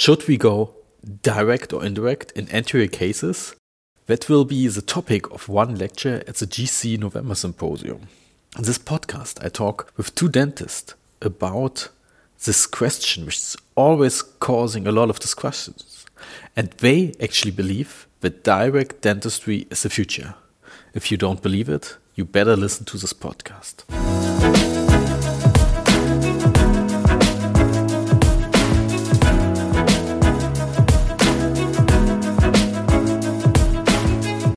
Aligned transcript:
Should 0.00 0.28
we 0.28 0.36
go 0.36 0.74
direct 1.24 1.72
or 1.72 1.84
indirect 1.84 2.30
in 2.36 2.48
anterior 2.52 2.86
cases? 2.86 3.56
That 4.06 4.28
will 4.28 4.44
be 4.44 4.68
the 4.68 4.80
topic 4.80 5.28
of 5.32 5.48
one 5.48 5.74
lecture 5.74 6.22
at 6.28 6.36
the 6.36 6.46
GC 6.46 7.00
November 7.00 7.34
Symposium. 7.34 8.06
In 8.56 8.62
this 8.62 8.78
podcast, 8.78 9.44
I 9.44 9.48
talk 9.48 9.92
with 9.96 10.14
two 10.14 10.28
dentists 10.28 10.94
about 11.20 11.88
this 12.44 12.64
question, 12.64 13.26
which 13.26 13.38
is 13.38 13.56
always 13.74 14.22
causing 14.22 14.86
a 14.86 14.92
lot 14.92 15.10
of 15.10 15.18
discussions. 15.18 16.06
And 16.54 16.70
they 16.78 17.12
actually 17.20 17.50
believe 17.50 18.06
that 18.20 18.44
direct 18.44 19.00
dentistry 19.00 19.66
is 19.68 19.82
the 19.82 19.90
future. 19.90 20.36
If 20.94 21.10
you 21.10 21.16
don't 21.16 21.42
believe 21.42 21.68
it, 21.68 21.96
you 22.14 22.24
better 22.24 22.54
listen 22.54 22.84
to 22.84 22.98
this 22.98 23.12
podcast. 23.12 23.82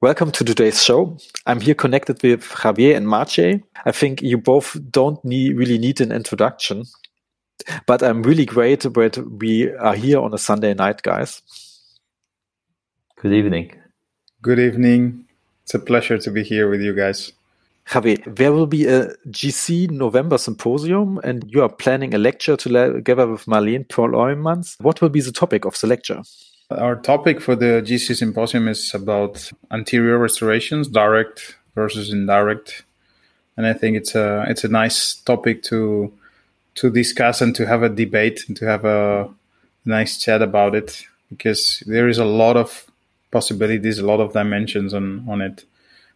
Welcome 0.02 0.32
to 0.32 0.44
today's 0.44 0.84
show. 0.84 1.16
I'm 1.46 1.62
here 1.62 1.76
connected 1.76 2.24
with 2.24 2.42
Javier 2.46 2.98
and 2.98 3.06
Maciej. 3.06 3.62
I 3.86 3.92
think 3.92 4.24
you 4.24 4.36
both 4.36 4.76
don't 4.90 5.24
need, 5.24 5.56
really 5.56 5.78
need 5.78 6.02
an 6.02 6.12
introduction, 6.12 6.86
but 7.86 8.02
I'm 8.02 8.24
really 8.24 8.48
great 8.48 8.80
that 8.80 9.40
we 9.40 9.72
are 9.74 9.94
here 9.94 10.20
on 10.20 10.34
a 10.34 10.40
Sunday 10.40 10.74
night, 10.74 11.04
guys. 11.04 11.44
Good 13.18 13.32
evening. 13.32 13.80
Good 14.42 14.58
evening. 14.58 15.26
It's 15.66 15.76
a 15.76 15.80
pleasure 15.80 16.18
to 16.18 16.32
be 16.32 16.42
here 16.42 16.68
with 16.68 16.82
you 16.82 16.96
guys. 16.96 17.32
Javier, 17.86 18.24
there 18.26 18.54
will 18.54 18.66
be 18.66 18.88
a 18.88 19.14
GC 19.28 19.92
November 19.92 20.40
symposium, 20.40 21.20
and 21.24 21.46
you 21.48 21.62
are 21.62 21.70
planning 21.70 22.16
a 22.16 22.18
lecture 22.18 22.58
together 22.58 23.28
with 23.28 23.46
Marleen 23.46 23.88
Peumans. 23.88 24.78
What 24.80 25.00
will 25.00 25.10
be 25.10 25.22
the 25.22 25.32
topic 25.32 25.64
of 25.64 25.80
the 25.80 25.86
lecture? 25.86 26.24
Our 26.78 26.96
topic 26.96 27.42
for 27.42 27.56
the 27.56 27.82
GC 27.86 28.16
symposium 28.16 28.68
is 28.68 28.94
about 28.94 29.52
anterior 29.72 30.18
restorations, 30.18 30.88
direct 30.88 31.56
versus 31.76 32.12
indirect, 32.12 32.84
and 33.58 33.66
I 33.66 33.74
think 33.74 33.98
it's 33.98 34.16
a 34.16 34.46
it's 34.48 34.64
a 34.64 34.70
nice 34.70 35.16
topic 35.16 35.64
to 35.64 36.14
to 36.76 36.90
discuss 36.90 37.42
and 37.42 37.54
to 37.56 37.66
have 37.66 37.84
a 37.84 37.90
debate 37.90 38.46
and 38.48 38.56
to 38.58 38.66
have 38.66 38.86
a 38.86 39.30
nice 39.86 40.18
chat 40.18 40.42
about 40.42 40.76
it 40.76 41.04
because 41.30 41.84
there 41.86 42.08
is 42.08 42.18
a 42.18 42.26
lot 42.26 42.56
of 42.58 42.86
possibilities, 43.32 44.00
a 44.00 44.06
lot 44.06 44.20
of 44.20 44.34
dimensions 44.34 44.94
on 44.94 45.26
on 45.28 45.42
it. 45.42 45.66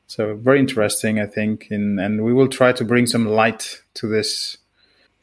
So 0.08 0.36
very 0.36 0.60
interesting, 0.60 1.20
I 1.20 1.26
think, 1.26 1.68
in, 1.72 1.98
and 1.98 2.24
we 2.24 2.32
will 2.32 2.48
try 2.48 2.72
to 2.74 2.86
bring 2.86 3.08
some 3.08 3.26
light 3.26 3.82
to 3.96 4.08
this. 4.08 4.58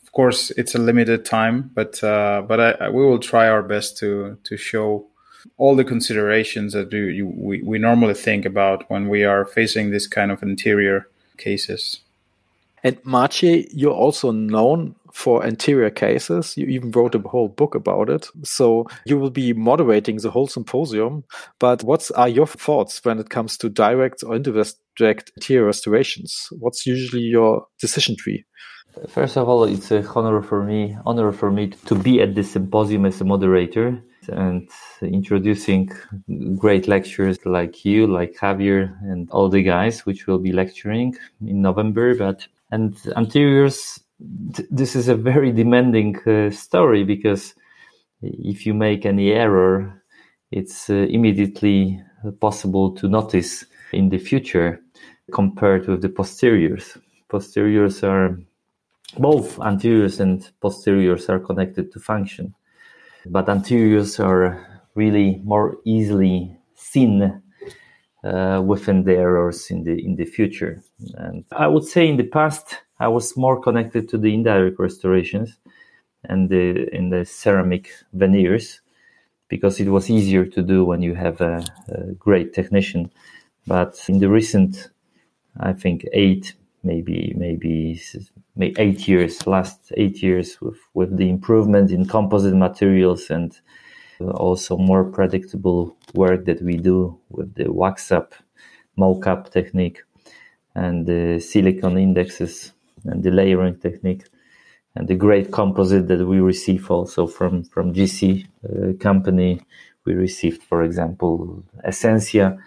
Of 0.03 0.10
course, 0.12 0.50
it's 0.50 0.75
a 0.75 0.78
limited 0.78 1.25
time, 1.25 1.70
but 1.75 2.03
uh, 2.03 2.42
but 2.47 2.60
I, 2.60 2.70
I, 2.86 2.88
we 2.91 3.05
will 3.05 3.20
try 3.20 3.48
our 3.48 3.62
best 3.62 3.97
to 3.98 4.38
to 4.44 4.56
show 4.56 5.06
all 5.56 5.74
the 5.74 5.84
considerations 5.84 6.72
that 6.72 6.90
we, 6.92 7.62
we 7.62 7.78
normally 7.78 8.14
think 8.14 8.44
about 8.44 8.88
when 8.90 9.08
we 9.08 9.24
are 9.24 9.44
facing 9.44 9.90
this 9.90 10.06
kind 10.06 10.30
of 10.30 10.42
anterior 10.42 11.08
cases. 11.36 12.00
And 12.84 12.97
Maciej, 13.05 13.69
you're 13.72 13.92
also 13.92 14.33
known 14.33 14.97
for 15.12 15.44
anterior 15.44 15.91
cases. 15.91 16.56
You 16.56 16.66
even 16.66 16.91
wrote 16.91 17.14
a 17.14 17.19
whole 17.20 17.48
book 17.48 17.75
about 17.75 18.08
it. 18.08 18.28
So 18.42 18.86
you 19.05 19.19
will 19.19 19.30
be 19.30 19.52
moderating 19.52 20.16
the 20.16 20.30
whole 20.30 20.47
symposium. 20.48 21.25
But 21.58 21.84
what 21.84 22.10
are 22.16 22.28
your 22.28 22.47
thoughts 22.47 23.05
when 23.05 23.19
it 23.19 23.30
comes 23.30 23.56
to 23.58 23.69
direct 23.69 24.25
or 24.25 24.34
indirect 24.34 24.75
anterior 25.00 25.66
restorations? 25.66 26.48
What's 26.58 26.86
usually 26.86 27.22
your 27.22 27.66
decision 27.78 28.16
tree? 28.16 28.44
First 29.08 29.36
of 29.36 29.48
all, 29.48 29.64
it's 29.64 29.91
a 29.91 30.06
honor 30.14 30.42
for 30.42 30.64
me, 30.64 30.97
honor 31.06 31.33
for 31.33 31.50
me 31.50 31.69
to 31.86 31.94
be 31.94 32.20
at 32.20 32.34
this 32.34 32.53
symposium 32.53 33.06
as 33.06 33.20
a 33.20 33.25
moderator 33.25 34.03
and 34.28 34.69
introducing 35.00 35.91
great 36.56 36.86
lectures 36.86 37.38
like 37.44 37.84
you, 37.84 38.06
like 38.06 38.34
Javier, 38.34 38.94
and 39.03 39.30
all 39.30 39.48
the 39.48 39.62
guys, 39.62 40.05
which 40.05 40.27
will 40.27 40.38
be 40.38 40.53
lecturing 40.53 41.16
in 41.41 41.62
November. 41.62 42.14
But 42.14 42.47
and 42.72 42.97
anteriors, 43.16 44.00
th- 44.55 44.69
this 44.71 44.97
is 44.97 45.09
a 45.09 45.15
very 45.15 45.53
demanding 45.53 46.19
uh, 46.27 46.50
story 46.50 47.05
because 47.05 47.55
if 48.22 48.66
you 48.66 48.75
make 48.75 49.06
any 49.06 49.31
error, 49.33 50.03
it's 50.50 50.91
uh, 50.91 50.94
immediately 50.94 52.03
possible 52.41 52.93
to 52.97 53.09
notice 53.09 53.65
in 53.93 54.09
the 54.09 54.19
future 54.19 54.81
compared 55.32 55.87
with 55.87 56.03
the 56.03 56.09
posteriors. 56.09 56.99
Posteriors 57.28 58.03
are 58.03 58.38
both 59.19 59.59
anteriors 59.61 60.19
and 60.19 60.50
posteriors 60.61 61.28
are 61.28 61.38
connected 61.38 61.93
to 61.93 62.00
function 62.00 62.55
but 63.27 63.49
anteriors 63.49 64.19
are 64.19 64.82
really 64.94 65.41
more 65.44 65.77
easily 65.84 66.56
seen 66.75 67.41
uh, 68.25 68.62
within 68.65 69.05
the 69.05 69.16
errors 69.16 69.71
in 69.71 69.84
the 69.84 70.05
in 70.05 70.16
the 70.16 70.25
future. 70.25 70.83
And 71.15 71.44
I 71.53 71.66
would 71.66 71.84
say 71.84 72.09
in 72.09 72.16
the 72.16 72.27
past 72.27 72.78
I 72.99 73.09
was 73.09 73.37
more 73.37 73.60
connected 73.60 74.09
to 74.10 74.19
the 74.19 74.33
indirect 74.33 74.78
restorations 74.78 75.59
and 76.25 76.49
the 76.49 76.88
in 76.94 77.11
the 77.11 77.25
ceramic 77.25 77.91
veneers 78.12 78.81
because 79.49 79.81
it 79.81 79.88
was 79.88 80.09
easier 80.09 80.47
to 80.47 80.62
do 80.62 80.84
when 80.84 81.03
you 81.03 81.15
have 81.15 81.41
a, 81.41 81.65
a 81.88 82.12
great 82.12 82.55
technician. 82.55 83.11
But 83.66 84.03
in 84.09 84.19
the 84.19 84.28
recent, 84.28 84.88
I 85.61 85.72
think 85.72 86.06
eight 86.12 86.55
maybe 86.84 87.34
maybe 87.37 88.00
eight 88.78 89.09
years, 89.09 89.47
last 89.47 89.93
eight 89.97 90.22
years 90.22 90.61
with 90.61 90.78
with 90.94 91.16
the 91.16 91.28
improvement 91.28 91.91
in 91.91 92.06
composite 92.06 92.55
materials 92.55 93.31
and 93.31 93.59
also 94.31 94.77
more 94.77 95.05
predictable 95.05 95.97
work 96.15 96.44
that 96.47 96.62
we 96.62 96.77
do 96.77 97.19
with 97.31 97.55
the 97.55 97.72
wax 97.72 98.12
up, 98.12 98.34
mock-up 98.97 99.50
technique, 99.50 100.03
and 100.75 101.06
the 101.06 101.41
silicon 101.41 101.99
indexes 101.99 102.72
and 103.05 103.22
the 103.22 103.31
layering 103.31 103.78
technique, 103.78 104.25
and 104.94 105.09
the 105.09 105.15
great 105.15 105.50
composite 105.50 106.09
that 106.09 106.27
we 106.27 106.41
receive 106.41 106.91
also 106.91 107.27
from 107.27 107.65
from 107.65 107.93
GC 107.93 108.47
uh, 108.65 108.93
company. 108.99 109.61
We 110.05 110.15
received, 110.15 110.62
for 110.65 110.82
example, 110.82 111.62
Essentia 111.87 112.59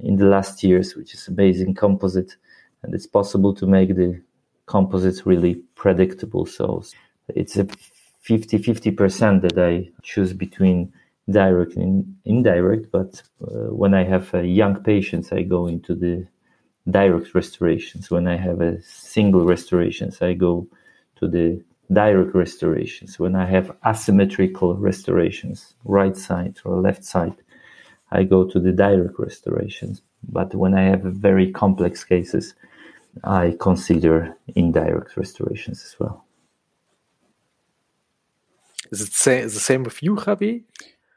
in 0.00 0.16
the 0.16 0.26
last 0.26 0.62
years, 0.62 0.94
which 0.94 1.14
is 1.14 1.26
amazing 1.28 1.74
composite 1.74 2.36
and 2.86 2.94
it's 2.94 3.06
possible 3.06 3.52
to 3.54 3.66
make 3.66 3.96
the 3.96 4.20
composites 4.66 5.26
really 5.26 5.56
predictable. 5.74 6.46
So 6.46 6.84
it's 7.28 7.56
a 7.56 7.66
50 8.26 8.58
50% 8.58 9.42
that 9.42 9.56
I 9.56 9.88
choose 10.02 10.32
between 10.32 10.92
direct 11.30 11.76
and 11.76 12.16
indirect. 12.24 12.90
But 12.90 13.22
uh, 13.40 13.72
when 13.72 13.94
I 13.94 14.02
have 14.02 14.34
uh, 14.34 14.40
young 14.40 14.82
patients, 14.82 15.30
I 15.32 15.42
go 15.42 15.68
into 15.68 15.94
the 15.94 16.26
direct 16.90 17.36
restorations. 17.36 18.10
When 18.10 18.26
I 18.26 18.36
have 18.36 18.60
a 18.60 18.82
single 18.82 19.44
restorations, 19.44 20.20
I 20.22 20.32
go 20.32 20.66
to 21.20 21.28
the 21.28 21.62
direct 21.92 22.34
restorations. 22.34 23.20
When 23.20 23.36
I 23.36 23.46
have 23.46 23.70
asymmetrical 23.86 24.74
restorations, 24.74 25.74
right 25.84 26.16
side 26.16 26.58
or 26.64 26.80
left 26.80 27.04
side, 27.04 27.36
I 28.10 28.24
go 28.24 28.44
to 28.44 28.58
the 28.58 28.72
direct 28.72 29.20
restorations. 29.20 30.02
But 30.28 30.52
when 30.52 30.74
I 30.74 30.82
have 30.82 31.02
very 31.02 31.52
complex 31.52 32.02
cases, 32.02 32.54
I 33.22 33.56
consider 33.60 34.36
indirect 34.56 35.16
restorations 35.16 35.84
as 35.84 36.00
well. 36.00 36.25
Is 38.90 39.00
it 39.00 39.12
say, 39.12 39.42
the 39.42 39.50
same 39.50 39.82
with 39.84 40.02
you, 40.02 40.16
Javi? 40.16 40.62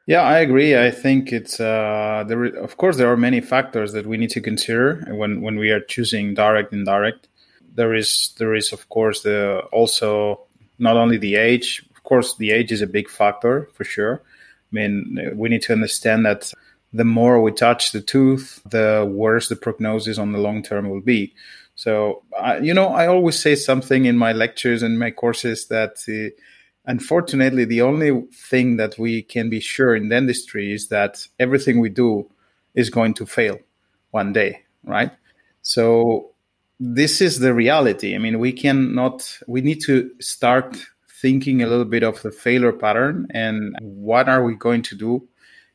Yeah, 0.06 0.22
I 0.22 0.38
agree. 0.38 0.76
I 0.76 0.90
think 0.90 1.32
it's 1.32 1.60
uh, 1.60 2.24
there. 2.26 2.44
Of 2.44 2.76
course, 2.76 2.96
there 2.96 3.10
are 3.12 3.16
many 3.16 3.40
factors 3.40 3.92
that 3.92 4.06
we 4.06 4.16
need 4.16 4.30
to 4.30 4.40
consider 4.40 5.06
when 5.10 5.40
when 5.40 5.56
we 5.56 5.70
are 5.70 5.80
choosing 5.80 6.34
direct 6.34 6.72
and 6.72 6.80
indirect. 6.80 7.28
There 7.74 7.94
is 7.94 8.34
there 8.38 8.54
is 8.54 8.72
of 8.72 8.88
course 8.88 9.22
the 9.22 9.60
also 9.70 10.40
not 10.78 10.96
only 10.96 11.16
the 11.16 11.36
age. 11.36 11.84
Of 11.94 12.02
course, 12.02 12.36
the 12.36 12.50
age 12.50 12.72
is 12.72 12.82
a 12.82 12.86
big 12.88 13.08
factor 13.08 13.68
for 13.74 13.84
sure. 13.84 14.22
I 14.24 14.72
mean, 14.72 15.32
we 15.34 15.48
need 15.48 15.62
to 15.62 15.72
understand 15.72 16.26
that 16.26 16.52
the 16.92 17.04
more 17.04 17.40
we 17.40 17.52
touch 17.52 17.92
the 17.92 18.00
tooth, 18.00 18.60
the 18.68 19.08
worse 19.08 19.48
the 19.48 19.56
prognosis 19.56 20.18
on 20.18 20.32
the 20.32 20.38
long 20.38 20.62
term 20.62 20.88
will 20.90 21.02
be. 21.02 21.34
So, 21.76 22.22
uh, 22.36 22.58
you 22.60 22.74
know, 22.74 22.88
I 22.88 23.06
always 23.06 23.38
say 23.38 23.54
something 23.54 24.04
in 24.04 24.16
my 24.18 24.32
lectures 24.32 24.82
and 24.82 24.98
my 24.98 25.10
courses 25.10 25.68
that 25.68 26.02
uh, 26.08 26.34
unfortunately, 26.90 27.64
the 27.64 27.82
only 27.82 28.10
thing 28.32 28.76
that 28.76 28.98
we 28.98 29.22
can 29.22 29.48
be 29.48 29.60
sure 29.60 29.94
in 29.94 30.08
dentistry 30.08 30.72
is 30.72 30.88
that 30.88 31.26
everything 31.38 31.78
we 31.78 31.88
do 31.88 32.28
is 32.74 32.90
going 32.90 33.14
to 33.14 33.24
fail 33.24 33.58
one 34.10 34.32
day, 34.32 34.62
right? 34.82 35.12
So, 35.62 36.32
this 36.80 37.20
is 37.20 37.38
the 37.38 37.54
reality. 37.54 38.14
I 38.14 38.18
mean, 38.18 38.38
we 38.38 38.52
cannot, 38.52 39.38
we 39.46 39.60
need 39.60 39.80
to 39.82 40.10
start 40.20 40.78
thinking 41.20 41.62
a 41.62 41.66
little 41.66 41.84
bit 41.84 42.02
of 42.02 42.20
the 42.22 42.32
failure 42.32 42.72
pattern 42.72 43.28
and 43.32 43.76
what 43.80 44.28
are 44.28 44.42
we 44.42 44.54
going 44.54 44.82
to 44.82 44.96
do 44.96 45.28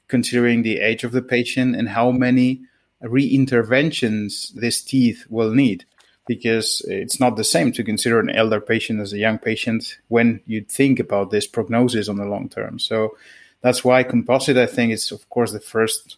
considering 0.07 0.63
the 0.63 0.79
age 0.79 1.03
of 1.03 1.11
the 1.11 1.21
patient 1.21 1.75
and 1.75 1.87
how 1.87 2.11
many 2.11 2.61
re-interventions 3.01 4.51
this 4.55 4.81
teeth 4.81 5.25
will 5.29 5.51
need 5.51 5.85
because 6.27 6.81
it's 6.87 7.19
not 7.19 7.35
the 7.35 7.43
same 7.43 7.71
to 7.73 7.83
consider 7.83 8.19
an 8.19 8.29
elder 8.29 8.59
patient 8.59 8.99
as 8.99 9.13
a 9.13 9.17
young 9.17 9.37
patient 9.37 9.97
when 10.07 10.41
you 10.45 10.61
think 10.61 10.99
about 10.99 11.31
this 11.31 11.45
prognosis 11.45 12.09
on 12.09 12.17
the 12.17 12.25
long 12.25 12.49
term. 12.49 12.79
So 12.79 13.15
that's 13.61 13.83
why 13.83 14.03
composite, 14.03 14.57
I 14.57 14.65
think, 14.65 14.91
is 14.91 15.11
of 15.11 15.27
course 15.29 15.51
the 15.51 15.59
first 15.59 16.17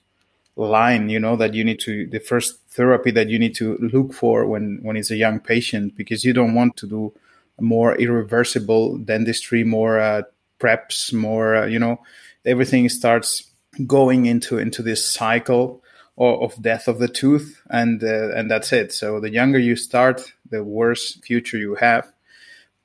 line, 0.56 1.09
you 1.09 1.19
know, 1.19 1.36
that 1.36 1.54
you 1.54 1.63
need 1.63 1.80
to 1.81 2.07
the 2.07 2.19
first 2.19 2.59
therapy 2.69 3.12
that 3.12 3.30
you 3.30 3.39
need 3.39 3.56
to 3.56 3.77
look 3.77 4.13
for 4.13 4.45
when 4.45 4.80
when 4.81 4.98
it's 4.98 5.12
a 5.12 5.15
young 5.15 5.39
patient 5.39 5.95
because 5.95 6.24
you 6.24 6.33
don't 6.33 6.56
want 6.56 6.77
to 6.77 6.88
do 6.88 7.13
more 7.59 7.95
irreversible 7.95 8.98
dentistry, 8.98 9.63
more 9.63 10.00
uh, 10.00 10.21
preps, 10.59 11.13
more 11.13 11.56
uh, 11.56 11.65
you 11.65 11.80
know, 11.80 12.00
everything 12.45 12.88
starts 12.89 13.51
going 13.86 14.25
into 14.25 14.57
into 14.57 14.81
this 14.81 15.06
cycle 15.06 15.83
of, 16.18 16.42
of 16.42 16.62
death 16.62 16.88
of 16.88 17.00
the 17.00 17.08
tooth, 17.08 17.62
and 17.69 18.04
uh, 18.04 18.36
and 18.36 18.50
that's 18.50 18.74
it. 18.74 18.92
So 18.92 19.19
the 19.19 19.31
younger 19.31 19.60
you 19.60 19.75
start, 19.75 20.34
the 20.50 20.64
worse 20.64 21.16
future 21.24 21.58
you 21.58 21.75
have. 21.75 22.12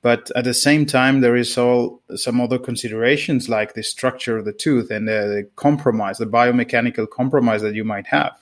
But 0.01 0.31
at 0.35 0.43
the 0.43 0.53
same 0.53 0.85
time, 0.85 1.21
there 1.21 1.37
is 1.37 1.57
all 1.57 2.01
some 2.15 2.41
other 2.41 2.59
considerations 2.59 3.47
like 3.47 3.73
the 3.73 3.83
structure 3.83 4.37
of 4.37 4.43
the 4.43 4.51
tooth 4.51 4.91
and 4.91 5.07
the, 5.07 5.13
the 5.13 5.49
compromise, 5.55 6.17
the 6.17 6.25
biomechanical 6.25 7.09
compromise 7.09 7.61
that 7.61 7.73
you 7.73 7.85
might 7.85 8.07
have. 8.07 8.37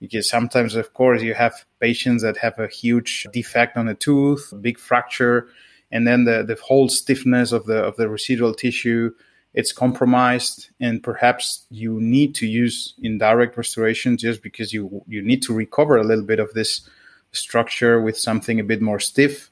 Because 0.00 0.28
sometimes, 0.28 0.76
of 0.76 0.94
course, 0.94 1.20
you 1.20 1.34
have 1.34 1.64
patients 1.80 2.22
that 2.22 2.36
have 2.36 2.60
a 2.60 2.68
huge 2.68 3.26
defect 3.32 3.76
on 3.76 3.86
the 3.86 3.94
tooth, 3.94 4.52
big 4.60 4.78
fracture, 4.78 5.48
and 5.90 6.06
then 6.06 6.24
the, 6.24 6.44
the 6.44 6.56
whole 6.62 6.88
stiffness 6.88 7.50
of 7.50 7.66
the 7.66 7.78
of 7.78 7.96
the 7.96 8.08
residual 8.08 8.54
tissue 8.54 9.10
it's 9.54 9.72
compromised 9.72 10.70
and 10.80 11.02
perhaps 11.02 11.64
you 11.70 12.00
need 12.00 12.34
to 12.34 12.46
use 12.46 12.94
indirect 13.02 13.56
restoration 13.56 14.16
just 14.16 14.42
because 14.42 14.72
you 14.72 15.02
you 15.06 15.22
need 15.22 15.42
to 15.42 15.54
recover 15.54 15.96
a 15.96 16.04
little 16.04 16.24
bit 16.24 16.40
of 16.40 16.52
this 16.54 16.88
structure 17.32 18.00
with 18.00 18.18
something 18.18 18.60
a 18.60 18.64
bit 18.64 18.82
more 18.82 19.00
stiff 19.00 19.50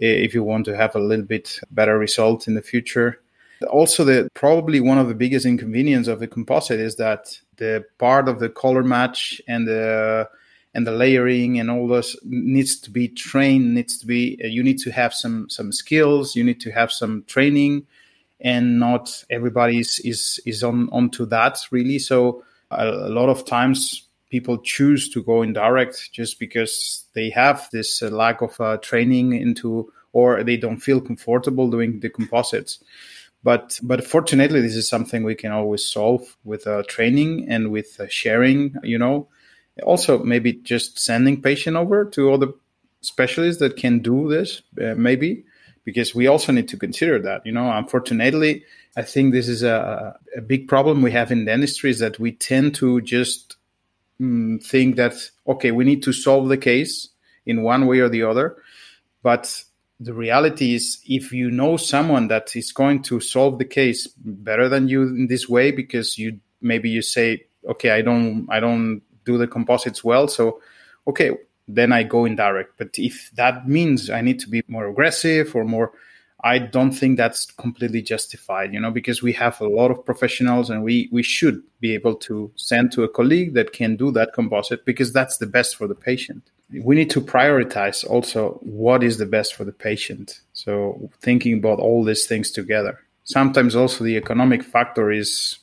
eh, 0.00 0.06
if 0.06 0.34
you 0.34 0.42
want 0.42 0.64
to 0.64 0.76
have 0.76 0.94
a 0.94 1.00
little 1.00 1.24
bit 1.24 1.60
better 1.70 1.98
result 1.98 2.48
in 2.48 2.54
the 2.54 2.62
future. 2.62 3.20
Also, 3.70 4.04
the 4.04 4.28
probably 4.34 4.80
one 4.80 4.98
of 4.98 5.08
the 5.08 5.14
biggest 5.14 5.46
inconvenience 5.46 6.08
of 6.08 6.20
the 6.20 6.26
composite 6.26 6.78
is 6.78 6.96
that 6.96 7.38
the 7.56 7.84
part 7.98 8.28
of 8.28 8.38
the 8.38 8.50
color 8.50 8.82
match 8.82 9.40
and 9.48 9.66
the 9.66 10.28
and 10.74 10.86
the 10.86 10.92
layering 10.92 11.58
and 11.58 11.70
all 11.70 11.88
this 11.88 12.14
needs 12.22 12.78
to 12.78 12.90
be 12.90 13.08
trained. 13.08 13.74
Needs 13.74 13.98
to 13.98 14.06
be 14.06 14.38
you 14.42 14.62
need 14.62 14.78
to 14.80 14.90
have 14.90 15.14
some 15.14 15.48
some 15.48 15.72
skills. 15.72 16.36
You 16.36 16.44
need 16.44 16.60
to 16.60 16.70
have 16.70 16.92
some 16.92 17.24
training, 17.26 17.86
and 18.40 18.78
not 18.78 19.24
everybody 19.30 19.78
is 19.78 20.00
is, 20.04 20.40
is 20.44 20.62
on 20.62 20.88
onto 20.92 21.26
that 21.26 21.58
really. 21.70 21.98
So 21.98 22.42
a, 22.70 22.88
a 22.88 23.10
lot 23.10 23.28
of 23.28 23.44
times 23.44 24.08
people 24.30 24.58
choose 24.58 25.08
to 25.10 25.22
go 25.22 25.42
indirect 25.42 26.10
just 26.12 26.38
because 26.38 27.04
they 27.14 27.30
have 27.30 27.68
this 27.72 28.02
uh, 28.02 28.08
lack 28.08 28.42
of 28.42 28.60
uh, 28.60 28.76
training 28.78 29.32
into 29.32 29.92
or 30.12 30.42
they 30.42 30.56
don't 30.56 30.80
feel 30.80 31.00
comfortable 31.00 31.70
doing 31.70 32.00
the 32.00 32.10
composites. 32.10 32.82
But 33.42 33.78
but 33.82 34.04
fortunately 34.04 34.60
this 34.60 34.76
is 34.76 34.88
something 34.88 35.22
we 35.22 35.34
can 35.34 35.52
always 35.52 35.84
solve 35.84 36.36
with 36.44 36.66
uh, 36.66 36.82
training 36.88 37.46
and 37.48 37.70
with 37.70 38.00
uh, 38.00 38.06
sharing 38.08 38.74
you 38.82 38.98
know. 38.98 39.28
Also 39.82 40.22
maybe 40.24 40.54
just 40.54 40.98
sending 40.98 41.42
patient 41.42 41.76
over 41.76 42.04
to 42.06 42.32
other 42.32 42.48
specialists 43.02 43.60
that 43.60 43.76
can 43.76 44.00
do 44.00 44.28
this 44.28 44.62
uh, 44.82 44.94
maybe 44.96 45.44
because 45.86 46.14
we 46.14 46.26
also 46.26 46.52
need 46.52 46.68
to 46.68 46.76
consider 46.76 47.18
that 47.18 47.40
you 47.46 47.52
know 47.52 47.70
unfortunately 47.72 48.62
i 48.98 49.02
think 49.02 49.32
this 49.32 49.48
is 49.48 49.62
a, 49.62 50.14
a 50.36 50.42
big 50.42 50.68
problem 50.68 51.00
we 51.00 51.12
have 51.12 51.32
in 51.32 51.46
dentistry 51.46 51.88
is 51.88 52.00
that 52.00 52.18
we 52.18 52.32
tend 52.32 52.74
to 52.74 53.00
just 53.00 53.56
mm, 54.20 54.62
think 54.64 54.96
that 54.96 55.14
okay, 55.46 55.70
we 55.70 55.84
need 55.84 56.02
to 56.02 56.12
solve 56.12 56.48
the 56.48 56.56
case 56.56 57.08
in 57.44 57.62
one 57.62 57.86
way 57.86 58.00
or 58.00 58.08
the 58.08 58.22
other, 58.22 58.56
but 59.22 59.62
the 59.98 60.12
reality 60.12 60.74
is 60.74 61.00
if 61.06 61.32
you 61.32 61.50
know 61.50 61.76
someone 61.76 62.28
that 62.28 62.54
is 62.54 62.72
going 62.72 63.02
to 63.02 63.18
solve 63.20 63.58
the 63.58 63.64
case 63.64 64.06
better 64.18 64.68
than 64.68 64.88
you 64.88 65.02
in 65.02 65.26
this 65.28 65.48
way 65.48 65.70
because 65.70 66.18
you 66.18 66.38
maybe 66.60 66.90
you 66.90 67.00
say 67.00 67.42
okay 67.66 67.90
i 67.90 68.02
don't 68.02 68.46
i 68.50 68.60
don't 68.60 69.00
do 69.24 69.38
the 69.38 69.46
composites 69.46 70.04
well. 70.04 70.28
So 70.28 70.60
okay 71.08 71.30
then 71.68 71.92
i 71.92 72.02
go 72.02 72.24
indirect 72.24 72.72
but 72.78 72.90
if 72.98 73.30
that 73.34 73.68
means 73.68 74.10
i 74.10 74.20
need 74.20 74.38
to 74.38 74.48
be 74.48 74.62
more 74.68 74.88
aggressive 74.88 75.54
or 75.54 75.64
more 75.64 75.92
I 76.46 76.58
don't 76.58 76.92
think 76.92 77.16
that's 77.16 77.46
completely 77.46 78.02
justified, 78.02 78.72
you 78.72 78.78
know, 78.78 78.90
because 78.90 79.22
we 79.22 79.32
have 79.32 79.60
a 79.60 79.68
lot 79.68 79.90
of 79.90 80.04
professionals 80.04 80.68
and 80.68 80.84
we, 80.84 81.08
we 81.10 81.22
should 81.22 81.62
be 81.80 81.94
able 81.94 82.14
to 82.16 82.52
send 82.56 82.92
to 82.92 83.04
a 83.04 83.08
colleague 83.08 83.54
that 83.54 83.72
can 83.72 83.96
do 83.96 84.10
that 84.12 84.32
composite 84.34 84.84
because 84.84 85.12
that's 85.12 85.38
the 85.38 85.46
best 85.46 85.76
for 85.76 85.88
the 85.88 85.94
patient. 85.94 86.42
We 86.70 86.94
need 86.94 87.10
to 87.10 87.20
prioritize 87.20 88.08
also 88.08 88.60
what 88.62 89.02
is 89.02 89.18
the 89.18 89.26
best 89.26 89.54
for 89.54 89.64
the 89.64 89.72
patient. 89.72 90.40
So 90.52 91.10
thinking 91.20 91.58
about 91.58 91.80
all 91.80 92.04
these 92.04 92.26
things 92.26 92.50
together. 92.50 93.00
Sometimes 93.24 93.74
also 93.74 94.04
the 94.04 94.16
economic 94.16 94.62
factor 94.62 95.10
is 95.10 95.58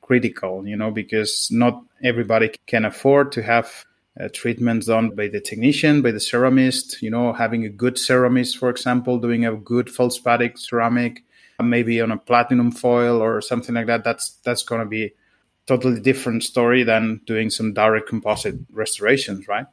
critical, 0.00 0.66
you 0.66 0.76
know, 0.76 0.90
because 0.90 1.48
not 1.52 1.82
everybody 2.02 2.54
can 2.66 2.84
afford 2.84 3.30
to 3.32 3.42
have 3.42 3.84
uh, 4.20 4.28
treatments 4.32 4.86
done 4.86 5.10
by 5.10 5.28
the 5.28 5.40
technician, 5.40 6.02
by 6.02 6.10
the 6.10 6.18
ceramist, 6.18 7.00
you 7.02 7.10
know, 7.10 7.32
having 7.32 7.64
a 7.64 7.68
good 7.68 7.94
ceramist, 7.94 8.58
for 8.58 8.70
example, 8.70 9.18
doing 9.18 9.44
a 9.44 9.54
good 9.56 9.88
feldspathic 9.88 10.58
ceramic, 10.58 11.24
maybe 11.62 12.00
on 12.00 12.10
a 12.10 12.16
platinum 12.16 12.70
foil 12.70 13.22
or 13.22 13.40
something 13.40 13.74
like 13.74 13.86
that. 13.86 14.04
That's 14.04 14.30
that's 14.44 14.62
going 14.62 14.80
to 14.80 14.86
be 14.86 15.12
totally 15.66 16.00
different 16.00 16.42
story 16.42 16.82
than 16.82 17.20
doing 17.26 17.50
some 17.50 17.74
direct 17.74 18.08
composite 18.08 18.56
restorations, 18.72 19.46
right? 19.46 19.66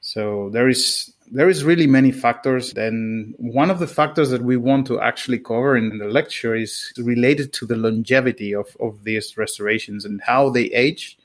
So 0.00 0.50
there 0.50 0.68
is 0.68 1.12
there 1.32 1.48
is 1.48 1.64
really 1.64 1.88
many 1.88 2.12
factors 2.12 2.72
and 2.74 3.34
one 3.38 3.70
of 3.70 3.80
the 3.80 3.88
factors 3.88 4.30
that 4.30 4.42
we 4.42 4.56
want 4.56 4.86
to 4.86 5.00
actually 5.00 5.40
cover 5.40 5.76
in 5.76 5.98
the 5.98 6.04
lecture 6.04 6.54
is 6.54 6.92
related 6.96 7.52
to 7.54 7.66
the 7.66 7.74
longevity 7.76 8.54
of, 8.54 8.76
of 8.78 9.02
these 9.02 9.36
restorations 9.36 10.04
and 10.04 10.20
how 10.20 10.48
they 10.50 10.66
age 10.66 11.18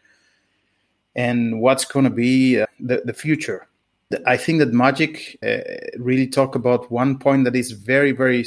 and 1.16 1.62
what's 1.62 1.86
going 1.86 2.06
to 2.06 2.12
be 2.12 2.62
uh, 2.62 2.66
the, 2.80 3.02
the 3.06 3.14
future. 3.14 3.68
I 4.26 4.38
think 4.38 4.60
that 4.60 4.72
Maciej 4.72 5.38
uh, 5.42 5.64
really 5.98 6.28
talk 6.28 6.56
about 6.56 6.92
one 6.92 7.18
point 7.18 7.46
that 7.46 7.56
is 7.56 7.72
very, 7.72 8.12
very 8.12 8.46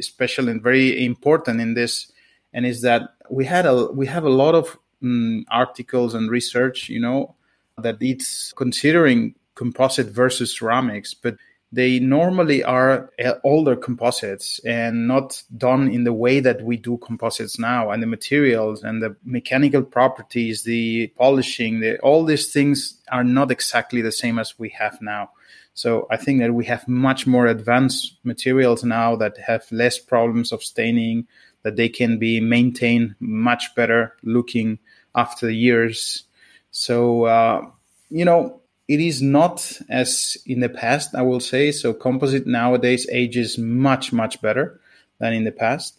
special 0.00 0.48
and 0.48 0.62
very 0.62 1.04
important 1.04 1.60
in 1.60 1.74
this, 1.74 2.10
and 2.52 2.64
is 2.64 2.80
that 2.82 3.14
we 3.30 3.44
had 3.44 3.66
a 3.66 3.86
we 3.92 4.06
have 4.06 4.24
a 4.24 4.30
lot 4.30 4.54
of 4.54 4.78
um, 5.02 5.44
articles 5.50 6.14
and 6.14 6.30
research, 6.30 6.88
you 6.88 7.00
know, 7.00 7.34
that 7.78 7.96
it's 8.00 8.52
considering 8.54 9.34
composite 9.54 10.06
versus 10.08 10.56
ceramics, 10.56 11.14
but 11.14 11.36
they 11.74 11.98
normally 11.98 12.62
are 12.62 13.10
uh, 13.24 13.34
older 13.42 13.74
composites 13.74 14.60
and 14.64 15.08
not 15.08 15.42
done 15.56 15.90
in 15.90 16.04
the 16.04 16.12
way 16.12 16.38
that 16.38 16.62
we 16.62 16.76
do 16.76 16.96
composites 16.98 17.58
now. 17.58 17.90
And 17.90 18.00
the 18.00 18.06
materials 18.06 18.84
and 18.84 19.02
the 19.02 19.16
mechanical 19.24 19.82
properties 19.82 20.62
the 20.62 21.08
polishing 21.16 21.80
the, 21.80 21.98
all 21.98 22.24
these 22.24 22.52
things 22.52 23.00
are 23.10 23.24
not 23.24 23.50
exactly 23.50 24.02
the 24.02 24.12
same 24.12 24.38
as 24.38 24.56
we 24.58 24.68
have 24.70 25.00
now. 25.02 25.30
So 25.74 26.06
i 26.10 26.16
think 26.16 26.40
that 26.40 26.54
we 26.54 26.64
have 26.66 26.86
much 26.86 27.26
more 27.26 27.46
advanced 27.46 28.18
materials 28.22 28.84
now 28.84 29.16
that 29.16 29.36
have 29.38 29.66
less 29.72 29.98
problems 29.98 30.52
of 30.52 30.62
staining 30.62 31.26
that 31.64 31.74
they 31.74 31.88
can 31.88 32.18
be 32.18 32.38
maintained 32.38 33.16
much 33.18 33.74
better 33.74 34.14
looking 34.22 34.78
after 35.16 35.46
the 35.46 35.56
years. 35.56 36.24
So 36.70 37.24
uh, 37.24 37.66
you 38.10 38.24
know 38.24 38.60
it 38.86 39.00
is 39.00 39.22
not 39.22 39.80
as 39.88 40.36
in 40.46 40.60
the 40.60 40.68
past, 40.68 41.14
I 41.14 41.22
will 41.22 41.40
say. 41.40 41.72
So 41.72 41.94
composite 41.94 42.46
nowadays 42.46 43.06
ages 43.10 43.56
much, 43.58 44.12
much 44.12 44.40
better 44.42 44.80
than 45.18 45.32
in 45.32 45.44
the 45.44 45.52
past. 45.52 45.98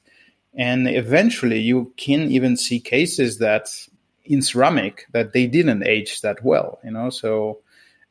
And 0.54 0.88
eventually 0.88 1.60
you 1.60 1.94
can 1.98 2.32
even 2.32 2.56
see 2.56 2.80
cases 2.80 3.40
that 3.40 3.70
in 4.24 4.42
ceramic 4.42 5.06
that 5.12 5.34
they 5.34 5.48
didn't 5.48 5.86
age 5.86 6.22
that 6.22 6.44
well, 6.44 6.80
you 6.84 6.92
know. 6.92 7.10
So 7.10 7.60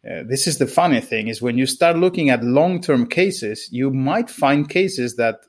uh, 0.09 0.23
this 0.27 0.47
is 0.47 0.59
the 0.59 0.67
funny 0.67 1.01
thing 1.01 1.29
is 1.29 1.41
when 1.41 1.57
you 1.57 1.67
start 1.67 1.97
looking 1.97 2.31
at 2.31 2.45
long-term 2.45 3.07
cases, 3.07 3.69
you 3.73 3.91
might 3.91 4.29
find 4.29 4.69
cases 4.69 5.17
that 5.17 5.41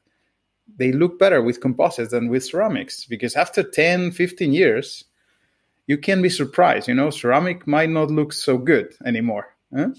they 0.78 0.92
look 0.92 1.20
better 1.20 1.42
with 1.42 1.62
composites 1.62 2.12
than 2.12 2.30
with 2.30 2.46
ceramics 2.46 3.06
because 3.06 3.36
after 3.36 3.64
10, 3.64 4.12
15 4.12 4.54
years, 4.54 5.06
you 5.88 5.98
can 5.98 6.22
be 6.22 6.30
surprised. 6.30 6.88
You 6.88 6.96
know, 6.96 7.10
ceramic 7.10 7.68
might 7.68 7.90
not 7.90 8.12
look 8.12 8.34
so 8.34 8.58
good 8.58 8.94
anymore. 9.06 9.56
Huh? 9.76 9.90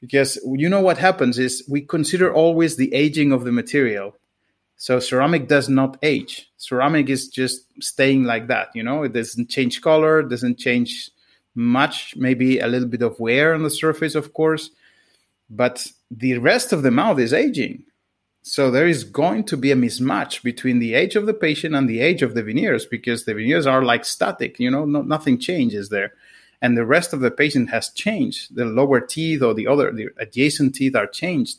Because 0.00 0.38
you 0.44 0.68
know 0.68 0.80
what 0.80 0.98
happens 0.98 1.38
is 1.38 1.64
we 1.68 1.82
consider 1.82 2.32
always 2.32 2.76
the 2.76 2.92
aging 2.92 3.32
of 3.32 3.44
the 3.44 3.52
material. 3.52 4.16
So 4.76 4.98
ceramic 4.98 5.46
does 5.46 5.68
not 5.68 5.96
age. 6.02 6.50
Ceramic 6.56 7.08
is 7.08 7.28
just 7.28 7.66
staying 7.80 8.24
like 8.24 8.48
that. 8.48 8.70
You 8.74 8.82
know, 8.82 9.04
it 9.04 9.12
doesn't 9.12 9.48
change 9.48 9.80
color, 9.80 10.22
doesn't 10.22 10.58
change 10.58 11.10
much. 11.54 12.16
Maybe 12.16 12.58
a 12.58 12.66
little 12.66 12.88
bit 12.88 13.02
of 13.02 13.20
wear 13.20 13.54
on 13.54 13.62
the 13.62 13.70
surface, 13.70 14.16
of 14.16 14.32
course, 14.32 14.70
but 15.48 15.86
the 16.10 16.38
rest 16.38 16.72
of 16.72 16.82
the 16.82 16.90
mouth 16.90 17.20
is 17.20 17.32
aging. 17.32 17.84
So 18.42 18.70
there 18.70 18.88
is 18.88 19.04
going 19.04 19.44
to 19.44 19.56
be 19.56 19.70
a 19.70 19.76
mismatch 19.76 20.42
between 20.42 20.80
the 20.80 20.94
age 20.94 21.14
of 21.14 21.26
the 21.26 21.34
patient 21.34 21.76
and 21.76 21.88
the 21.88 22.00
age 22.00 22.22
of 22.22 22.34
the 22.34 22.42
veneers 22.42 22.84
because 22.84 23.24
the 23.24 23.34
veneers 23.34 23.66
are 23.66 23.84
like 23.84 24.04
static, 24.04 24.58
you 24.58 24.70
know, 24.70 24.84
no, 24.84 25.02
nothing 25.02 25.38
changes 25.38 25.88
there. 25.90 26.12
And 26.60 26.76
the 26.76 26.84
rest 26.84 27.12
of 27.12 27.20
the 27.20 27.30
patient 27.30 27.70
has 27.70 27.90
changed. 27.90 28.54
The 28.56 28.64
lower 28.64 29.00
teeth 29.00 29.42
or 29.42 29.54
the 29.54 29.68
other, 29.68 29.92
the 29.92 30.08
adjacent 30.18 30.74
teeth 30.74 30.96
are 30.96 31.06
changed. 31.06 31.58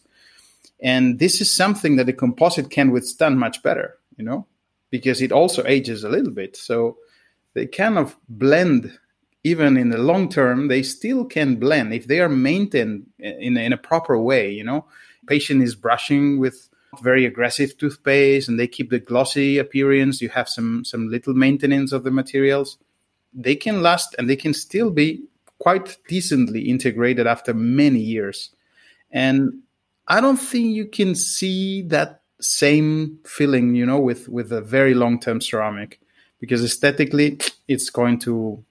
And 0.82 1.20
this 1.20 1.40
is 1.40 1.54
something 1.54 1.96
that 1.96 2.06
the 2.06 2.14
composite 2.14 2.70
can 2.70 2.92
withstand 2.92 3.40
much 3.40 3.64
better, 3.64 3.98
you 4.18 4.26
know, 4.26 4.46
because 4.90 5.22
it 5.22 5.32
also 5.32 5.64
ages 5.66 6.04
a 6.04 6.10
little 6.10 6.32
bit. 6.32 6.58
So 6.58 6.98
they 7.54 7.66
kind 7.66 7.98
of 7.98 8.18
blend 8.28 8.98
even 9.46 9.78
in 9.78 9.90
the 9.90 9.98
long 9.98 10.30
term 10.30 10.70
they 10.70 10.82
still 10.82 11.26
can 11.26 11.56
blend 11.58 11.94
if 11.94 12.08
they 12.08 12.22
are 12.22 12.30
maintained 12.30 13.06
eh, 13.22 13.34
in, 13.40 13.58
in 13.58 13.74
a 13.74 13.78
proper 13.78 14.18
way 14.18 14.50
you 14.50 14.64
know 14.64 14.86
patient 15.28 15.62
is 15.62 15.76
brushing 15.76 16.40
with 16.40 16.70
very 17.02 17.26
aggressive 17.26 17.78
toothpaste 17.78 18.48
and 18.48 18.60
they 18.60 18.68
keep 18.68 18.90
the 18.90 19.00
glossy 19.00 19.58
appearance. 19.58 20.22
You 20.22 20.30
have 20.30 20.50
some 20.50 20.86
some 20.86 21.10
little 21.10 21.34
maintenance 21.34 21.92
of 21.92 22.04
the 22.04 22.12
materials. 22.12 22.78
They 23.34 23.56
can 23.56 23.82
last 23.82 24.16
and 24.18 24.30
they 24.30 24.36
can 24.36 24.54
still 24.54 24.92
be 24.92 25.24
quite 25.60 25.98
decently 26.08 26.70
integrated 26.70 27.28
after 27.28 27.54
many 27.54 28.00
years. 28.00 28.50
And 29.12 29.60
i 30.06 30.20
don't 30.20 30.36
think 30.36 30.76
you 30.76 30.86
can 30.86 31.16
see 31.16 31.82
that 31.82 32.20
same 32.42 33.20
feeling 33.26 33.74
you 33.74 33.86
know 33.86 33.98
with 34.00 34.28
with 34.28 34.52
a 34.52 34.60
very 34.60 34.94
long 34.94 35.18
term 35.18 35.40
ceramic 35.40 36.02
because 36.42 36.62
aesthetically 36.62 37.40
it's 37.70 37.90
going 37.90 38.20
to 38.20 38.62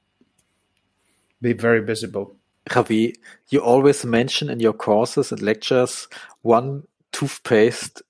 be 1.40 1.52
very 1.52 1.80
visible. 1.80 2.36
Javi, 2.68 3.14
you 3.48 3.60
always 3.60 4.04
mention 4.04 4.48
in 4.48 4.60
your 4.60 4.72
courses 4.72 5.32
and 5.32 5.42
lectures 5.42 6.06
one 6.42 6.84
toothpaste 7.10 8.02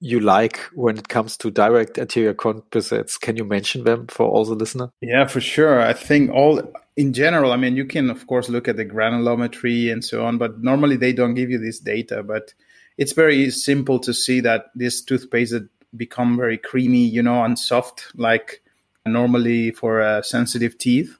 you 0.00 0.18
like 0.18 0.58
when 0.72 0.96
it 0.96 1.08
comes 1.08 1.36
to 1.36 1.50
direct 1.50 1.98
anterior 1.98 2.32
composites. 2.32 3.18
Can 3.18 3.36
you 3.36 3.44
mention 3.44 3.84
them 3.84 4.06
for 4.08 4.26
all 4.26 4.46
the 4.46 4.54
listener? 4.54 4.90
Yeah, 5.02 5.26
for 5.26 5.40
sure. 5.40 5.80
I 5.80 5.92
think 5.92 6.30
all 6.30 6.72
in 6.96 7.12
general, 7.12 7.52
I 7.52 7.56
mean, 7.56 7.76
you 7.76 7.84
can 7.84 8.08
of 8.10 8.26
course 8.26 8.48
look 8.48 8.66
at 8.66 8.76
the 8.76 8.86
granulometry 8.86 9.92
and 9.92 10.02
so 10.02 10.24
on, 10.24 10.38
but 10.38 10.62
normally 10.62 10.96
they 10.96 11.12
don't 11.12 11.34
give 11.34 11.50
you 11.50 11.58
this 11.58 11.78
data. 11.78 12.22
But 12.22 12.54
it's 12.96 13.12
very 13.12 13.50
simple 13.50 13.98
to 14.00 14.14
see 14.14 14.40
that 14.40 14.66
this 14.74 15.02
toothpaste 15.02 15.62
become 15.94 16.36
very 16.36 16.56
creamy, 16.56 17.04
you 17.06 17.22
know, 17.22 17.44
and 17.44 17.58
soft, 17.58 18.06
like 18.14 18.62
normally 19.04 19.70
for 19.70 20.00
uh, 20.00 20.22
sensitive 20.22 20.78
teeth, 20.78 21.18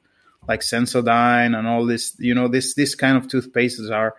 like 0.49 0.61
Sensodyne 0.61 1.57
and 1.57 1.67
all 1.67 1.85
this. 1.85 2.17
You 2.19 2.35
know, 2.35 2.49
this 2.49 2.75
this 2.75 2.95
kind 2.95 3.19
of 3.19 3.27
toothpastes 3.27 3.91
are 3.91 4.15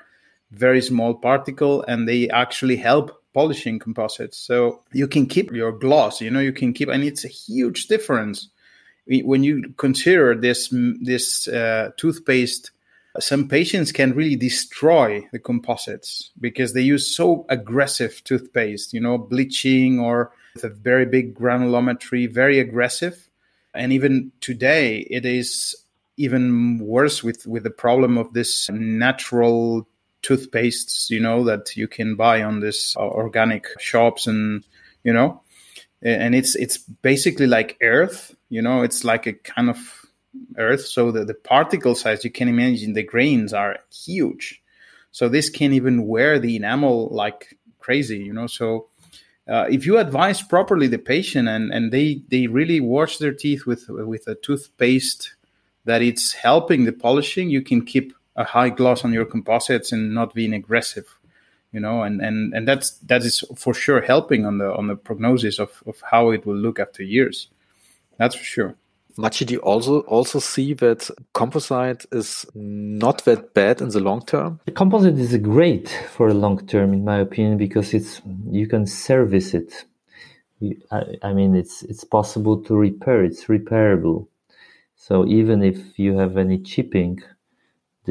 very 0.51 0.82
small 0.82 1.15
particle 1.15 1.84
and 1.88 2.08
they 2.08 2.30
actually 2.30 2.75
help 2.75 3.21
polishing 3.34 3.80
composites. 3.80 4.38
So 4.38 4.82
you 4.92 5.08
can 5.08 5.26
keep 5.26 5.52
your 5.52 5.72
gloss, 5.72 6.22
you 6.22 6.30
know, 6.30 6.40
you 6.40 6.54
can 6.54 6.74
keep, 6.74 6.90
and 6.90 7.04
it's 7.04 7.26
a 7.26 7.30
huge 7.30 7.88
difference 7.88 8.50
when 9.08 9.44
you 9.44 9.74
consider 9.78 10.36
this 10.36 10.74
this 11.02 11.48
uh, 11.48 11.92
toothpaste. 11.98 12.72
Some 13.20 13.50
patients 13.50 13.92
can 13.92 14.14
really 14.14 14.38
destroy 14.38 15.28
the 15.34 15.40
composites 15.40 16.32
because 16.40 16.74
they 16.74 16.82
use 16.82 17.14
so 17.14 17.46
aggressive 17.50 18.24
toothpaste, 18.24 18.94
you 18.94 19.02
know, 19.02 19.18
bleaching 19.18 20.00
or 20.00 20.32
with 20.56 20.64
a 20.64 20.70
very 20.70 21.06
big 21.06 21.36
granulometry, 21.36 22.32
very 22.32 22.60
aggressive. 22.60 23.30
And 23.74 23.92
even 23.92 24.32
today, 24.40 25.00
it 25.10 25.26
is 25.26 25.76
even 26.18 26.80
worse 26.80 27.24
with 27.24 27.46
with 27.48 27.64
the 27.64 27.70
problem 27.70 28.18
of 28.18 28.34
this 28.34 28.70
natural 28.70 29.88
toothpastes, 30.24 31.10
you 31.10 31.20
know, 31.20 31.44
that 31.46 31.75
you 31.75 31.88
can 31.88 32.16
buy 32.16 32.44
on 32.44 32.60
this 32.60 32.96
uh, 32.98 33.01
organic 33.01 33.68
shops 33.80 34.28
and, 34.28 34.63
you 35.04 35.13
know, 35.13 35.42
and 36.01 36.34
it's, 36.36 36.56
it's 36.56 36.78
basically 36.78 37.48
like 37.48 37.78
earth, 37.82 38.36
you 38.50 38.62
know, 38.62 38.82
it's 38.82 39.04
like 39.04 39.28
a 39.28 39.34
kind 39.34 39.70
of 39.70 39.78
earth. 40.58 40.86
So 40.86 41.12
the, 41.12 41.25
the 41.25 41.34
particle 41.34 41.96
size, 41.96 42.24
you 42.24 42.32
can 42.32 42.48
imagine 42.48 42.94
the 42.94 43.04
grains 43.04 43.54
are 43.54 43.80
huge. 43.94 44.62
So 45.12 45.30
this 45.30 45.50
can 45.50 45.74
even 45.74 46.08
wear 46.08 46.40
the 46.40 46.56
enamel 46.56 47.10
like 47.10 47.58
crazy, 47.80 48.20
you 48.20 48.34
know, 48.34 48.48
so, 48.48 48.88
uh, 49.48 49.66
if 49.70 49.86
you 49.86 49.98
advise 49.98 50.42
properly 50.42 50.88
the 50.88 51.00
patient 51.00 51.50
and, 51.50 51.74
and 51.74 51.92
they, 51.92 52.22
they 52.30 52.48
really 52.48 52.80
wash 52.80 53.18
their 53.18 53.34
teeth 53.34 53.66
with 53.66 53.90
with 53.90 54.28
a 54.28 54.36
toothpaste 54.36 55.34
that 55.84 56.01
it's 56.01 56.32
helping 56.34 56.86
the 56.86 56.92
polishing, 56.92 57.50
you 57.50 57.62
can 57.62 57.84
keep 57.84 58.13
a 58.41 58.50
high 58.55 58.69
gloss 58.69 59.05
on 59.05 59.13
your 59.13 59.25
composites 59.25 59.91
and 59.91 60.13
not 60.13 60.33
being 60.33 60.53
aggressive 60.53 61.07
you 61.71 61.79
know 61.79 62.03
and 62.03 62.21
and 62.21 62.53
and 62.53 62.67
that's 62.67 62.91
that 63.12 63.21
is 63.24 63.43
for 63.55 63.74
sure 63.74 64.01
helping 64.01 64.45
on 64.45 64.57
the 64.57 64.69
on 64.79 64.88
the 64.88 64.95
prognosis 64.95 65.60
of 65.60 65.71
of 65.86 65.98
how 66.12 66.31
it 66.31 66.45
will 66.45 66.62
look 66.65 66.79
after 66.79 67.03
years 67.03 67.38
that's 68.17 68.36
for 68.36 68.43
sure 68.43 68.75
Maciej, 69.17 69.48
do 69.48 69.53
you 69.53 69.60
also 69.60 70.00
also 70.01 70.39
see 70.39 70.74
that 70.75 71.10
composite 71.33 72.05
is 72.12 72.45
not 72.55 73.25
that 73.25 73.53
bad 73.53 73.81
in 73.81 73.89
the 73.89 74.00
long 74.00 74.25
term? 74.25 74.60
The 74.65 74.71
composite 74.71 75.19
is 75.19 75.36
great 75.38 75.89
for 76.15 76.29
the 76.29 76.39
long 76.39 76.65
term, 76.65 76.93
in 76.93 77.03
my 77.03 77.19
opinion, 77.19 77.57
because 77.57 77.93
it's 77.93 78.21
you 78.50 78.67
can 78.67 78.88
service 78.88 79.53
it. 79.53 79.86
I, 80.91 81.17
I 81.24 81.33
mean, 81.33 81.55
it's 81.55 81.83
it's 81.83 82.05
possible 82.05 82.63
to 82.63 82.75
repair. 82.75 83.24
It's 83.24 83.45
repairable. 83.45 84.27
So 84.95 85.25
even 85.27 85.62
if 85.62 86.00
you 86.00 86.17
have 86.17 86.38
any 86.38 86.60
chipping, 86.60 87.21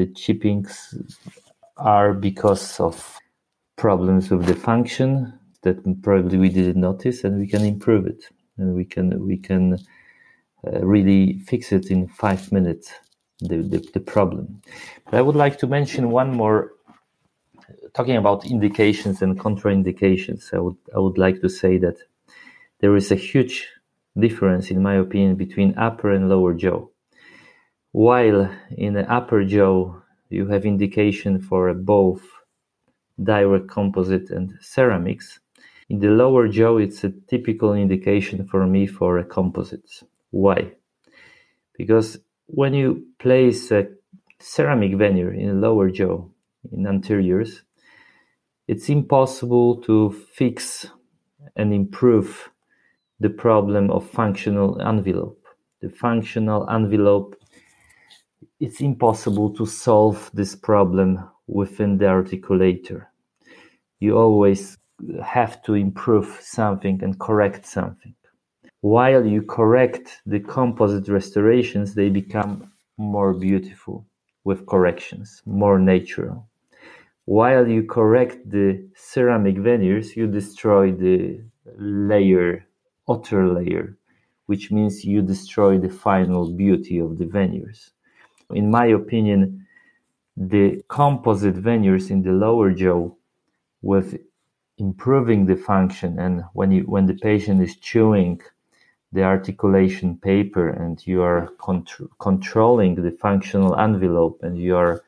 the 0.01 0.07
chippings 0.13 0.73
are 1.77 2.13
because 2.13 2.79
of 2.79 3.19
problems 3.75 4.31
with 4.31 4.45
the 4.47 4.55
function 4.55 5.31
that 5.61 5.77
probably 6.01 6.37
we 6.39 6.49
didn't 6.49 6.81
notice 6.81 7.23
and 7.23 7.39
we 7.39 7.47
can 7.47 7.63
improve 7.63 8.07
it. 8.07 8.23
And 8.57 8.73
we 8.73 8.85
can 8.93 9.07
we 9.27 9.37
can 9.37 9.77
uh, 10.67 10.79
really 10.93 11.39
fix 11.49 11.71
it 11.71 11.85
in 11.91 12.07
five 12.07 12.51
minutes 12.51 12.91
the, 13.49 13.57
the, 13.71 13.79
the 13.93 13.99
problem. 13.99 14.61
But 15.05 15.13
i 15.19 15.21
would 15.21 15.39
like 15.43 15.57
to 15.59 15.67
mention 15.67 16.09
one 16.21 16.31
more 16.41 16.59
talking 17.93 18.17
about 18.17 18.45
indications 18.45 19.21
and 19.21 19.39
contraindications. 19.39 20.41
I 20.57 20.59
would 20.65 20.79
i 20.95 20.99
would 21.05 21.17
like 21.25 21.41
to 21.41 21.49
say 21.61 21.73
that 21.85 21.97
there 22.81 22.95
is 23.01 23.11
a 23.11 23.21
huge 23.29 23.55
difference 24.25 24.71
in 24.71 24.81
my 24.81 24.95
opinion 25.05 25.35
between 25.35 25.77
upper 25.87 26.09
and 26.11 26.29
lower 26.33 26.53
jaw 26.63 26.81
while 27.91 28.49
in 28.77 28.93
the 28.93 29.11
upper 29.11 29.43
jaw 29.43 29.95
you 30.29 30.47
have 30.47 30.65
indication 30.65 31.39
for 31.39 31.73
both 31.73 32.21
direct 33.21 33.67
composite 33.67 34.29
and 34.29 34.53
ceramics, 34.61 35.39
in 35.89 35.99
the 35.99 36.07
lower 36.07 36.47
jaw 36.47 36.77
it's 36.77 37.03
a 37.03 37.11
typical 37.27 37.73
indication 37.73 38.47
for 38.47 38.65
me 38.65 38.87
for 38.87 39.17
a 39.17 39.23
composites. 39.25 40.03
Why? 40.29 40.71
Because 41.77 42.17
when 42.45 42.73
you 42.73 43.07
place 43.19 43.71
a 43.71 43.87
ceramic 44.39 44.95
veneer 44.97 45.33
in 45.33 45.47
the 45.47 45.67
lower 45.67 45.89
jaw 45.89 46.25
in 46.71 46.87
anteriors, 46.87 47.63
it's 48.67 48.87
impossible 48.87 49.81
to 49.81 50.11
fix 50.33 50.87
and 51.55 51.73
improve 51.73 52.49
the 53.19 53.29
problem 53.29 53.91
of 53.91 54.09
functional 54.09 54.81
envelope. 54.81 55.45
The 55.81 55.89
functional 55.89 56.69
envelope 56.69 57.35
it's 58.61 58.79
impossible 58.79 59.49
to 59.49 59.65
solve 59.65 60.29
this 60.35 60.55
problem 60.55 61.27
within 61.47 61.97
the 61.97 62.05
articulator. 62.05 63.07
You 63.99 64.15
always 64.19 64.77
have 65.23 65.63
to 65.63 65.73
improve 65.73 66.37
something 66.41 67.03
and 67.03 67.19
correct 67.19 67.65
something. 67.65 68.13
While 68.81 69.25
you 69.25 69.41
correct 69.41 70.21
the 70.27 70.39
composite 70.39 71.07
restorations, 71.07 71.95
they 71.95 72.09
become 72.09 72.71
more 72.97 73.33
beautiful 73.33 74.05
with 74.43 74.67
corrections, 74.67 75.41
more 75.47 75.79
natural. 75.79 76.47
While 77.25 77.67
you 77.67 77.81
correct 77.81 78.47
the 78.47 78.87
ceramic 78.95 79.57
veneers, 79.57 80.15
you 80.15 80.27
destroy 80.27 80.91
the 80.91 81.41
layer, 81.77 82.63
outer 83.09 83.47
layer, 83.47 83.97
which 84.45 84.71
means 84.71 85.03
you 85.03 85.23
destroy 85.23 85.79
the 85.79 85.89
final 85.89 86.51
beauty 86.51 86.99
of 86.99 87.17
the 87.17 87.25
veneers 87.25 87.91
in 88.51 88.69
my 88.69 88.87
opinion, 88.87 89.65
the 90.37 90.83
composite 90.87 91.55
veneers 91.55 92.09
in 92.09 92.21
the 92.23 92.31
lower 92.31 92.71
jaw 92.71 93.09
with 93.81 94.19
improving 94.77 95.45
the 95.45 95.55
function. 95.55 96.19
And 96.19 96.43
when 96.53 96.71
you 96.71 96.83
when 96.83 97.05
the 97.05 97.15
patient 97.15 97.61
is 97.61 97.75
chewing 97.77 98.41
the 99.11 99.23
articulation 99.23 100.17
paper 100.17 100.69
and 100.69 101.05
you 101.05 101.21
are 101.21 101.49
contr- 101.59 102.07
controlling 102.19 102.95
the 102.95 103.11
functional 103.11 103.75
envelope 103.75 104.39
and 104.41 104.57
you 104.57 104.75
are 104.75 105.03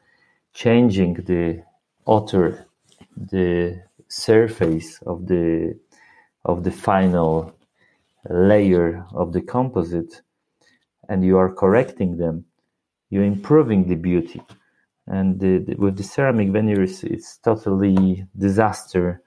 changing 0.54 1.14
the 1.26 1.64
outer 2.08 2.66
the 3.16 3.82
surface 4.10 5.02
of 5.04 5.28
the 5.28 5.78
of 6.46 6.64
the 6.64 6.72
final 6.72 7.56
layer 8.30 9.06
of 9.14 9.32
the 9.34 9.42
composite 9.42 10.22
and 11.10 11.24
you 11.24 11.38
are 11.38 11.52
correcting 11.54 12.18
them 12.18 12.46
you're 13.14 13.24
improving 13.38 13.88
the 13.88 13.96
beauty. 14.10 14.42
And 15.06 15.40
the, 15.40 15.60
the, 15.60 15.76
with 15.76 15.98
the 15.98 16.04
ceramic 16.04 16.50
veneers, 16.50 17.04
it's 17.04 17.38
totally 17.38 18.26
disaster 18.36 19.22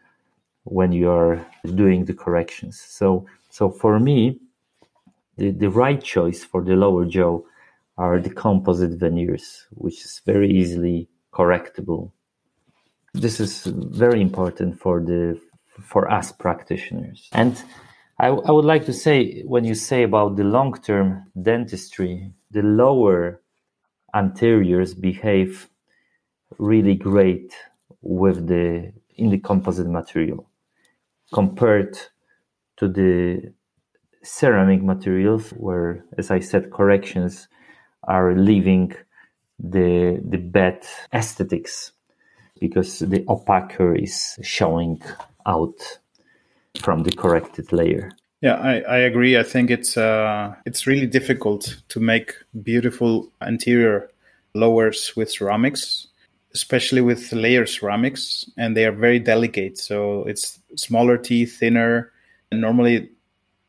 when 0.64 0.90
you 0.90 1.09
are 1.09 1.47
doing 1.76 2.05
the 2.05 2.12
corrections. 2.12 2.81
So, 2.81 3.26
so 3.49 3.71
for 3.71 4.00
me, 4.00 4.40
the, 5.37 5.52
the 5.52 5.71
right 5.71 6.02
choice 6.02 6.43
for 6.43 6.64
the 6.64 6.75
lower 6.75 7.05
jaw 7.05 7.38
are 7.97 8.19
the 8.19 8.31
composite 8.31 8.99
veneers, 8.99 9.66
which 9.71 10.05
is 10.05 10.21
very 10.26 10.50
easily 10.50 11.09
correctable. 11.33 12.11
This 13.14 13.38
is 13.38 13.66
very 13.66 14.21
important 14.21 14.81
for 14.81 15.00
the 15.00 15.40
for 15.81 16.11
us 16.11 16.33
practitioners. 16.33 17.28
And 17.33 17.62
I, 18.19 18.28
I 18.28 18.50
would 18.50 18.64
like 18.64 18.85
to 18.87 18.93
say 18.93 19.43
when 19.43 19.64
you 19.64 19.75
say 19.75 20.02
about 20.02 20.37
the 20.37 20.45
long 20.45 20.75
term 20.75 21.31
dentistry, 21.40 22.33
the 22.50 22.62
lower 22.62 23.40
anteriors 24.16 24.94
behave 24.94 25.68
really 26.58 26.94
great 26.94 27.54
with 28.02 28.46
the 28.49 28.92
in 29.16 29.30
the 29.30 29.38
composite 29.38 29.88
material 29.88 30.49
compared 31.32 31.99
to 32.76 32.88
the 32.88 33.52
ceramic 34.23 34.82
materials 34.82 35.50
where 35.50 36.04
as 36.18 36.30
i 36.30 36.40
said 36.40 36.70
corrections 36.73 37.49
are 38.04 38.35
leaving 38.35 38.92
the 39.58 40.20
the 40.25 40.38
bad 40.38 40.78
aesthetics 41.12 41.92
because 42.61 43.00
the 43.00 43.25
opaque 43.28 43.76
is 43.96 44.38
showing 44.42 45.00
out 45.46 45.78
from 46.80 47.02
the 47.02 47.12
corrected 47.12 47.73
layer 47.73 48.11
yeah, 48.46 48.54
I, 48.54 48.74
I 48.82 48.98
agree. 48.98 49.36
I 49.36 49.42
think 49.42 49.72
it's 49.72 49.96
uh, 49.96 50.54
it's 50.64 50.86
really 50.86 51.08
difficult 51.08 51.82
to 51.88 51.98
make 51.98 52.32
beautiful 52.62 53.28
anterior 53.40 54.08
lowers 54.54 55.16
with 55.16 55.32
ceramics, 55.32 56.06
especially 56.54 57.00
with 57.00 57.32
layer 57.32 57.66
ceramics, 57.66 58.48
and 58.56 58.76
they 58.76 58.84
are 58.84 58.92
very 58.92 59.18
delicate. 59.18 59.78
So 59.78 60.22
it's 60.28 60.60
smaller 60.76 61.18
teeth, 61.18 61.58
thinner, 61.58 62.12
and 62.52 62.60
normally. 62.60 63.10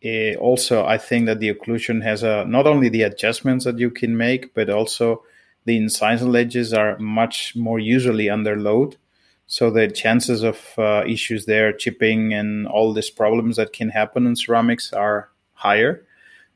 Uh, 0.06 0.36
also, 0.36 0.86
I 0.86 1.00
think 1.00 1.26
that 1.26 1.40
the 1.40 1.52
occlusion 1.52 2.04
has 2.04 2.22
a 2.22 2.46
not 2.46 2.68
only 2.68 2.88
the 2.88 3.02
adjustments 3.02 3.66
that 3.66 3.80
you 3.80 3.90
can 3.90 4.16
make, 4.16 4.54
but 4.54 4.70
also 4.70 5.24
the 5.66 5.76
incisal 5.76 6.38
edges 6.38 6.72
are 6.72 7.00
much 7.00 7.56
more 7.56 7.80
usually 7.80 8.30
under 8.30 8.56
load. 8.56 8.96
So 9.48 9.72
the 9.72 9.88
chances 9.88 10.44
of 10.44 10.60
uh, 10.78 11.04
issues 11.08 11.46
there, 11.46 11.72
chipping 11.72 12.34
and 12.34 12.68
all 12.68 12.94
these 12.94 13.10
problems 13.10 13.56
that 13.56 13.72
can 13.72 13.90
happen 13.90 14.28
in 14.28 14.36
ceramics 14.36 14.92
are 14.92 15.30
higher. 15.54 16.06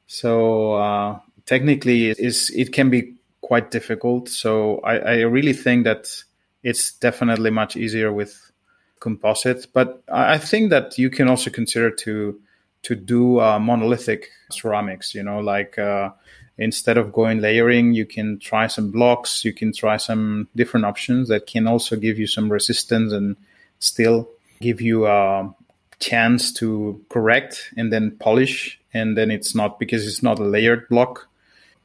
So 0.08 0.74
uh, 0.74 1.20
technically, 1.46 2.10
is 2.10 2.52
it 2.54 2.74
can 2.74 2.90
be 2.90 3.14
quite 3.40 3.72
difficult. 3.72 4.28
So 4.28 4.80
I, 4.82 4.98
I, 4.98 5.16
really 5.22 5.54
think 5.54 5.86
that 5.86 6.24
it's 6.64 6.92
definitely 6.94 7.50
much 7.50 7.76
easier 7.76 8.12
with 8.12 8.52
composite. 9.00 9.68
But 9.74 10.04
I 10.12 10.38
think 10.38 10.70
that 10.70 10.98
you 10.98 11.10
can 11.10 11.28
also 11.28 11.50
consider 11.50 11.92
to 11.92 12.40
to 12.84 12.96
do 12.96 13.40
uh, 13.40 13.60
monolithic 13.60 14.30
ceramics. 14.52 15.16
You 15.16 15.24
know, 15.24 15.40
like 15.40 15.80
uh, 15.80 16.10
instead 16.58 16.98
of 16.98 17.14
going 17.14 17.42
layering, 17.42 17.94
you 17.94 18.06
can 18.06 18.40
try 18.40 18.68
some 18.68 18.92
blocks, 18.92 19.44
you 19.44 19.54
can 19.54 19.74
try 19.74 19.98
some 19.98 20.48
different 20.56 20.86
options 20.86 21.30
that 21.30 21.48
can 21.48 21.68
also 21.68 21.96
give 21.96 22.20
you 22.20 22.28
some 22.28 22.52
resistance 22.52 23.12
and 23.14 23.36
still 23.80 24.30
give 24.60 24.82
you 24.82 25.08
a 25.08 25.54
chance 26.00 26.52
to 26.54 27.04
correct 27.10 27.72
and 27.78 27.92
then 27.92 28.12
polish. 28.12 28.80
And 28.94 29.18
then 29.18 29.32
it's 29.32 29.56
not 29.56 29.80
because 29.80 30.06
it's 30.06 30.22
not 30.22 30.40
a 30.40 30.44
layered 30.44 30.88
block, 30.90 31.28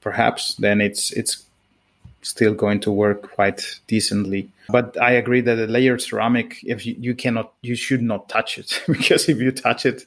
perhaps, 0.00 0.54
then 0.56 0.80
it's 0.80 1.12
it's 1.12 1.46
still 2.22 2.54
going 2.54 2.80
to 2.80 2.90
work 2.90 3.30
quite 3.32 3.78
decently. 3.86 4.50
But 4.68 5.00
I 5.00 5.12
agree 5.12 5.40
that 5.42 5.58
a 5.58 5.66
layered 5.66 6.02
ceramic, 6.02 6.58
if 6.64 6.84
you, 6.84 6.96
you 6.98 7.14
cannot, 7.14 7.52
you 7.62 7.76
should 7.76 8.02
not 8.02 8.28
touch 8.28 8.58
it 8.58 8.82
because 8.88 9.28
if 9.28 9.38
you 9.38 9.52
touch 9.52 9.86
it, 9.86 10.06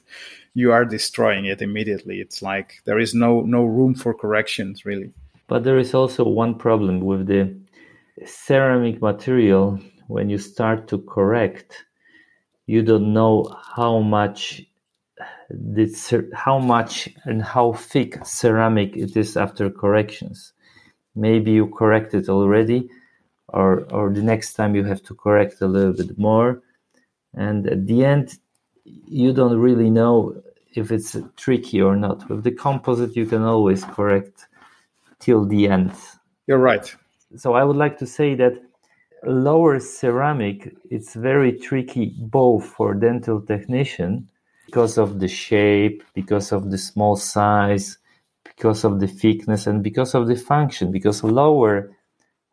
you 0.54 0.72
are 0.72 0.84
destroying 0.84 1.46
it 1.46 1.62
immediately. 1.62 2.20
It's 2.20 2.42
like 2.42 2.80
there 2.84 2.98
is 2.98 3.14
no 3.14 3.40
no 3.42 3.64
room 3.64 3.94
for 3.94 4.14
corrections 4.14 4.84
really. 4.84 5.12
But 5.46 5.64
there 5.64 5.78
is 5.78 5.94
also 5.94 6.24
one 6.24 6.54
problem 6.54 7.00
with 7.00 7.26
the 7.26 7.56
ceramic 8.26 9.00
material 9.00 9.80
when 10.06 10.28
you 10.28 10.38
start 10.38 10.88
to 10.88 10.98
correct 10.98 11.84
you 12.66 12.82
don't 12.82 13.12
know 13.12 13.52
how 13.76 13.98
much 13.98 14.62
this 15.48 16.14
how 16.32 16.58
much 16.58 17.08
and 17.24 17.42
how 17.42 17.72
thick 17.72 18.24
ceramic 18.24 18.96
it 18.96 19.16
is 19.16 19.36
after 19.36 19.68
corrections 19.68 20.52
maybe 21.16 21.50
you 21.50 21.66
correct 21.66 22.14
it 22.14 22.28
already 22.28 22.88
or 23.48 23.70
or 23.92 24.12
the 24.12 24.22
next 24.22 24.52
time 24.52 24.76
you 24.76 24.84
have 24.84 25.02
to 25.02 25.14
correct 25.14 25.60
a 25.60 25.66
little 25.66 25.92
bit 25.92 26.16
more 26.16 26.62
and 27.34 27.66
at 27.66 27.86
the 27.86 28.04
end 28.04 28.38
you 28.84 29.32
don't 29.32 29.58
really 29.58 29.90
know 29.90 30.42
if 30.74 30.90
it's 30.90 31.16
tricky 31.36 31.80
or 31.80 31.96
not. 31.96 32.28
With 32.28 32.44
the 32.44 32.52
composite, 32.52 33.16
you 33.16 33.26
can 33.26 33.42
always 33.42 33.84
correct 33.84 34.46
till 35.18 35.44
the 35.44 35.68
end. 35.68 35.92
You're 36.46 36.58
right. 36.58 36.94
So 37.36 37.54
I 37.54 37.64
would 37.64 37.76
like 37.76 37.98
to 37.98 38.06
say 38.06 38.34
that 38.36 38.60
lower 39.24 39.78
ceramic 39.78 40.74
it's 40.90 41.14
very 41.14 41.52
tricky 41.52 42.14
both 42.18 42.64
for 42.64 42.94
dental 42.94 43.40
technician 43.40 44.26
because 44.66 44.96
of 44.96 45.20
the 45.20 45.28
shape, 45.28 46.02
because 46.14 46.52
of 46.52 46.70
the 46.70 46.78
small 46.78 47.16
size, 47.16 47.98
because 48.44 48.84
of 48.84 49.00
the 49.00 49.06
thickness, 49.06 49.66
and 49.66 49.82
because 49.82 50.14
of 50.14 50.28
the 50.28 50.36
function. 50.36 50.90
Because 50.90 51.22
lower 51.22 51.90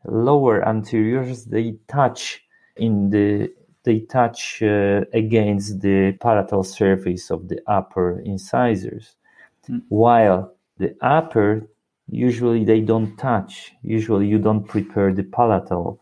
lower 0.06 0.62
anteriors 0.66 1.46
they 1.46 1.76
touch 1.88 2.42
in 2.76 3.10
the 3.10 3.52
they 3.88 4.02
touch 4.02 4.62
uh, 4.62 5.06
against 5.14 5.80
the 5.80 6.12
palatal 6.20 6.64
surface 6.64 7.32
of 7.32 7.48
the 7.48 7.60
upper 7.68 8.20
incisors, 8.20 9.16
mm. 9.70 9.82
while 9.88 10.54
the 10.78 10.94
upper 11.02 11.66
usually 12.10 12.66
they 12.66 12.82
don't 12.82 13.16
touch. 13.16 13.72
Usually 13.82 14.28
you 14.28 14.40
don't 14.40 14.68
prepare 14.68 15.14
the 15.14 15.24
palatal 15.24 16.02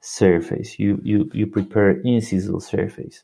surface. 0.00 0.76
You 0.80 1.00
you 1.04 1.30
you 1.32 1.46
prepare 1.46 2.02
incisal 2.02 2.60
surface. 2.60 3.22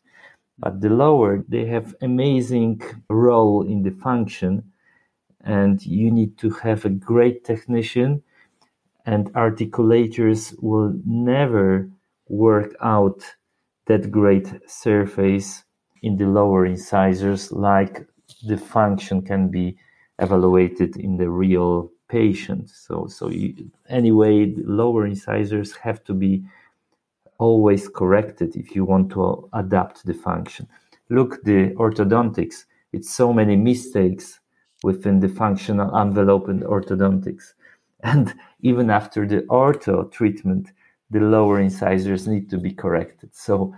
But 0.62 0.80
the 0.80 0.90
lower 1.04 1.44
they 1.48 1.66
have 1.74 1.96
amazing 2.00 2.80
role 3.10 3.62
in 3.72 3.82
the 3.82 3.94
function, 4.08 4.52
and 5.40 5.84
you 5.84 6.12
need 6.12 6.38
to 6.38 6.50
have 6.66 6.84
a 6.84 6.96
great 7.10 7.44
technician, 7.44 8.22
and 9.04 9.32
articulators 9.34 10.54
will 10.62 10.94
never 11.04 11.90
work 12.28 12.70
out 12.80 13.20
that 13.86 14.10
great 14.10 14.48
surface 14.68 15.64
in 16.02 16.16
the 16.16 16.26
lower 16.26 16.66
incisors 16.66 17.52
like 17.52 18.06
the 18.46 18.56
function 18.56 19.22
can 19.22 19.48
be 19.48 19.76
evaluated 20.18 20.96
in 20.96 21.16
the 21.16 21.28
real 21.30 21.90
patient. 22.08 22.70
So 22.70 23.06
so 23.06 23.28
you, 23.30 23.70
anyway 23.88 24.54
lower 24.56 25.06
incisors 25.06 25.74
have 25.76 26.02
to 26.04 26.14
be 26.14 26.44
always 27.38 27.88
corrected 27.88 28.56
if 28.56 28.74
you 28.74 28.84
want 28.84 29.10
to 29.10 29.48
adapt 29.52 30.06
the 30.06 30.14
function. 30.14 30.66
Look 31.08 31.42
the 31.44 31.70
orthodontics 31.76 32.64
it's 32.92 33.14
so 33.14 33.30
many 33.30 33.56
mistakes 33.56 34.40
within 34.82 35.20
the 35.20 35.28
functional 35.28 35.94
envelope 35.96 36.48
in 36.48 36.60
orthodontics. 36.60 37.52
And 38.02 38.34
even 38.60 38.90
after 38.90 39.26
the 39.26 39.40
ortho 39.62 40.10
treatment 40.10 40.72
the 41.10 41.20
lower 41.20 41.60
incisors 41.60 42.26
need 42.26 42.50
to 42.50 42.58
be 42.58 42.72
corrected. 42.72 43.34
So 43.34 43.74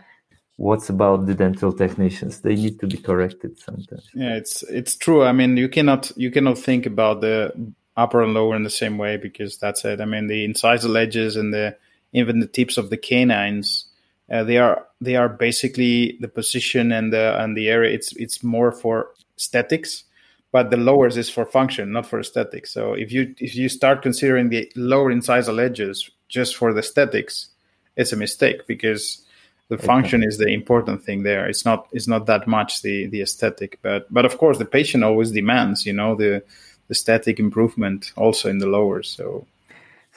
what's 0.56 0.88
about 0.88 1.26
the 1.26 1.34
dental 1.34 1.72
technicians? 1.72 2.40
They 2.40 2.54
need 2.54 2.80
to 2.80 2.86
be 2.86 2.98
corrected 2.98 3.58
sometimes. 3.58 4.08
Yeah, 4.14 4.36
it's 4.36 4.62
it's 4.64 4.96
true. 4.96 5.24
I 5.24 5.32
mean, 5.32 5.56
you 5.56 5.68
cannot 5.68 6.12
you 6.16 6.30
cannot 6.30 6.58
think 6.58 6.86
about 6.86 7.20
the 7.20 7.52
upper 7.96 8.22
and 8.22 8.34
lower 8.34 8.54
in 8.54 8.62
the 8.62 8.70
same 8.70 8.98
way 8.98 9.16
because 9.16 9.58
that's 9.58 9.84
it. 9.84 10.00
I 10.00 10.04
mean, 10.04 10.26
the 10.26 10.46
incisal 10.46 10.96
edges 10.96 11.36
and 11.36 11.52
the 11.52 11.76
even 12.12 12.40
the 12.40 12.46
tips 12.46 12.78
of 12.78 12.90
the 12.90 12.96
canines, 12.96 13.86
uh, 14.30 14.44
they 14.44 14.58
are 14.58 14.86
they 15.00 15.16
are 15.16 15.28
basically 15.28 16.16
the 16.20 16.28
position 16.28 16.92
and 16.92 17.12
the 17.12 17.38
and 17.40 17.56
the 17.56 17.68
area. 17.68 17.94
It's 17.94 18.12
it's 18.16 18.42
more 18.42 18.72
for 18.72 19.10
aesthetics 19.36 20.04
but 20.50 20.70
the 20.70 20.76
lowers 20.76 21.16
is 21.16 21.28
for 21.28 21.44
function, 21.44 21.92
not 21.92 22.06
for 22.06 22.18
aesthetics. 22.18 22.72
So 22.72 22.94
if 22.94 23.12
you 23.12 23.34
if 23.38 23.54
you 23.54 23.68
start 23.68 24.02
considering 24.02 24.48
the 24.48 24.70
lower 24.76 25.12
incisal 25.12 25.62
edges 25.62 26.10
just 26.28 26.56
for 26.56 26.72
the 26.72 26.80
aesthetics, 26.80 27.48
it's 27.96 28.12
a 28.12 28.16
mistake 28.16 28.66
because 28.66 29.24
the 29.68 29.76
okay. 29.76 29.86
function 29.86 30.22
is 30.22 30.38
the 30.38 30.48
important 30.48 31.02
thing 31.02 31.22
there. 31.22 31.46
It's 31.46 31.64
not 31.64 31.88
it's 31.92 32.08
not 32.08 32.26
that 32.26 32.46
much 32.46 32.82
the 32.82 33.06
the 33.06 33.22
aesthetic, 33.22 33.78
but 33.82 34.12
but 34.12 34.24
of 34.24 34.38
course 34.38 34.58
the 34.58 34.64
patient 34.64 35.04
always 35.04 35.30
demands 35.30 35.84
you 35.84 35.92
know 35.92 36.14
the, 36.14 36.42
the 36.88 36.92
aesthetic 36.92 37.38
improvement 37.38 38.12
also 38.16 38.48
in 38.48 38.58
the 38.58 38.66
lower. 38.66 39.02
So 39.02 39.46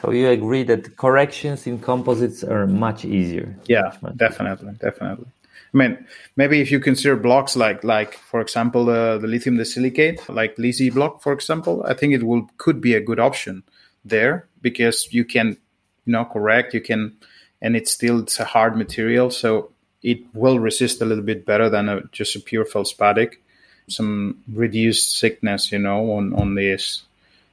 so 0.02 0.12
you 0.12 0.30
agree 0.30 0.64
that 0.64 0.98
corrections 0.98 1.68
in 1.68 1.80
composites 1.80 2.44
are 2.44 2.66
much 2.66 3.06
easier? 3.06 3.56
Yeah, 3.68 3.94
much 4.02 4.18
definitely, 4.18 4.70
easier. 4.70 4.90
definitely. 4.90 5.28
I 5.74 5.78
mean, 5.78 6.06
maybe 6.36 6.60
if 6.60 6.72
you 6.72 6.80
consider 6.80 7.16
blocks 7.16 7.56
like, 7.56 7.84
like 7.84 8.16
for 8.16 8.42
example, 8.42 8.90
uh, 8.90 9.18
the 9.20 9.28
lithium 9.28 9.58
disilicate, 9.58 10.28
like 10.28 10.56
LiSi 10.58 10.94
block, 10.94 11.22
for 11.22 11.32
example, 11.32 11.84
I 11.88 11.94
think 11.94 12.14
it 12.14 12.24
will 12.24 12.50
could 12.58 12.82
be 12.82 12.94
a 12.96 13.00
good 13.00 13.20
option 13.20 13.64
there 14.04 14.48
because 14.62 15.14
you 15.14 15.24
can, 15.24 15.58
you 16.06 16.14
know, 16.14 16.26
correct, 16.26 16.74
you 16.74 16.82
can, 16.82 17.16
and 17.62 17.76
it's 17.76 17.92
still 17.92 18.20
it's 18.20 18.40
a 18.40 18.46
hard 18.46 18.76
material, 18.76 19.30
so 19.30 19.72
it 20.02 20.20
will 20.34 20.60
resist 20.60 21.02
a 21.02 21.06
little 21.06 21.24
bit 21.24 21.46
better 21.46 21.70
than 21.70 21.90
a, 21.90 22.02
just 22.12 22.36
a 22.36 22.40
pure 22.40 22.66
feldspathic. 22.66 23.42
Some 23.88 24.44
reduced 24.52 25.20
thickness, 25.20 25.72
you 25.72 25.80
know, 25.80 26.12
on 26.14 26.34
on 26.34 26.56
this 26.56 27.04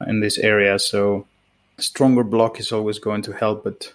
in 0.07 0.19
this 0.21 0.37
area. 0.37 0.79
So 0.79 1.25
stronger 1.77 2.23
block 2.23 2.59
is 2.59 2.71
always 2.71 2.99
going 2.99 3.23
to 3.23 3.33
help, 3.33 3.63
but 3.63 3.93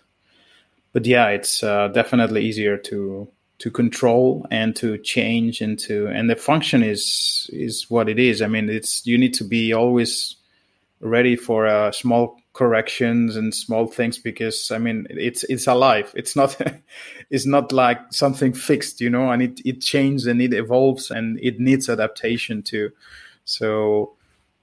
but 0.92 1.06
yeah, 1.06 1.28
it's 1.28 1.62
uh, 1.62 1.88
definitely 1.88 2.44
easier 2.44 2.76
to 2.76 3.28
to 3.58 3.70
control 3.70 4.46
and 4.50 4.74
to 4.76 4.98
change 4.98 5.60
and 5.60 5.78
to 5.78 6.06
and 6.08 6.28
the 6.28 6.36
function 6.36 6.82
is 6.82 7.48
is 7.52 7.88
what 7.88 8.08
it 8.08 8.18
is 8.18 8.42
i 8.42 8.48
mean 8.48 8.68
it's 8.68 9.06
you 9.06 9.16
need 9.16 9.32
to 9.32 9.44
be 9.44 9.72
always 9.72 10.36
ready 11.00 11.36
for 11.36 11.66
a 11.66 11.92
small 11.92 12.40
corrections 12.54 13.36
and 13.36 13.52
small 13.54 13.86
things 13.86 14.16
because 14.16 14.70
i 14.70 14.78
mean 14.78 15.06
it's 15.10 15.44
it's 15.44 15.66
alive. 15.66 16.12
It's 16.16 16.34
not 16.34 16.56
it's 17.30 17.46
not 17.46 17.72
like 17.72 18.00
something 18.10 18.52
fixed 18.52 19.00
you 19.00 19.10
know 19.10 19.30
and 19.30 19.42
it 19.42 19.60
it 19.64 19.80
changes 19.82 20.26
and 20.26 20.40
it 20.40 20.54
evolves 20.54 21.10
and 21.10 21.38
it 21.42 21.60
needs 21.60 21.88
adaptation 21.88 22.62
too. 22.62 22.90
So 23.44 24.14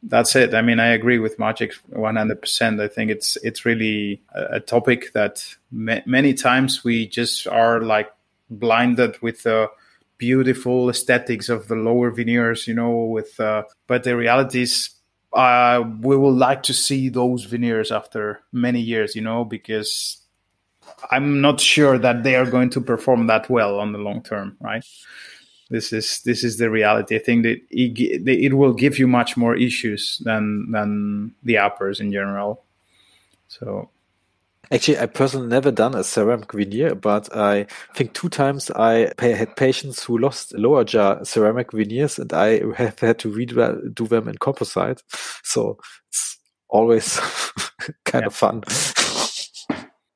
that's 0.04 0.36
it. 0.36 0.56
I 0.56 0.62
mean 0.62 0.80
i 0.80 0.88
agree 0.88 1.20
with 1.20 1.38
Maciej 1.38 1.74
100% 1.92 2.82
i 2.82 2.88
think 2.88 3.12
it's 3.12 3.38
it's 3.44 3.66
really 3.66 4.22
a, 4.34 4.60
topic 4.60 5.12
that 5.14 5.46
ma- 5.70 6.06
many 6.06 6.34
times 6.34 6.84
we 6.84 7.08
just 7.08 7.46
are 7.46 7.82
like 7.82 8.10
blinded 8.50 9.22
with 9.22 9.44
the 9.44 9.70
beautiful 10.18 10.88
aesthetics 10.88 11.50
of 11.50 11.68
the 11.68 11.74
lower 11.76 12.12
veneers, 12.12 12.68
you 12.68 12.76
know, 12.76 13.06
with 13.06 13.40
uh, 13.40 13.64
but 13.88 14.04
the 14.04 14.16
reality 14.16 14.62
is 14.62 14.92
uh, 15.34 15.84
we 16.02 16.18
will 16.18 16.34
like 16.34 16.64
to 16.64 16.74
see 16.74 17.10
those 17.10 17.46
veneers 17.46 17.92
after 17.92 18.42
many 18.52 18.82
years, 18.82 19.16
you 19.16 19.22
know, 19.22 19.46
because 19.46 20.18
I'm 21.10 21.42
not 21.42 21.60
sure 21.60 21.98
that 21.98 22.24
they 22.24 22.36
are 22.36 22.46
going 22.46 22.70
to 22.72 22.82
perform 22.82 23.28
that 23.28 23.50
well 23.50 23.80
on 23.80 23.92
the 23.92 23.98
long 24.00 24.22
term, 24.22 24.58
right? 24.60 24.86
This 25.70 25.94
is 25.94 26.22
this 26.24 26.44
is 26.44 26.58
the 26.58 26.70
reality. 26.70 27.16
I 27.16 27.20
think 27.20 27.44
that 27.44 27.62
it, 27.70 28.28
it 28.28 28.54
will 28.54 28.74
give 28.74 29.00
you 29.00 29.08
much 29.08 29.38
more 29.38 29.56
issues 29.56 30.22
than 30.26 30.70
than 30.72 31.34
the 31.44 31.58
uppers 31.58 32.02
in 32.02 32.12
general. 32.12 32.64
So 33.48 33.90
Actually, 34.74 35.00
I 35.00 35.06
personally 35.06 35.48
never 35.48 35.70
done 35.70 35.96
a 35.96 36.04
ceramic 36.04 36.54
veneer, 36.54 36.96
but 36.96 37.36
I 37.36 37.68
think 37.94 38.14
two 38.14 38.30
times 38.30 38.72
I 38.72 39.12
had 39.20 39.58
patients 39.58 40.02
who 40.02 40.18
lost 40.18 40.54
lower 40.54 40.86
jaw 40.86 41.24
ceramic 41.24 41.74
veneers, 41.74 42.18
and 42.18 42.32
I 42.32 42.62
have 42.76 42.98
had 43.00 43.20
to 43.20 43.30
redo 43.30 44.08
them 44.08 44.30
in 44.30 44.38
composite. 44.38 45.04
So 45.44 45.78
it's 46.08 46.38
always 46.70 47.20
kind 48.06 48.24
yeah. 48.24 48.28
of 48.28 48.34
fun. 48.34 48.64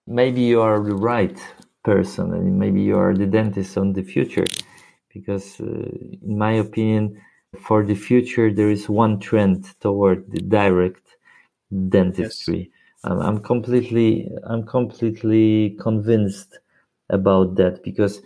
maybe 0.08 0.42
you 0.42 0.62
are 0.62 0.82
the 0.82 0.96
right 0.96 1.38
person, 1.84 2.34
and 2.34 2.58
maybe 2.58 2.82
you 2.82 2.98
are 2.98 3.14
the 3.14 3.28
dentist 3.28 3.78
on 3.78 3.92
the 3.92 4.04
future, 4.04 4.46
because 5.14 5.60
uh, 5.60 5.66
in 5.66 6.38
my 6.38 6.54
opinion, 6.54 7.22
for 7.60 7.84
the 7.84 7.96
future 7.96 8.54
there 8.54 8.70
is 8.70 8.88
one 8.88 9.20
trend 9.20 9.66
toward 9.82 10.32
the 10.32 10.40
direct 10.40 11.18
dentistry. 11.90 12.58
Yes 12.58 12.75
I'm, 13.06 13.20
I'm 13.22 13.40
completely 13.40 14.30
I'm 14.44 14.66
completely 14.66 15.78
convinced 15.80 16.60
about 17.10 17.56
that 17.56 17.84
because 17.84 18.22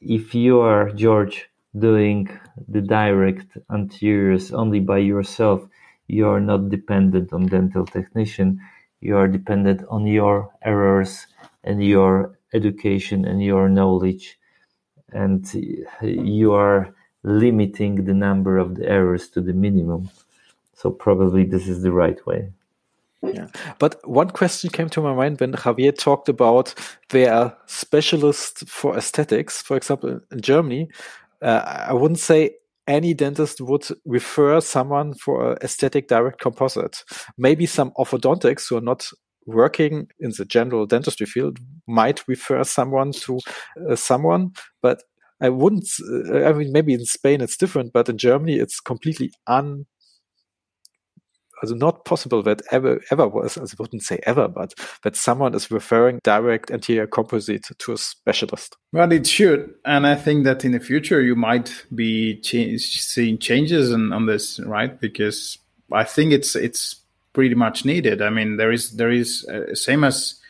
if 0.00 0.34
you 0.34 0.60
are 0.60 0.90
George 0.90 1.50
doing 1.76 2.30
the 2.68 2.80
direct 2.80 3.58
anteriors 3.70 4.52
only 4.52 4.78
by 4.78 4.98
yourself, 4.98 5.66
you 6.06 6.28
are 6.28 6.40
not 6.40 6.68
dependent 6.68 7.32
on 7.32 7.46
dental 7.46 7.84
technician. 7.86 8.60
You 9.00 9.16
are 9.16 9.26
dependent 9.26 9.82
on 9.88 10.06
your 10.06 10.50
errors 10.62 11.26
and 11.64 11.84
your 11.84 12.38
education 12.52 13.24
and 13.24 13.42
your 13.42 13.68
knowledge, 13.68 14.38
and 15.12 15.42
you 16.02 16.52
are 16.52 16.94
limiting 17.24 18.04
the 18.04 18.14
number 18.14 18.58
of 18.58 18.76
the 18.76 18.88
errors 18.88 19.28
to 19.30 19.40
the 19.40 19.52
minimum. 19.52 20.10
So 20.74 20.90
probably 20.90 21.44
this 21.44 21.66
is 21.66 21.82
the 21.82 21.92
right 21.92 22.24
way. 22.26 22.52
Yeah. 23.32 23.46
But 23.78 24.06
one 24.08 24.30
question 24.30 24.70
came 24.70 24.88
to 24.90 25.00
my 25.00 25.14
mind 25.14 25.40
when 25.40 25.52
Javier 25.52 25.96
talked 25.96 26.28
about 26.28 26.74
there 27.10 27.32
are 27.32 27.56
specialists 27.66 28.64
for 28.66 28.96
aesthetics. 28.96 29.62
For 29.62 29.76
example, 29.76 30.20
in 30.30 30.40
Germany, 30.40 30.88
uh, 31.42 31.84
I 31.88 31.92
wouldn't 31.92 32.20
say 32.20 32.56
any 32.86 33.14
dentist 33.14 33.60
would 33.60 33.86
refer 34.04 34.60
someone 34.60 35.14
for 35.14 35.52
an 35.52 35.58
aesthetic 35.62 36.08
direct 36.08 36.40
composite. 36.40 37.04
Maybe 37.38 37.66
some 37.66 37.92
orthodontics 37.98 38.68
who 38.68 38.76
are 38.76 38.82
not 38.82 39.08
working 39.46 40.08
in 40.18 40.32
the 40.36 40.44
general 40.44 40.86
dentistry 40.86 41.26
field 41.26 41.58
might 41.86 42.26
refer 42.26 42.64
someone 42.64 43.12
to 43.12 43.40
uh, 43.90 43.96
someone, 43.96 44.52
but 44.82 45.02
I 45.40 45.48
wouldn't. 45.48 45.88
Uh, 46.30 46.44
I 46.44 46.52
mean, 46.52 46.72
maybe 46.72 46.94
in 46.94 47.04
Spain 47.04 47.40
it's 47.40 47.56
different, 47.56 47.92
but 47.92 48.08
in 48.08 48.18
Germany 48.18 48.56
it's 48.58 48.80
completely 48.80 49.32
un 49.46 49.86
also 51.62 51.74
not 51.74 52.04
possible 52.04 52.42
that 52.42 52.62
ever 52.70 53.00
ever 53.10 53.28
was, 53.28 53.56
I 53.58 53.62
wouldn't 53.78 54.02
say 54.02 54.20
ever, 54.24 54.48
but 54.48 54.74
that 55.02 55.16
someone 55.16 55.54
is 55.54 55.70
referring 55.70 56.20
direct 56.22 56.70
anterior 56.70 57.06
composite 57.06 57.66
to 57.78 57.92
a 57.92 57.98
specialist. 57.98 58.76
Well, 58.92 59.10
it 59.12 59.26
should, 59.26 59.74
and 59.84 60.06
I 60.06 60.14
think 60.14 60.44
that 60.44 60.64
in 60.64 60.72
the 60.72 60.80
future 60.80 61.20
you 61.20 61.36
might 61.36 61.84
be 61.94 62.42
seeing 62.42 63.38
changes 63.38 63.92
on, 63.92 64.12
on 64.12 64.26
this, 64.26 64.60
right? 64.60 64.98
Because 65.00 65.58
I 65.92 66.04
think 66.04 66.32
it's 66.32 66.56
it's 66.56 66.96
pretty 67.32 67.54
much 67.54 67.84
needed. 67.84 68.22
I 68.22 68.30
mean, 68.30 68.56
there 68.56 68.72
is 68.72 68.92
there 68.92 69.10
is 69.10 69.46
uh, 69.46 69.74
same 69.74 70.04
as. 70.04 70.40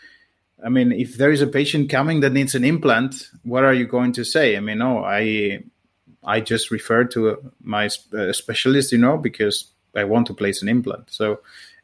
I 0.65 0.71
mean, 0.71 0.93
if 0.93 1.19
there 1.19 1.31
is 1.31 1.43
a 1.43 1.47
patient 1.47 1.91
coming 1.91 2.21
that 2.21 2.33
needs 2.33 2.55
an 2.55 2.65
implant, 2.65 3.29
what 3.43 3.65
are 3.65 3.75
you 3.75 3.87
going 3.87 4.13
to 4.13 4.25
say? 4.25 4.57
I 4.57 4.61
mean, 4.61 4.79
no, 4.79 5.05
I 5.05 5.63
I 6.23 6.41
just 6.41 6.71
refer 6.71 7.05
to 7.05 7.53
my 7.61 7.91
uh, 8.17 8.33
specialist, 8.33 8.93
you 8.93 8.99
know, 8.99 9.19
because 9.19 9.74
I 9.97 10.05
want 10.05 10.27
to 10.29 10.35
place 10.35 10.63
an 10.63 10.69
implant. 10.69 11.11
So 11.11 11.41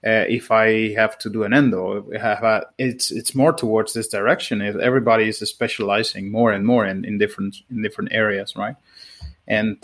uh, 0.06 0.24
if 0.28 0.50
I 0.50 0.94
have 0.94 1.18
to 1.18 1.28
do 1.28 1.42
an 1.42 1.52
endo, 1.52 2.10
a, 2.12 2.62
it's 2.78 3.10
it's 3.10 3.34
more 3.34 3.52
towards 3.52 3.92
this 3.92 4.08
direction. 4.08 4.62
If 4.62 4.76
everybody 4.76 5.28
is 5.28 5.38
specializing 5.40 6.30
more 6.30 6.52
and 6.52 6.64
more 6.64 6.86
in, 6.86 7.04
in 7.04 7.18
different 7.18 7.56
in 7.70 7.82
different 7.82 8.12
areas, 8.12 8.56
right? 8.56 8.76
And 9.46 9.76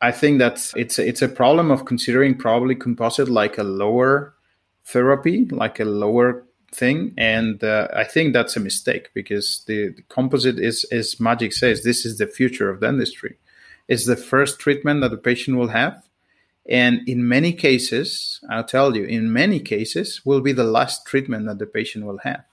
I 0.00 0.12
think 0.12 0.38
that 0.38 0.72
it's 0.76 1.00
it's 1.00 1.22
a 1.22 1.28
problem 1.28 1.72
of 1.72 1.84
considering 1.84 2.36
probably 2.36 2.76
composite 2.76 3.28
like 3.28 3.58
a 3.58 3.64
lower 3.64 4.34
therapy, 4.84 5.46
like 5.46 5.80
a 5.80 5.84
lower 5.84 6.44
thing, 6.72 7.12
and 7.16 7.64
uh, 7.64 7.88
I 7.92 8.04
think 8.04 8.34
that's 8.34 8.56
a 8.56 8.60
mistake 8.60 9.10
because 9.14 9.64
the, 9.66 9.88
the 9.88 10.02
composite 10.02 10.60
is, 10.60 10.84
as 10.92 11.16
Maciej 11.16 11.52
says, 11.52 11.82
this 11.82 12.06
is 12.06 12.18
the 12.18 12.26
future 12.28 12.70
of 12.70 12.80
dentistry. 12.80 13.38
It's 13.88 14.06
the 14.06 14.16
first 14.16 14.60
treatment 14.60 15.00
that 15.00 15.10
the 15.10 15.16
patient 15.16 15.56
will 15.56 15.68
have 15.68 16.06
and 16.68 17.08
in 17.08 17.28
many 17.28 17.52
cases, 17.52 18.40
I'll 18.50 18.64
tell 18.64 18.96
you, 18.96 19.04
in 19.04 19.32
many 19.32 19.60
cases, 19.60 20.22
will 20.24 20.40
be 20.40 20.52
the 20.52 20.64
last 20.64 21.06
treatment 21.06 21.46
that 21.46 21.58
the 21.58 21.66
patient 21.66 22.04
will 22.04 22.18
have. 22.18 22.44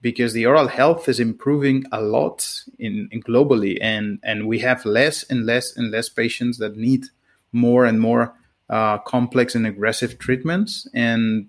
Because 0.00 0.32
the 0.32 0.46
oral 0.46 0.68
health 0.68 1.08
is 1.08 1.20
improving 1.20 1.84
a 1.92 2.00
lot 2.00 2.62
in, 2.78 3.08
in, 3.10 3.22
globally 3.22 3.78
and 3.80 4.18
and 4.22 4.46
we 4.46 4.58
have 4.58 4.84
less 4.84 5.22
and 5.24 5.46
less 5.46 5.74
and 5.76 5.90
less 5.90 6.10
patients 6.10 6.58
that 6.58 6.76
need 6.76 7.06
more 7.52 7.86
and 7.86 8.00
more 8.00 8.34
uh, 8.68 8.98
complex 8.98 9.54
and 9.54 9.66
aggressive 9.66 10.18
treatments. 10.18 10.86
And 10.92 11.48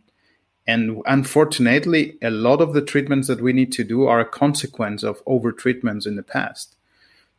and 0.65 1.01
unfortunately 1.05 2.17
a 2.21 2.29
lot 2.29 2.61
of 2.61 2.73
the 2.73 2.81
treatments 2.81 3.27
that 3.27 3.41
we 3.41 3.51
need 3.51 3.73
to 3.73 3.83
do 3.83 4.07
are 4.07 4.21
a 4.21 4.25
consequence 4.25 5.03
of 5.03 5.21
over 5.25 5.51
treatments 5.51 6.05
in 6.05 6.15
the 6.15 6.23
past. 6.23 6.77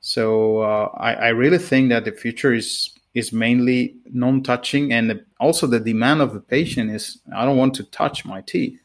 So 0.00 0.58
uh, 0.58 0.90
I, 0.94 1.14
I 1.14 1.28
really 1.28 1.58
think 1.58 1.88
that 1.88 2.04
the 2.04 2.12
future 2.12 2.52
is 2.52 2.95
is 3.16 3.32
mainly 3.32 3.96
non-touching 4.12 4.92
and 4.92 5.24
also 5.40 5.66
the 5.66 5.80
demand 5.80 6.20
of 6.20 6.34
the 6.34 6.40
patient 6.56 6.90
is 6.90 7.18
i 7.34 7.44
don't 7.46 7.56
want 7.56 7.74
to 7.74 7.84
touch 7.84 8.24
my 8.26 8.42
teeth. 8.42 8.78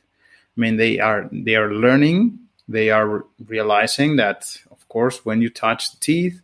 I 0.55 0.57
mean 0.61 0.77
they 0.77 0.99
are 0.99 1.29
they 1.31 1.55
are 1.55 1.71
learning 1.85 2.39
they 2.67 2.89
are 2.89 3.25
realizing 3.45 4.15
that 4.15 4.39
of 4.71 4.87
course 4.87 5.25
when 5.25 5.41
you 5.41 5.49
touch 5.49 5.91
the 5.91 5.99
teeth 5.99 6.41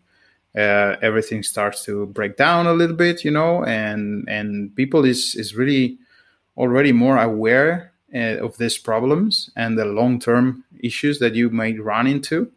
uh, 0.56 0.96
everything 1.02 1.44
starts 1.44 1.86
to 1.86 2.08
break 2.08 2.36
down 2.36 2.68
a 2.68 2.74
little 2.74 2.96
bit 2.96 3.24
you 3.24 3.32
know 3.32 3.64
and 3.64 4.28
and 4.28 4.76
people 4.76 5.06
is 5.06 5.34
is 5.36 5.56
really 5.56 5.98
already 6.58 6.92
more 6.92 7.18
aware 7.18 7.94
uh, 8.14 8.46
of 8.46 8.58
these 8.58 8.78
problems 8.78 9.50
and 9.56 9.78
the 9.78 9.86
long-term 9.86 10.64
issues 10.80 11.20
that 11.20 11.36
you 11.36 11.50
might 11.50 11.82
run 11.82 12.08
into. 12.08 12.52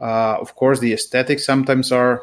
Uh, 0.00 0.36
of 0.40 0.54
course 0.56 0.80
the 0.80 0.92
aesthetics 0.92 1.44
sometimes 1.44 1.92
are 1.92 2.22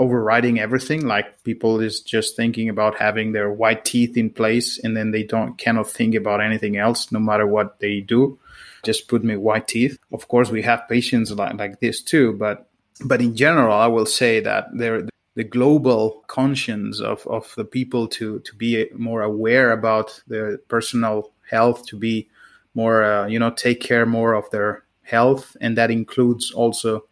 overriding 0.00 0.58
everything 0.58 1.06
like 1.06 1.44
people 1.44 1.80
is 1.80 2.00
just 2.00 2.34
thinking 2.34 2.68
about 2.68 2.98
having 2.98 3.32
their 3.32 3.50
white 3.52 3.84
teeth 3.84 4.16
in 4.16 4.30
place 4.30 4.78
and 4.82 4.96
then 4.96 5.10
they 5.10 5.22
don't 5.22 5.58
cannot 5.58 5.88
think 5.88 6.14
about 6.14 6.40
anything 6.40 6.76
else 6.76 7.12
no 7.12 7.20
matter 7.20 7.46
what 7.46 7.78
they 7.80 8.00
do. 8.00 8.38
Just 8.82 9.08
put 9.08 9.22
me 9.22 9.36
white 9.36 9.68
teeth. 9.68 9.98
Of 10.10 10.26
course 10.28 10.50
we 10.50 10.62
have 10.62 10.88
patients 10.88 11.30
like, 11.30 11.54
like 11.54 11.80
this 11.80 12.02
too 12.02 12.32
but 12.32 12.70
but 13.04 13.20
in 13.20 13.34
general 13.34 13.72
i 13.72 13.86
will 13.86 14.06
say 14.06 14.40
that 14.40 14.66
there 14.74 15.02
the 15.36 15.44
global 15.44 16.24
conscience 16.26 17.00
of, 17.00 17.26
of 17.26 17.54
the 17.56 17.64
people 17.64 18.08
to 18.08 18.40
to 18.40 18.54
be 18.56 18.86
more 18.94 19.22
aware 19.22 19.72
about 19.72 20.22
their 20.26 20.58
personal 20.68 21.32
health 21.48 21.86
to 21.86 21.96
be 21.96 22.28
more 22.74 23.02
uh, 23.02 23.26
you 23.26 23.38
know 23.38 23.50
take 23.50 23.80
care 23.80 24.06
more 24.06 24.34
of 24.34 24.50
their 24.50 24.84
health 25.02 25.56
and 25.60 25.76
that 25.78 25.90
includes 25.90 26.50
also 26.50 27.04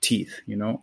teeth 0.00 0.40
you 0.46 0.56
know 0.56 0.82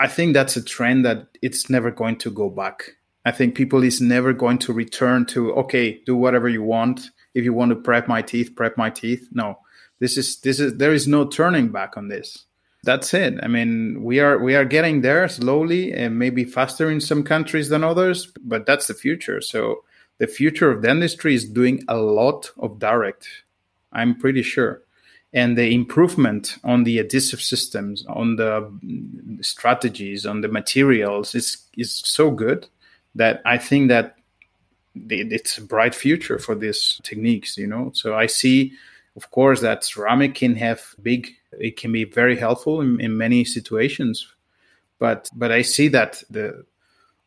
I 0.00 0.08
think 0.08 0.32
that's 0.32 0.56
a 0.56 0.64
trend 0.64 1.04
that 1.04 1.28
it's 1.42 1.68
never 1.68 1.90
going 1.90 2.16
to 2.18 2.30
go 2.30 2.48
back. 2.48 2.96
I 3.26 3.32
think 3.32 3.54
people 3.54 3.84
is 3.84 4.00
never 4.00 4.32
going 4.32 4.56
to 4.60 4.72
return 4.72 5.26
to 5.26 5.52
okay, 5.56 6.00
do 6.06 6.16
whatever 6.16 6.48
you 6.48 6.62
want. 6.62 7.10
If 7.34 7.44
you 7.44 7.52
want 7.52 7.68
to 7.68 7.76
prep 7.76 8.08
my 8.08 8.22
teeth, 8.22 8.56
prep 8.56 8.78
my 8.78 8.88
teeth. 8.88 9.28
No, 9.32 9.58
this 9.98 10.16
is 10.16 10.40
this 10.40 10.58
is 10.58 10.78
there 10.78 10.94
is 10.94 11.06
no 11.06 11.26
turning 11.26 11.68
back 11.68 11.98
on 11.98 12.08
this. 12.08 12.46
That's 12.82 13.12
it. 13.12 13.38
I 13.42 13.48
mean, 13.48 14.02
we 14.02 14.20
are 14.20 14.38
we 14.38 14.56
are 14.56 14.64
getting 14.64 15.02
there 15.02 15.28
slowly 15.28 15.92
and 15.92 16.18
maybe 16.18 16.44
faster 16.44 16.90
in 16.90 17.02
some 17.02 17.22
countries 17.22 17.68
than 17.68 17.84
others, 17.84 18.32
but 18.40 18.64
that's 18.64 18.86
the 18.86 18.94
future. 18.94 19.42
So 19.42 19.84
the 20.16 20.26
future 20.26 20.70
of 20.70 20.82
dentistry 20.82 21.34
is 21.34 21.44
doing 21.44 21.84
a 21.88 21.98
lot 21.98 22.52
of 22.56 22.78
direct. 22.78 23.28
I'm 23.92 24.18
pretty 24.18 24.42
sure. 24.42 24.82
And 25.32 25.56
the 25.56 25.72
improvement 25.72 26.56
on 26.64 26.82
the 26.82 26.98
adhesive 26.98 27.40
systems, 27.40 28.04
on 28.06 28.36
the 28.36 28.68
strategies, 29.42 30.26
on 30.26 30.40
the 30.40 30.48
materials 30.48 31.34
is 31.34 31.58
is 31.76 32.02
so 32.04 32.30
good 32.30 32.66
that 33.14 33.40
I 33.44 33.56
think 33.58 33.88
that 33.90 34.16
it's 35.08 35.58
a 35.58 35.62
bright 35.62 35.94
future 35.94 36.38
for 36.38 36.56
these 36.56 37.00
techniques. 37.04 37.56
You 37.56 37.68
know, 37.68 37.92
so 37.94 38.14
I 38.14 38.26
see, 38.26 38.72
of 39.14 39.30
course, 39.30 39.60
that 39.60 39.84
ceramic 39.84 40.34
can 40.34 40.56
have 40.56 40.96
big. 41.00 41.28
It 41.52 41.76
can 41.76 41.92
be 41.92 42.04
very 42.04 42.36
helpful 42.36 42.80
in, 42.80 43.00
in 43.00 43.16
many 43.16 43.44
situations, 43.44 44.26
but 44.98 45.30
but 45.32 45.52
I 45.52 45.62
see 45.62 45.86
that 45.88 46.24
the 46.28 46.64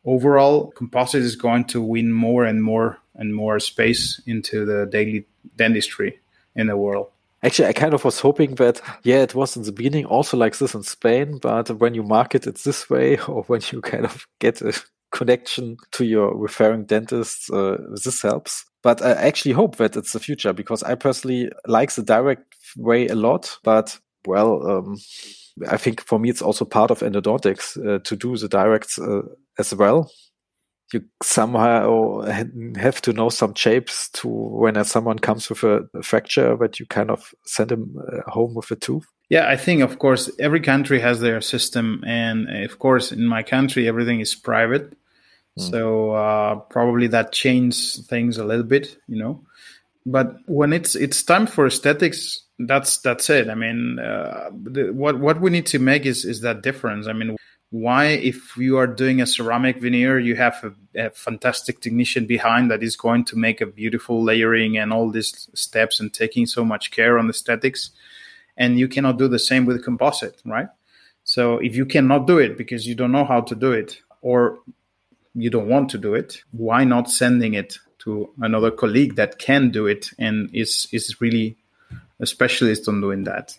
overall 0.04 0.72
composite 0.72 1.22
is 1.22 1.36
going 1.36 1.64
to 1.64 1.80
win 1.80 2.12
more 2.12 2.44
and 2.44 2.62
more 2.62 2.98
and 3.14 3.34
more 3.34 3.58
space 3.60 4.20
into 4.26 4.66
the 4.66 4.86
daily 4.86 5.24
dentistry 5.56 6.20
in 6.54 6.66
the 6.66 6.76
world. 6.76 7.08
Actually, 7.44 7.68
I 7.68 7.72
kind 7.74 7.92
of 7.92 8.04
was 8.04 8.20
hoping 8.20 8.54
that, 8.54 8.80
yeah, 9.02 9.18
it 9.22 9.34
was 9.34 9.56
in 9.56 9.64
the 9.64 9.72
beginning 9.72 10.06
also 10.06 10.36
like 10.36 10.56
this 10.56 10.74
in 10.74 10.82
Spain, 10.82 11.38
but 11.42 11.68
when 11.78 11.94
you 11.94 12.02
market 12.02 12.46
it 12.46 12.58
this 12.64 12.88
way, 12.88 13.18
or 13.28 13.42
when 13.44 13.60
you 13.70 13.80
kind 13.82 14.04
of 14.06 14.26
get 14.40 14.62
a 14.62 14.72
connection 15.12 15.76
to 15.92 16.04
your 16.04 16.34
referring 16.36 16.86
dentist, 16.86 17.50
uh, 17.52 17.76
this 18.02 18.22
helps. 18.22 18.64
But 18.82 19.02
I 19.02 19.12
actually 19.12 19.52
hope 19.52 19.76
that 19.76 19.96
it's 19.96 20.12
the 20.12 20.20
future 20.20 20.52
because 20.52 20.82
I 20.82 20.94
personally 20.94 21.50
like 21.66 21.92
the 21.92 22.02
direct 22.02 22.54
way 22.76 23.08
a 23.08 23.14
lot. 23.14 23.58
But 23.62 23.98
well, 24.26 24.66
um, 24.70 24.98
I 25.68 25.76
think 25.76 26.00
for 26.02 26.18
me, 26.18 26.30
it's 26.30 26.42
also 26.42 26.64
part 26.64 26.90
of 26.90 27.00
endodontics 27.00 27.76
uh, 27.86 27.98
to 28.00 28.16
do 28.16 28.36
the 28.36 28.48
directs 28.48 28.98
uh, 28.98 29.22
as 29.58 29.74
well. 29.74 30.10
You 30.94 31.04
somehow 31.22 32.20
have 32.76 33.02
to 33.02 33.12
know 33.12 33.28
some 33.28 33.54
shapes 33.54 34.08
to 34.10 34.28
when 34.28 34.82
someone 34.84 35.18
comes 35.18 35.50
with 35.50 35.64
a 35.64 35.88
fracture 36.02 36.56
that 36.56 36.78
you 36.78 36.86
kind 36.86 37.10
of 37.10 37.34
send 37.44 37.72
him 37.72 37.96
uh, 37.98 38.30
home 38.30 38.54
with 38.54 38.70
a 38.70 38.76
tooth. 38.76 39.06
Yeah, 39.28 39.48
I 39.48 39.56
think 39.56 39.82
of 39.82 39.98
course 39.98 40.30
every 40.38 40.60
country 40.60 41.00
has 41.00 41.18
their 41.18 41.40
system, 41.40 42.04
and 42.06 42.48
of 42.64 42.78
course 42.78 43.10
in 43.10 43.26
my 43.26 43.42
country 43.42 43.88
everything 43.88 44.20
is 44.20 44.36
private, 44.36 44.90
mm. 45.58 45.70
so 45.70 46.12
uh, 46.12 46.54
probably 46.70 47.08
that 47.08 47.32
changes 47.32 48.06
things 48.08 48.38
a 48.38 48.44
little 48.44 48.64
bit, 48.64 48.96
you 49.08 49.18
know. 49.18 49.42
But 50.06 50.36
when 50.46 50.72
it's 50.72 50.94
it's 50.94 51.22
time 51.22 51.46
for 51.46 51.66
aesthetics, 51.66 52.44
that's 52.58 52.98
that's 52.98 53.28
it. 53.30 53.48
I 53.48 53.54
mean, 53.54 53.98
uh, 53.98 54.50
the, 54.52 54.92
what 54.92 55.18
what 55.18 55.40
we 55.40 55.50
need 55.50 55.66
to 55.66 55.78
make 55.78 56.06
is 56.06 56.24
is 56.24 56.42
that 56.42 56.62
difference. 56.62 57.08
I 57.08 57.14
mean, 57.14 57.36
why 57.74 58.04
if 58.04 58.56
you 58.56 58.78
are 58.78 58.86
doing 58.86 59.20
a 59.20 59.26
ceramic 59.26 59.80
veneer 59.80 60.16
you 60.16 60.36
have 60.36 60.62
a, 60.62 61.06
a, 61.06 61.10
fantastic 61.10 61.80
technician 61.80 62.24
behind 62.24 62.70
that 62.70 62.84
is 62.84 62.94
going 62.94 63.24
to 63.24 63.36
make 63.36 63.60
a 63.60 63.66
beautiful 63.66 64.22
layering 64.22 64.78
and 64.78 64.92
all 64.92 65.10
these 65.10 65.48
steps 65.54 65.98
and 65.98 66.14
taking 66.14 66.46
so 66.46 66.64
much 66.64 66.92
care 66.92 67.18
on 67.18 67.26
the 67.26 67.32
aesthetics. 67.32 67.90
And 68.56 68.78
you 68.78 68.86
cannot 68.86 69.18
do 69.18 69.26
the 69.26 69.40
same 69.40 69.66
with 69.66 69.82
composite 69.82 70.40
right? 70.44 70.68
So 71.24 71.58
if 71.58 71.74
you 71.74 71.84
cannot 71.84 72.28
do 72.28 72.38
it 72.38 72.56
because 72.56 72.86
you 72.86 72.94
don't 72.94 73.10
know 73.10 73.24
how 73.24 73.40
to 73.40 73.56
do 73.56 73.72
it 73.72 73.98
or 74.22 74.60
you 75.34 75.50
don't 75.50 75.68
want 75.68 75.88
to 75.90 75.98
do 75.98 76.14
it 76.14 76.44
why 76.52 76.84
not 76.84 77.10
sending 77.10 77.54
it 77.54 77.78
to 78.04 78.30
another 78.40 78.70
colleague 78.70 79.16
that 79.16 79.40
can 79.40 79.70
do 79.70 79.88
it 79.88 80.10
and 80.16 80.48
is 80.54 80.86
is 80.92 81.20
really 81.20 81.56
a 82.20 82.26
specialist 82.26 82.86
on 82.86 83.00
doing 83.00 83.24
that 83.24 83.58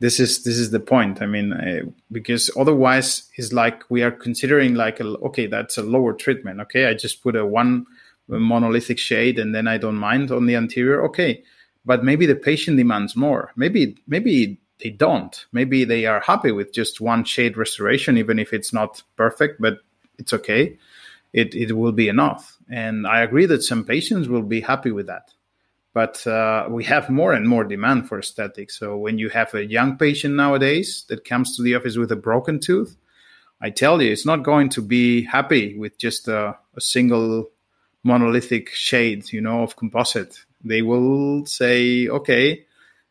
this 0.00 0.20
is 0.20 0.44
this 0.44 0.58
is 0.58 0.70
the 0.70 0.80
point. 0.80 1.20
I 1.20 1.26
mean 1.26 1.52
uh, 1.52 1.90
because 2.12 2.50
otherwise 2.56 3.28
it's 3.34 3.52
like 3.52 3.82
we 3.90 4.02
are 4.02 4.10
considering 4.10 4.74
like 4.74 5.00
a, 5.00 5.04
okay 5.04 5.46
that's 5.46 5.78
a 5.78 5.82
lower 5.82 6.12
treatment. 6.12 6.60
Okay 6.60 6.86
i 6.86 6.94
just 6.94 7.22
put 7.22 7.36
a 7.36 7.44
one 7.44 7.86
monolithic 8.28 8.98
shade 8.98 9.38
and 9.38 9.54
then 9.54 9.66
i 9.66 9.78
don't 9.78 9.96
mind 9.96 10.30
on 10.30 10.46
the 10.46 10.56
anterior. 10.56 11.04
Okay 11.06 11.42
but 11.84 12.04
maybe 12.04 12.26
the 12.26 12.36
patient 12.36 12.76
demands 12.76 13.16
more. 13.16 13.50
Maybe 13.56 13.96
maybe 14.06 14.60
they 14.82 14.90
don't. 14.90 15.46
Maybe 15.52 15.84
they 15.84 16.06
are 16.06 16.20
happy 16.20 16.52
with 16.52 16.72
just 16.72 17.00
one 17.00 17.24
shade 17.24 17.56
restoration 17.56 18.18
even 18.18 18.38
if 18.38 18.52
it's 18.52 18.72
not 18.72 19.02
perfect 19.16 19.60
but 19.60 19.78
it's 20.18 20.32
okay. 20.32 20.78
It, 21.32 21.54
it 21.54 21.76
will 21.76 21.92
be 21.92 22.08
enough. 22.08 22.56
And 22.70 23.06
i 23.06 23.22
agree 23.22 23.46
that 23.46 23.62
some 23.62 23.84
patients 23.84 24.28
will 24.28 24.42
be 24.42 24.60
happy 24.60 24.92
with 24.92 25.06
that 25.06 25.32
but 25.98 26.24
uh, 26.28 26.64
we 26.70 26.84
have 26.84 27.10
more 27.10 27.32
and 27.32 27.48
more 27.48 27.64
demand 27.64 28.08
for 28.08 28.20
aesthetics. 28.20 28.78
So 28.78 28.96
when 28.96 29.18
you 29.18 29.30
have 29.30 29.52
a 29.52 29.66
young 29.66 29.98
patient 29.98 30.36
nowadays 30.36 31.04
that 31.08 31.24
comes 31.24 31.56
to 31.56 31.62
the 31.64 31.74
office 31.74 31.96
with 31.96 32.12
a 32.12 32.22
broken 32.30 32.60
tooth, 32.60 32.96
I 33.60 33.70
tell 33.70 34.00
you, 34.00 34.12
it's 34.12 34.24
not 34.24 34.44
going 34.44 34.68
to 34.76 34.80
be 34.80 35.24
happy 35.24 35.76
with 35.76 35.98
just 35.98 36.28
a, 36.28 36.56
a 36.76 36.80
single 36.80 37.50
monolithic 38.04 38.70
shade, 38.70 39.32
you 39.32 39.40
know, 39.40 39.64
of 39.64 39.74
composite. 39.74 40.38
They 40.62 40.82
will 40.82 41.44
say, 41.46 42.06
okay, 42.06 42.64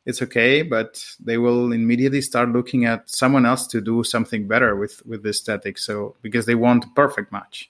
it's 0.05 0.21
okay, 0.21 0.61
but 0.61 1.03
they 1.19 1.37
will 1.37 1.73
immediately 1.73 2.21
start 2.21 2.53
looking 2.53 2.85
at 2.85 3.09
someone 3.09 3.45
else 3.45 3.67
to 3.67 3.81
do 3.81 4.05
something 4.05 4.47
better 4.47 4.77
with 4.77 5.05
with 5.05 5.23
the 5.23 5.31
aesthetic. 5.31 5.77
So 5.77 6.15
because 6.21 6.45
they 6.45 6.55
want 6.55 6.85
a 6.85 6.93
perfect 6.95 7.33
match. 7.33 7.69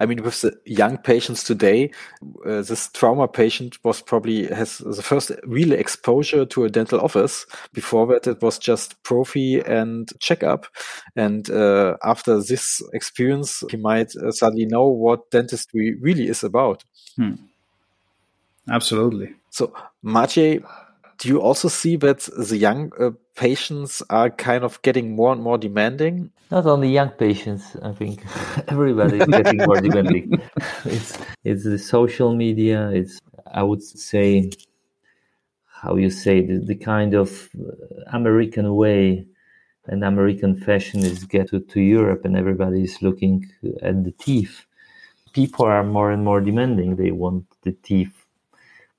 I 0.00 0.06
mean, 0.06 0.22
with 0.22 0.40
the 0.40 0.58
young 0.64 0.96
patients 0.96 1.44
today, 1.44 1.90
uh, 2.46 2.62
this 2.62 2.88
trauma 2.88 3.28
patient 3.28 3.78
was 3.84 4.00
probably 4.00 4.46
has 4.46 4.78
the 4.78 5.02
first 5.02 5.30
real 5.44 5.72
exposure 5.72 6.46
to 6.46 6.64
a 6.64 6.70
dental 6.70 7.00
office. 7.00 7.44
Before 7.74 8.06
that, 8.06 8.26
it 8.26 8.40
was 8.40 8.58
just 8.58 9.02
prophy 9.02 9.60
and 9.60 10.08
checkup. 10.20 10.66
And 11.16 11.50
uh, 11.50 11.96
after 12.02 12.40
this 12.40 12.82
experience, 12.94 13.62
he 13.70 13.76
might 13.76 14.16
uh, 14.16 14.32
suddenly 14.32 14.66
know 14.66 14.86
what 14.86 15.30
dentistry 15.30 15.96
really 16.00 16.28
is 16.28 16.42
about. 16.42 16.84
Hmm. 17.16 17.34
Absolutely. 18.70 19.34
So, 19.50 19.72
Maciej, 20.04 20.62
do 21.18 21.28
you 21.28 21.40
also 21.40 21.68
see 21.68 21.96
that 21.96 22.20
the 22.36 22.56
young 22.56 22.92
uh, 22.98 23.10
patients 23.34 24.02
are 24.08 24.30
kind 24.30 24.64
of 24.64 24.80
getting 24.82 25.16
more 25.16 25.32
and 25.32 25.42
more 25.42 25.58
demanding? 25.58 26.30
Not 26.50 26.64
only 26.66 26.88
young 26.90 27.10
patients, 27.10 27.76
I 27.82 27.92
think 27.92 28.24
everybody 28.68 29.18
is 29.18 29.26
getting 29.26 29.58
more 29.58 29.80
demanding. 29.80 30.40
It's 30.84 31.18
it's 31.44 31.64
the 31.64 31.78
social 31.78 32.34
media. 32.34 32.90
It's 32.90 33.18
I 33.52 33.62
would 33.62 33.82
say 33.82 34.50
how 35.66 35.96
you 35.96 36.10
say 36.10 36.46
the, 36.46 36.58
the 36.58 36.76
kind 36.76 37.14
of 37.14 37.50
American 38.12 38.74
way 38.74 39.26
and 39.86 40.04
American 40.04 40.56
fashion 40.56 41.00
is 41.00 41.24
get 41.24 41.48
to, 41.50 41.60
to 41.60 41.80
Europe, 41.80 42.24
and 42.24 42.36
everybody 42.36 42.84
is 42.84 43.02
looking 43.02 43.50
at 43.82 44.04
the 44.04 44.12
teeth. 44.12 44.66
People 45.32 45.64
are 45.64 45.84
more 45.84 46.12
and 46.12 46.24
more 46.24 46.40
demanding. 46.40 46.96
They 46.96 47.10
want 47.10 47.44
the 47.62 47.72
teeth 47.72 48.17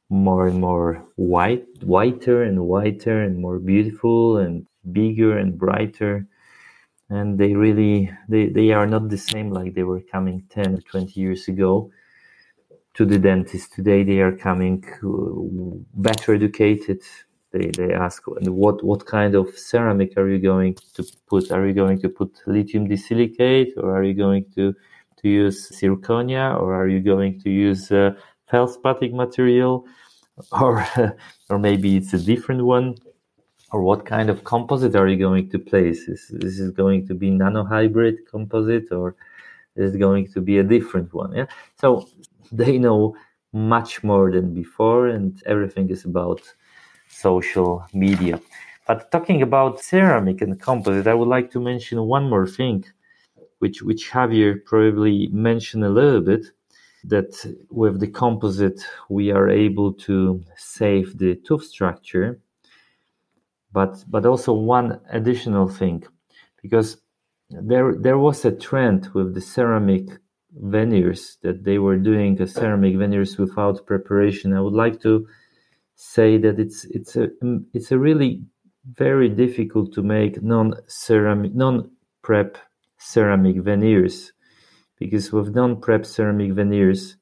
more 0.09 0.47
and 0.47 0.59
more 0.59 1.05
white, 1.15 1.65
whiter 1.83 2.43
and 2.43 2.59
whiter 2.65 3.23
and 3.23 3.39
more 3.39 3.59
beautiful 3.59 4.37
and 4.37 4.65
bigger 4.91 5.37
and 5.37 5.57
brighter. 5.57 6.25
And 7.09 7.37
they 7.39 7.53
really, 7.53 8.11
they, 8.27 8.47
they 8.47 8.71
are 8.71 8.87
not 8.87 9.09
the 9.09 9.17
same 9.17 9.51
like 9.51 9.73
they 9.73 9.83
were 9.83 10.01
coming 10.01 10.43
10 10.49 10.75
or 10.75 10.81
20 10.81 11.19
years 11.19 11.47
ago 11.47 11.91
to 12.95 13.05
the 13.05 13.17
dentist. 13.17 13.73
Today 13.73 14.03
they 14.03 14.19
are 14.19 14.35
coming 14.35 14.83
uh, 15.03 15.77
better 15.93 16.33
educated. 16.33 17.01
They, 17.51 17.71
they 17.75 17.93
ask 17.93 18.23
what 18.27 18.83
what 18.83 19.05
kind 19.07 19.33
of 19.35 19.57
ceramic 19.57 20.17
are 20.17 20.29
you 20.29 20.39
going 20.39 20.75
to 20.95 21.03
put? 21.27 21.51
Are 21.51 21.65
you 21.65 21.73
going 21.73 21.99
to 22.01 22.09
put 22.09 22.31
lithium 22.45 22.87
disilicate 22.87 23.73
or 23.77 23.95
are 23.97 24.03
you 24.03 24.13
going 24.13 24.45
to 24.55 24.75
to 25.21 25.29
use 25.29 25.71
zirconia 25.71 26.59
or 26.61 26.75
are 26.75 26.87
you 26.87 26.99
going 26.99 27.39
to 27.41 27.49
use 27.49 27.91
uh, 27.91 28.11
feldspathic 28.49 29.13
material 29.13 29.85
or 30.51 30.85
or 31.49 31.59
maybe 31.59 31.97
it's 31.97 32.13
a 32.13 32.17
different 32.17 32.63
one? 32.65 32.95
Or 33.71 33.83
what 33.83 34.03
kind 34.03 34.31
of 34.31 34.43
composite 34.43 34.95
are 34.95 35.07
you 35.07 35.17
going 35.17 35.49
to 35.51 35.59
place? 35.59 36.07
Is 36.07 36.27
this 36.31 36.59
is 36.59 36.71
going 36.71 37.05
to 37.07 37.13
be 37.13 37.29
nano 37.29 37.63
hybrid 37.63 38.27
composite 38.27 38.91
or 38.91 39.15
is 39.75 39.95
going 39.95 40.27
to 40.33 40.41
be 40.41 40.57
a 40.57 40.63
different 40.63 41.13
one? 41.13 41.33
Yeah? 41.35 41.45
So 41.79 42.07
they 42.51 42.79
know 42.79 43.15
much 43.53 44.03
more 44.03 44.31
than 44.31 44.53
before 44.55 45.07
and 45.07 45.41
everything 45.45 45.89
is 45.89 46.05
about 46.05 46.41
social 47.07 47.85
media. 47.93 48.39
But 48.87 49.11
talking 49.11 49.43
about 49.43 49.81
ceramic 49.81 50.41
and 50.41 50.59
composite 50.59 51.05
i 51.05 51.13
would 51.13 51.27
like 51.27 51.51
to 51.51 51.59
mention 51.59 52.01
one 52.01 52.27
more 52.27 52.47
thing 52.47 52.83
which 53.59 53.83
which 53.83 54.09
javier 54.09 54.65
probably 54.65 55.27
mentioned 55.27 55.83
a 55.83 55.89
little 55.89 56.21
bit 56.21 56.47
that 57.05 57.31
with 57.69 57.99
the 57.99 58.07
composite 58.07 58.81
we 59.09 59.31
are 59.31 59.49
able 59.49 59.93
to 59.93 60.43
save 60.57 61.17
the 61.17 61.35
tooth 61.35 61.63
structure. 61.63 62.39
But 63.71 64.03
but 64.07 64.25
also 64.25 64.53
one 64.53 64.99
additional 65.11 65.67
thing 65.67 66.03
because 66.61 66.97
there 67.49 67.95
there 67.95 68.17
was 68.17 68.45
a 68.45 68.51
trend 68.51 69.09
with 69.13 69.33
the 69.33 69.41
ceramic 69.41 70.07
veneers 70.51 71.37
that 71.41 71.63
they 71.63 71.77
were 71.77 71.97
doing 71.97 72.41
a 72.41 72.47
ceramic 72.47 72.97
veneers 72.97 73.37
without 73.37 73.85
preparation. 73.85 74.53
I 74.53 74.61
would 74.61 74.73
like 74.73 75.01
to 75.01 75.27
say 75.95 76.37
that 76.37 76.59
it's 76.59 76.85
it's 76.85 77.15
a 77.15 77.29
it's 77.73 77.91
a 77.91 77.99
really 77.99 78.43
very 78.95 79.29
difficult 79.29 79.93
to 79.93 80.01
make 80.01 80.41
non-ceramic, 80.41 81.53
non-prep 81.53 82.57
ceramic 82.97 83.57
veneers 83.57 84.31
because 84.99 85.31
with 85.31 85.55
non-prep 85.55 86.05
ceramic 86.05 86.51
veneers, 86.51 87.15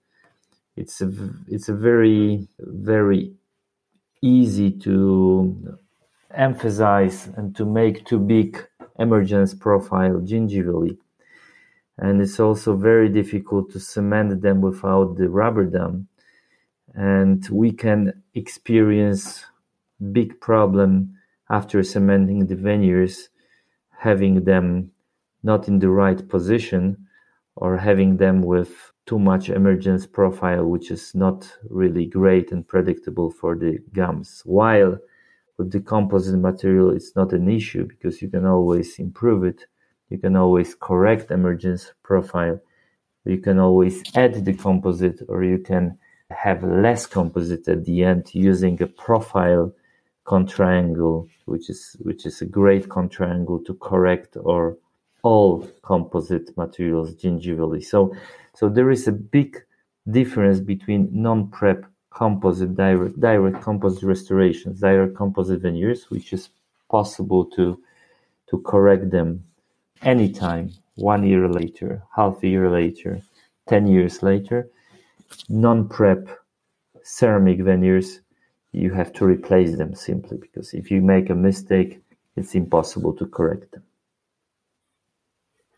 it's 0.75 1.01
a 1.01 1.11
it's 1.47 1.69
a 1.69 1.73
very 1.73 2.47
very 2.59 3.33
easy 4.21 4.71
to 4.71 5.77
emphasize 6.33 7.29
and 7.37 7.55
to 7.55 7.65
make 7.65 8.05
too 8.05 8.19
big 8.19 8.67
emergence 8.99 9.53
profile 9.53 10.15
gingivally. 10.15 10.97
And 11.97 12.21
it's 12.21 12.39
also 12.39 12.75
very 12.75 13.09
difficult 13.09 13.71
to 13.71 13.79
cement 13.79 14.41
them 14.41 14.61
without 14.61 15.17
the 15.17 15.29
rubber 15.29 15.65
dam. 15.65 16.07
And 16.93 17.47
we 17.49 17.71
can 17.71 18.23
experience 18.33 19.45
big 20.11 20.39
problem 20.39 21.15
after 21.49 21.81
cementing 21.81 22.47
the 22.47 22.55
veneers, 22.55 23.29
having 23.99 24.43
them 24.43 24.91
not 25.43 25.67
in 25.67 25.79
the 25.79 25.89
right 25.89 26.27
position 26.27 27.06
or 27.57 27.77
having 27.77 28.17
them 28.17 28.41
with 28.41 28.91
too 29.05 29.17
much 29.17 29.49
emergence 29.49 30.05
profile, 30.05 30.65
which 30.65 30.91
is 30.91 31.15
not 31.15 31.49
really 31.69 32.05
great 32.05 32.51
and 32.51 32.67
predictable 32.67 33.31
for 33.31 33.55
the 33.55 33.79
gums. 33.93 34.41
While 34.45 34.99
with 35.57 35.71
the 35.71 35.79
composite 35.79 36.39
material, 36.39 36.91
it's 36.91 37.15
not 37.15 37.33
an 37.33 37.49
issue 37.49 37.87
because 37.87 38.21
you 38.21 38.29
can 38.29 38.45
always 38.45 38.99
improve 38.99 39.43
it. 39.43 39.65
You 40.09 40.19
can 40.19 40.35
always 40.35 40.75
correct 40.75 41.31
emergence 41.31 41.93
profile. 42.03 42.59
You 43.25 43.39
can 43.39 43.59
always 43.59 44.03
add 44.15 44.45
the 44.45 44.53
composite 44.53 45.21
or 45.27 45.43
you 45.43 45.57
can 45.57 45.97
have 46.29 46.63
less 46.63 47.05
composite 47.05 47.67
at 47.67 47.85
the 47.85 48.03
end 48.03 48.33
using 48.33 48.81
a 48.81 48.87
profile 48.87 49.73
contraangle, 50.25 51.27
which 51.45 51.69
is 51.69 51.95
which 52.01 52.25
is 52.25 52.41
a 52.41 52.45
great 52.45 52.87
contraangle 52.89 53.65
to 53.65 53.73
correct 53.75 54.37
or 54.39 54.77
all 55.27 55.67
composite 55.81 56.47
materials 56.57 57.09
gingivally. 57.23 57.83
So 57.83 57.99
so 58.59 58.69
there 58.69 58.91
is 58.97 59.07
a 59.07 59.11
big 59.37 59.49
difference 60.19 60.59
between 60.73 61.09
non-prep 61.11 61.85
composite 62.09 62.75
direct 62.75 63.19
direct 63.19 63.61
composite 63.61 64.03
restorations, 64.03 64.79
direct 64.79 65.15
composite 65.15 65.61
veneers, 65.61 66.09
which 66.13 66.29
is 66.37 66.49
possible 66.89 67.43
to 67.55 67.65
to 68.49 68.55
correct 68.71 69.11
them 69.11 69.29
anytime, 70.01 70.65
one 70.95 71.23
year 71.31 71.47
later, 71.61 71.89
half 72.15 72.35
a 72.43 72.47
year 72.47 72.69
later, 72.81 73.21
ten 73.67 73.87
years 73.87 74.23
later. 74.23 74.69
Non-prep 75.49 76.21
ceramic 77.03 77.59
veneers, 77.69 78.21
you 78.71 78.89
have 78.93 79.11
to 79.17 79.25
replace 79.25 79.75
them 79.75 79.93
simply 79.93 80.37
because 80.37 80.73
if 80.73 80.89
you 80.91 81.01
make 81.01 81.29
a 81.29 81.35
mistake, 81.49 81.91
it's 82.37 82.55
impossible 82.55 83.13
to 83.19 83.25
correct 83.25 83.67
them. 83.73 83.83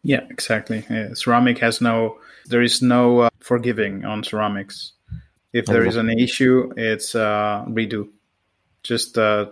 Yeah, 0.03 0.21
exactly. 0.29 0.85
Yeah, 0.89 1.13
ceramic 1.13 1.59
has 1.59 1.81
no, 1.81 2.19
there 2.45 2.61
is 2.61 2.81
no 2.81 3.19
uh, 3.19 3.29
forgiving 3.39 4.05
on 4.05 4.23
ceramics. 4.23 4.93
If 5.51 5.65
there 5.65 5.85
is 5.85 5.95
an 5.95 6.09
issue, 6.11 6.71
it's 6.77 7.15
uh, 7.15 7.65
redo. 7.67 8.09
Just 8.83 9.17
uh, 9.17 9.47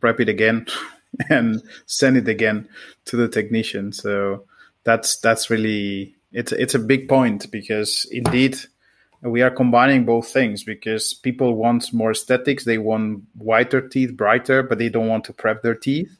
prep 0.00 0.18
it 0.20 0.28
again 0.28 0.66
and 1.28 1.62
send 1.86 2.16
it 2.16 2.28
again 2.28 2.68
to 3.06 3.16
the 3.16 3.28
technician. 3.28 3.92
So 3.92 4.44
that's 4.84 5.18
that's 5.20 5.50
really 5.50 6.16
it's 6.32 6.52
it's 6.52 6.74
a 6.74 6.78
big 6.78 7.08
point 7.08 7.50
because 7.50 8.06
indeed 8.10 8.56
we 9.20 9.42
are 9.42 9.50
combining 9.50 10.04
both 10.04 10.28
things 10.28 10.64
because 10.64 11.14
people 11.14 11.54
want 11.54 11.92
more 11.92 12.10
aesthetics. 12.10 12.64
They 12.64 12.78
want 12.78 13.22
whiter 13.36 13.86
teeth, 13.86 14.16
brighter, 14.16 14.62
but 14.62 14.78
they 14.78 14.88
don't 14.88 15.08
want 15.08 15.24
to 15.24 15.32
prep 15.32 15.62
their 15.62 15.76
teeth. 15.76 16.18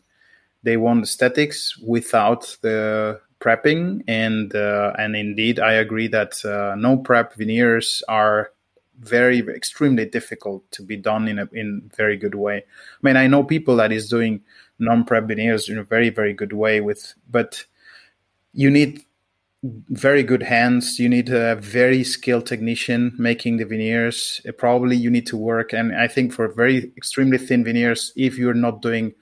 They 0.63 0.77
want 0.77 1.03
aesthetics 1.03 1.77
without 1.79 2.57
the 2.63 3.21
prepping, 3.43 4.03
and 4.07 4.55
uh, 4.55 4.93
and 4.99 5.17
indeed, 5.17 5.59
I 5.59 5.73
agree 5.73 6.09
that 6.09 6.45
uh, 6.45 6.77
no 6.77 6.97
prep 6.97 7.35
veneers 7.35 8.03
are 8.09 8.53
very 9.01 9.41
extremely 9.41 10.05
difficult 10.07 10.71
to 10.71 10.83
be 10.83 10.97
done 10.97 11.27
in 11.27 11.39
a 11.41 11.49
in 11.53 11.91
very 11.97 12.17
good 12.17 12.37
way. 12.37 12.59
I 12.59 13.01
mean, 13.03 13.17
I 13.17 13.27
know 13.27 13.43
people 13.43 13.77
that 13.77 13.91
is 13.91 14.09
doing 14.09 14.43
non-prep 14.79 15.27
veneers 15.27 15.69
in 15.69 15.79
a 15.79 15.85
very 15.85 16.11
very 16.11 16.33
good 16.33 16.53
way 16.53 16.81
with, 16.81 17.15
but 17.29 17.65
you 18.53 18.71
need 18.71 19.03
very 19.91 20.23
good 20.23 20.43
hands. 20.43 20.99
You 20.99 21.09
need 21.09 21.29
a 21.31 21.57
very 21.57 22.05
skilled 22.05 22.47
technician 22.47 23.13
making 23.19 23.57
the 23.57 23.65
veneers. 23.65 24.41
Probably 24.57 24.97
you 24.97 25.11
need 25.11 25.27
to 25.27 25.37
work, 25.37 25.73
and 25.73 25.95
I 25.95 26.07
think 26.07 26.33
for 26.33 26.47
very 26.49 26.93
extremely 26.97 27.39
thin 27.39 27.65
veneers, 27.65 28.13
if 28.15 28.39
you're 28.39 28.55
not 28.55 28.83
doing 28.83 29.15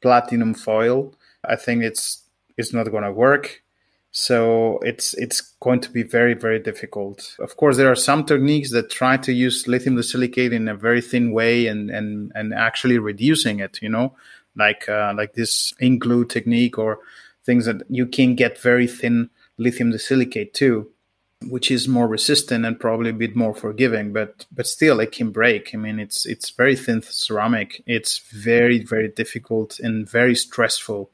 platinum 0.00 0.54
foil, 0.54 1.14
I 1.44 1.54
think 1.54 1.84
it's 1.84 2.24
it's 2.56 2.72
not 2.72 2.90
going 2.90 3.04
to 3.04 3.12
work. 3.12 3.62
So 4.10 4.78
it's 4.82 5.14
it's 5.14 5.40
going 5.60 5.80
to 5.80 5.90
be 5.90 6.02
very 6.02 6.34
very 6.34 6.58
difficult. 6.58 7.36
Of 7.38 7.56
course, 7.56 7.76
there 7.76 7.90
are 7.90 7.96
some 7.96 8.24
techniques 8.24 8.70
that 8.72 8.90
try 8.90 9.18
to 9.18 9.32
use 9.32 9.68
lithium 9.68 9.96
disilicate 9.96 10.52
in 10.52 10.68
a 10.68 10.74
very 10.74 11.02
thin 11.02 11.32
way 11.32 11.66
and 11.66 11.90
and 11.90 12.32
and 12.34 12.54
actually 12.54 12.98
reducing 12.98 13.60
it. 13.60 13.78
You 13.82 13.90
know, 13.90 14.14
like 14.56 14.88
uh, 14.88 15.12
like 15.16 15.34
this 15.34 15.74
ink 15.80 16.02
glue 16.02 16.24
technique 16.24 16.78
or 16.78 17.00
things 17.44 17.66
that 17.66 17.82
you 17.90 18.06
can 18.06 18.34
get 18.34 18.58
very 18.58 18.86
thin 18.86 19.28
lithium 19.58 19.90
disilicate 19.90 20.54
too, 20.54 20.90
which 21.46 21.70
is 21.70 21.86
more 21.86 22.08
resistant 22.08 22.64
and 22.64 22.80
probably 22.80 23.10
a 23.10 23.14
bit 23.14 23.36
more 23.36 23.54
forgiving. 23.54 24.14
But 24.14 24.46
but 24.50 24.66
still, 24.66 25.00
it 25.00 25.12
can 25.12 25.32
break. 25.32 25.74
I 25.74 25.76
mean, 25.76 26.00
it's 26.00 26.24
it's 26.24 26.48
very 26.48 26.76
thin 26.76 27.02
ceramic. 27.02 27.82
It's 27.86 28.18
very 28.18 28.82
very 28.82 29.08
difficult 29.08 29.78
and 29.78 30.08
very 30.08 30.34
stressful 30.34 31.10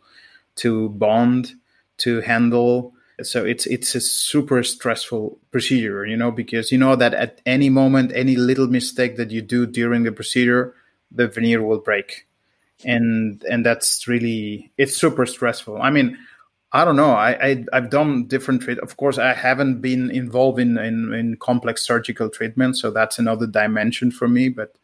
to 0.56 0.90
bond 0.90 1.54
to 1.98 2.20
handle. 2.20 2.94
So 3.22 3.44
it's 3.44 3.66
it's 3.66 3.94
a 3.94 4.00
super 4.00 4.62
stressful 4.64 5.38
procedure 5.52 6.04
you 6.04 6.16
know 6.16 6.32
because 6.32 6.72
you 6.72 6.78
know 6.78 6.96
that 6.96 7.14
at 7.14 7.40
any 7.46 7.70
moment 7.70 8.10
any 8.12 8.34
little 8.34 8.66
mistake 8.66 9.16
that 9.18 9.30
you 9.30 9.40
do 9.40 9.66
during 9.66 10.02
the 10.02 10.10
procedure 10.10 10.74
the 11.12 11.28
veneer 11.28 11.62
will 11.62 11.78
break. 11.78 12.26
And 12.84 13.42
and 13.48 13.64
that's 13.64 14.08
really 14.08 14.72
it's 14.76 14.96
super 14.96 15.26
stressful. 15.26 15.80
I 15.80 15.90
mean 15.90 16.18
i 16.72 16.84
don't 16.84 16.96
know. 16.96 17.12
I, 17.12 17.64
I 17.72 17.76
have 17.80 17.88
done 17.88 18.26
different 18.26 18.62
treat 18.62 18.78
of 18.80 18.96
course 18.96 19.16
i 19.16 19.32
haven't 19.32 19.80
been 19.80 20.10
involved 20.10 20.58
in, 20.58 20.76
in 20.76 21.14
in 21.14 21.36
complex 21.36 21.86
surgical 21.86 22.28
treatment 22.28 22.76
so 22.76 22.90
that's 22.90 23.18
another 23.18 23.46
dimension 23.46 24.10
for 24.10 24.26
me 24.26 24.48
but 24.48 24.76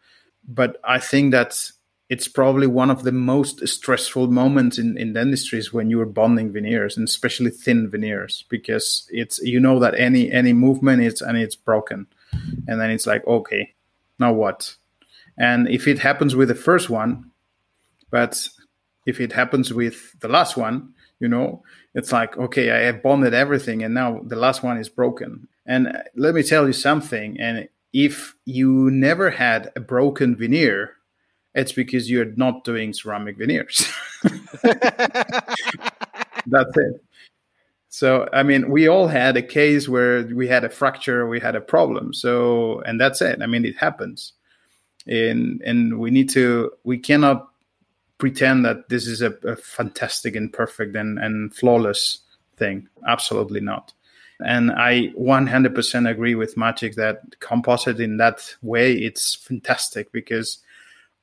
but 0.46 0.80
i 0.84 1.00
think 1.00 1.32
that 1.32 1.72
it's 2.10 2.26
probably 2.26 2.66
one 2.66 2.90
of 2.90 3.04
the 3.04 3.12
most 3.12 3.66
stressful 3.68 4.26
moments 4.26 4.78
in, 4.78 4.98
in 4.98 5.12
dentistry 5.12 5.60
is 5.60 5.72
when 5.72 5.88
you 5.88 6.00
are 6.00 6.06
bonding 6.06 6.52
veneers 6.52 6.96
and 6.96 7.06
especially 7.06 7.50
thin 7.50 7.88
veneers 7.88 8.44
because 8.48 9.08
it's 9.10 9.38
you 9.38 9.60
know 9.60 9.78
that 9.78 9.94
any 9.94 10.30
any 10.30 10.52
movement 10.52 11.00
is 11.00 11.22
and 11.22 11.38
it's 11.38 11.54
broken. 11.54 12.08
And 12.66 12.80
then 12.80 12.90
it's 12.90 13.06
like 13.06 13.24
okay 13.26 13.74
now 14.18 14.32
what? 14.32 14.74
And 15.38 15.68
if 15.68 15.86
it 15.86 16.00
happens 16.00 16.34
with 16.34 16.48
the 16.48 16.54
first 16.54 16.90
one 16.90 17.30
but 18.10 18.48
if 19.06 19.20
it 19.20 19.32
happens 19.32 19.72
with 19.72 20.18
the 20.18 20.28
last 20.28 20.56
one 20.56 20.92
you 21.20 21.28
know 21.28 21.62
it's 21.94 22.10
like 22.12 22.36
okay 22.36 22.70
i 22.72 22.78
have 22.78 23.02
bonded 23.02 23.34
everything 23.34 23.84
and 23.84 23.94
now 23.94 24.20
the 24.24 24.36
last 24.36 24.64
one 24.64 24.78
is 24.78 24.88
broken. 24.88 25.46
And 25.64 25.96
let 26.16 26.34
me 26.34 26.42
tell 26.42 26.66
you 26.66 26.72
something 26.72 27.38
and 27.38 27.68
if 27.92 28.34
you 28.44 28.90
never 28.90 29.30
had 29.30 29.70
a 29.76 29.80
broken 29.80 30.34
veneer 30.34 30.96
it's 31.54 31.72
because 31.72 32.10
you're 32.10 32.32
not 32.36 32.64
doing 32.64 32.92
ceramic 32.92 33.36
veneers. 33.36 33.90
That's 36.46 36.76
it. 36.76 37.04
So, 37.88 38.28
I 38.32 38.44
mean, 38.44 38.70
we 38.70 38.88
all 38.88 39.08
had 39.08 39.36
a 39.36 39.42
case 39.42 39.88
where 39.88 40.22
we 40.22 40.46
had 40.46 40.62
a 40.62 40.68
fracture, 40.68 41.26
we 41.28 41.40
had 41.40 41.56
a 41.56 41.60
problem. 41.60 42.14
So, 42.14 42.80
and 42.82 43.00
that's 43.00 43.20
it. 43.20 43.42
I 43.42 43.46
mean, 43.46 43.64
it 43.64 43.76
happens. 43.76 44.32
And, 45.08 45.60
and 45.62 45.98
we 45.98 46.12
need 46.12 46.30
to, 46.30 46.70
we 46.84 46.98
cannot 46.98 47.48
pretend 48.18 48.64
that 48.64 48.88
this 48.88 49.08
is 49.08 49.22
a, 49.22 49.32
a 49.42 49.56
fantastic 49.56 50.36
and 50.36 50.52
perfect 50.52 50.94
and, 50.94 51.18
and 51.18 51.52
flawless 51.52 52.20
thing. 52.56 52.86
Absolutely 53.08 53.60
not. 53.60 53.92
And 54.38 54.70
I 54.70 55.08
100% 55.18 56.08
agree 56.08 56.36
with 56.36 56.54
Maciej 56.54 56.94
that 56.94 57.40
composite 57.40 57.98
in 57.98 58.18
that 58.18 58.54
way, 58.62 58.92
it's 58.92 59.34
fantastic 59.34 60.12
because 60.12 60.58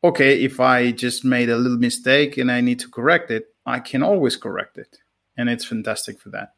okay, 0.08 0.42
if 0.42 0.60
I 0.60 0.92
just 0.92 1.26
made 1.26 1.50
a 1.50 1.58
little 1.58 1.78
mistake 1.78 2.38
and 2.38 2.52
I 2.52 2.62
need 2.62 2.80
to 2.80 2.90
correct 2.90 3.32
it, 3.32 3.48
I 3.66 3.80
can 3.80 4.04
always 4.04 4.36
correct 4.36 4.78
it. 4.78 4.98
And 5.38 5.50
it's 5.50 5.66
fantastic 5.66 6.20
for 6.20 6.30
that. 6.30 6.54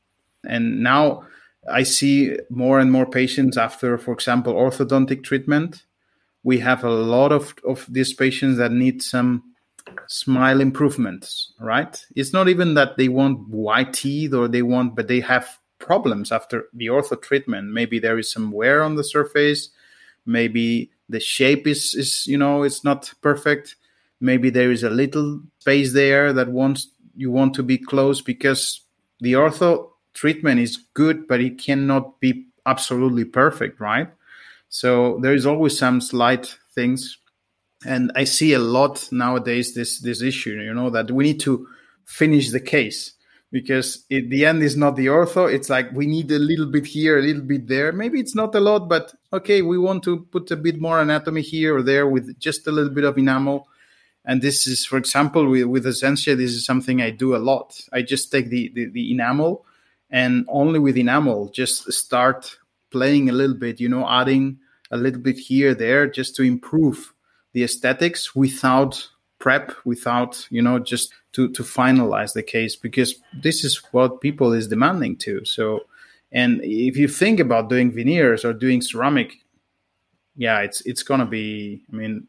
And 0.46 0.82
now 0.82 1.24
I 1.70 1.84
see 1.84 2.38
more 2.50 2.80
and 2.80 2.92
more 2.92 3.06
patients 3.06 3.58
after, 3.58 3.98
for 3.98 4.14
example, 4.14 4.54
orthodontic 4.54 5.24
treatment. 5.24 5.84
We 6.44 6.60
have 6.60 6.84
a 6.84 6.90
lot 6.90 7.32
of, 7.32 7.56
of 7.68 7.86
these 7.90 8.14
patients 8.14 8.58
that 8.58 8.72
need 8.72 9.02
some 9.02 9.44
smile 10.08 10.62
improvements, 10.62 11.54
right? 11.60 12.06
It's 12.16 12.34
not 12.34 12.48
even 12.48 12.76
that 12.76 12.98
they 12.98 13.10
want 13.10 13.50
white 13.50 13.94
teeth 13.94 14.34
or 14.34 14.48
they 14.48 14.62
want, 14.62 14.96
but 14.96 15.08
they 15.08 15.20
have 15.20 15.60
problems 15.80 16.32
after 16.32 16.66
the 16.74 16.88
ortho 16.88 17.22
treatment. 17.22 17.74
Maybe 17.74 18.00
there 18.00 18.20
is 18.20 18.32
some 18.32 18.52
wear 18.52 18.84
on 18.84 18.96
the 18.96 19.04
surface. 19.04 19.70
Maybe 20.26 20.92
the 21.10 21.20
shape 21.20 21.68
is 21.68 21.94
is 21.94 22.26
you 22.28 22.38
know 22.38 22.64
it's 22.64 22.84
not 22.84 23.12
perfect 23.22 23.76
maybe 24.22 24.50
there 24.50 24.72
is 24.72 24.84
a 24.84 24.90
little 24.90 25.42
space 25.60 25.94
there 25.94 26.32
that 26.34 26.50
wants 26.50 26.90
you 27.16 27.32
want 27.32 27.54
to 27.54 27.64
be 27.64 27.78
close 27.78 28.22
because 28.22 28.82
the 29.20 29.34
ortho 29.34 29.90
treatment 30.14 30.60
is 30.60 30.78
good, 30.94 31.28
but 31.28 31.42
it 31.42 31.58
cannot 31.58 32.20
be 32.20 32.48
absolutely 32.66 33.26
perfect, 33.26 33.80
right? 33.80 34.10
So 34.70 35.20
there 35.22 35.34
is 35.34 35.46
always 35.46 35.78
some 35.78 36.02
slight 36.02 36.58
things, 36.74 37.18
and 37.86 38.12
I 38.16 38.24
see 38.26 38.54
a 38.54 38.60
lot 38.60 39.08
nowadays 39.12 39.74
this 39.74 40.00
this 40.00 40.22
issue. 40.22 40.52
You 40.52 40.74
know 40.74 40.90
that 40.90 41.12
we 41.12 41.24
need 41.24 41.40
to 41.42 41.68
finish 42.06 42.52
the 42.52 42.60
case 42.60 43.14
because 43.52 44.06
at 44.12 44.30
the 44.30 44.46
end 44.46 44.62
is 44.62 44.78
not 44.78 44.96
the 44.96 45.08
ortho. 45.08 45.52
It's 45.52 45.70
like 45.70 45.92
we 45.92 46.06
need 46.06 46.32
a 46.32 46.40
little 46.40 46.68
bit 46.68 46.86
here, 46.86 47.18
a 47.18 47.22
little 47.22 47.42
bit 47.42 47.68
there. 47.68 47.92
Maybe 47.92 48.20
it's 48.20 48.36
not 48.36 48.54
a 48.56 48.60
lot, 48.60 48.88
but 48.88 49.14
okay, 49.34 49.62
we 49.62 49.78
want 49.78 50.04
to 50.04 50.26
put 50.26 50.52
a 50.52 50.56
bit 50.56 50.80
more 50.80 51.02
anatomy 51.02 51.42
here 51.42 51.78
or 51.78 51.82
there 51.82 52.08
with 52.08 52.40
just 52.40 52.68
a 52.68 52.72
little 52.72 52.94
bit 52.94 53.04
of 53.04 53.18
enamel. 53.18 53.68
And 54.26 54.42
this 54.42 54.68
is, 54.68 54.86
for 54.86 54.98
example, 54.98 55.48
with, 55.50 55.66
with 55.66 55.88
Essentia, 55.88 56.36
this 56.36 56.52
is 56.52 56.66
something 56.66 57.02
I 57.02 57.10
do 57.10 57.36
a 57.36 57.38
lot. 57.38 57.80
I 57.92 58.04
just 58.04 58.32
take 58.32 58.50
the, 58.50 58.72
the, 58.76 58.86
the 58.86 59.12
enamel 59.12 59.66
and 60.12 60.46
only 60.48 60.80
with 60.80 60.98
enamel 60.98 61.50
just 61.50 61.92
start 61.92 62.58
playing 62.92 63.30
a 63.30 63.34
little 63.34 63.56
bit, 63.56 63.80
you 63.80 63.90
know, 63.90 64.08
adding 64.08 64.60
a 64.92 64.98
little 64.98 65.22
bit 65.22 65.38
here, 65.38 65.74
there, 65.74 66.08
just 66.08 66.36
to 66.36 66.44
improve 66.44 67.14
the 67.54 67.64
aesthetics 67.64 68.36
without 68.36 69.10
prep, 69.40 69.74
without, 69.86 70.46
you 70.50 70.62
know, 70.62 70.80
just 70.80 71.14
to, 71.34 71.50
to 71.52 71.64
finalize 71.64 72.34
the 72.34 72.44
case, 72.44 72.76
because 72.76 73.16
this 73.34 73.64
is 73.64 73.82
what 73.92 74.22
people 74.22 74.54
is 74.54 74.68
demanding 74.68 75.16
too. 75.16 75.46
So, 75.46 75.82
and 76.32 76.62
if 76.64 76.98
you 76.98 77.08
think 77.08 77.40
about 77.40 77.70
doing 77.70 77.92
veneers 77.92 78.44
or 78.46 78.54
doing 78.54 78.82
ceramic, 78.82 79.34
yeah, 80.36 80.60
it's, 80.60 80.82
it's 80.86 81.04
to 81.04 81.26
be, 81.26 81.84
I 81.92 81.96
mean, 81.96 82.28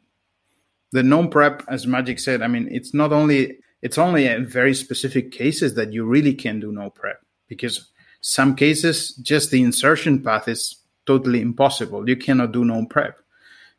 the 0.92 1.02
non-prep, 1.02 1.64
as 1.68 1.86
Maciej 1.86 2.18
said, 2.18 2.42
I 2.42 2.48
mean, 2.48 2.68
it's 2.70 2.92
not 2.92 3.12
only, 3.12 3.58
it's 3.82 3.98
only 3.98 4.26
in 4.26 4.46
very 4.46 4.74
specific 4.74 5.32
cases 5.32 5.74
that 5.74 5.92
you 5.92 6.04
really 6.04 6.34
can 6.34 6.60
do 6.60 6.72
no 6.72 6.90
prep 6.90 7.22
because 7.48 7.90
some 8.20 8.54
cases 8.54 9.14
just 9.16 9.50
the 9.50 9.62
insertion 9.62 10.22
path 10.22 10.48
is 10.48 10.76
totally 11.06 11.40
impossible. 11.40 12.08
You 12.08 12.16
cannot 12.16 12.52
do 12.52 12.64
non-prep. 12.64 13.18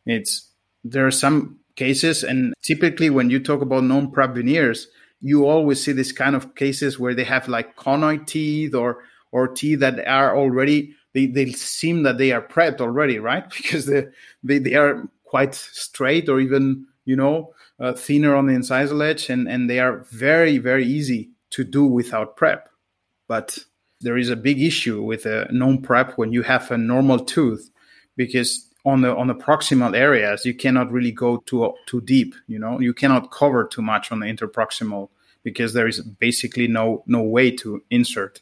It's 0.05 0.47
there 0.83 1.05
are 1.05 1.11
some 1.11 1.59
cases, 1.75 2.23
and 2.23 2.53
typically 2.63 3.09
when 3.09 3.29
you 3.29 3.39
talk 3.39 3.61
about 3.61 3.83
non-prep 3.83 4.33
veneers, 4.33 4.87
you 5.21 5.45
always 5.45 5.83
see 5.83 5.91
this 5.91 6.11
kind 6.11 6.35
of 6.35 6.55
cases 6.55 6.99
where 6.99 7.13
they 7.13 7.23
have 7.23 7.47
like 7.47 7.75
conoid 7.75 8.27
teeth 8.27 8.73
or 8.73 9.03
or 9.31 9.47
teeth 9.47 9.79
that 9.79 10.05
are 10.07 10.35
already 10.35 10.95
they, 11.13 11.25
they 11.25 11.51
seem 11.51 12.03
that 12.03 12.17
they 12.17 12.31
are 12.31 12.41
prepped 12.41 12.81
already, 12.81 13.19
right? 13.19 13.43
Because 13.55 13.85
they, 13.85 14.07
they 14.43 14.59
they 14.59 14.75
are 14.75 15.07
quite 15.23 15.55
straight 15.55 16.29
or 16.29 16.39
even 16.39 16.85
you 17.05 17.15
know 17.15 17.53
uh, 17.79 17.93
thinner 17.93 18.35
on 18.35 18.47
the 18.47 18.53
incisal 18.53 19.03
edge, 19.03 19.29
and 19.29 19.47
and 19.47 19.69
they 19.69 19.79
are 19.79 20.05
very 20.11 20.57
very 20.57 20.85
easy 20.85 21.29
to 21.51 21.63
do 21.63 21.85
without 21.85 22.35
prep. 22.35 22.69
But 23.27 23.57
there 24.01 24.17
is 24.17 24.29
a 24.29 24.35
big 24.35 24.61
issue 24.61 25.01
with 25.01 25.25
a 25.25 25.47
non-prep 25.51 26.17
when 26.17 26.33
you 26.33 26.41
have 26.41 26.71
a 26.71 26.77
normal 26.77 27.19
tooth 27.19 27.69
because 28.17 28.67
on 28.85 29.01
the 29.01 29.15
on 29.15 29.27
the 29.27 29.35
proximal 29.35 29.95
areas 29.95 30.45
you 30.45 30.53
cannot 30.53 30.91
really 30.91 31.11
go 31.11 31.37
too 31.37 31.73
too 31.85 32.01
deep 32.01 32.35
you 32.47 32.59
know? 32.59 32.79
You 32.79 32.93
cannot 32.93 33.31
cover 33.31 33.65
too 33.65 33.81
much 33.81 34.11
on 34.11 34.19
the 34.19 34.25
interproximal 34.25 35.09
because 35.43 35.73
there 35.73 35.87
is 35.87 36.01
basically 36.01 36.67
no 36.67 37.03
no 37.05 37.21
way 37.21 37.51
to 37.51 37.83
insert 37.89 38.41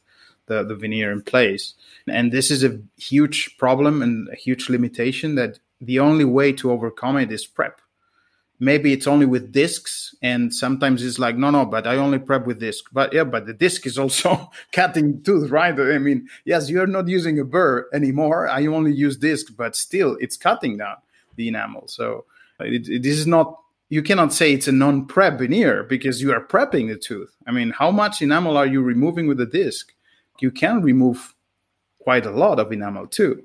the, 0.50 0.64
the 0.64 0.76
veneer 0.76 1.12
in 1.12 1.22
place. 1.22 1.76
And 2.08 2.32
this 2.32 2.52
is 2.52 2.64
a 2.64 2.82
huge 2.98 3.58
problem 3.58 4.02
and 4.02 4.28
a 4.30 4.36
huge 4.36 4.68
limitation 4.68 5.36
that 5.36 5.60
the 5.80 6.00
only 6.00 6.26
way 6.26 6.52
to 6.54 6.72
overcome 6.72 7.18
it 7.18 7.32
is 7.32 7.46
prep 7.46 7.80
maybe 8.60 8.92
it's 8.92 9.08
only 9.08 9.26
with 9.26 9.52
discs 9.52 10.14
and 10.22 10.54
sometimes 10.54 11.04
it's 11.04 11.18
like 11.18 11.38
no 11.38 11.50
no 11.50 11.66
but 11.66 11.88
i 11.88 11.96
only 11.96 12.20
prep 12.20 12.46
with 12.46 12.60
disc. 12.60 12.86
But 12.92 13.14
yeah 13.14 13.24
but 13.24 13.46
the 13.46 13.54
disc 13.54 13.86
is 13.88 13.98
also 13.98 14.52
cutting 14.72 15.24
tooth 15.24 15.50
right? 15.50 15.78
I 15.80 15.98
mean 15.98 16.28
yes 16.46 16.70
you're 16.70 16.88
not 16.88 17.08
using 17.08 17.40
a 17.40 17.46
burr 17.46 17.88
anymore. 17.94 18.48
I 18.48 18.66
only 18.68 18.94
use 18.94 19.18
disc 19.18 19.54
but 19.58 19.76
still 19.76 20.18
it's 20.20 20.38
cutting 20.38 20.78
down 20.78 20.98
the 21.36 21.48
enamel. 21.48 21.88
So 21.88 22.26
it, 22.60 22.88
it, 22.88 23.04
this 23.04 23.18
is 23.18 23.28
not 23.28 23.58
you 23.92 24.04
cannot 24.04 24.34
say 24.34 24.54
it's 24.54 24.68
a 24.68 24.72
non-prep 24.72 25.40
veneer 25.40 25.84
because 25.84 26.22
you 26.22 26.32
are 26.32 26.46
prepping 26.46 26.90
the 26.90 26.98
tooth. 26.98 27.36
I 27.48 27.52
mean 27.52 27.72
how 27.72 27.92
much 27.92 28.22
enamel 28.22 28.58
are 28.58 28.68
you 28.68 28.82
removing 28.82 29.28
with 29.28 29.38
the 29.38 29.46
disc? 29.46 29.94
You 30.42 30.52
can 30.52 30.82
remove 30.82 31.36
quite 32.00 32.26
a 32.26 32.32
lot 32.32 32.60
of 32.60 32.72
enamel 32.72 33.08
too 33.08 33.44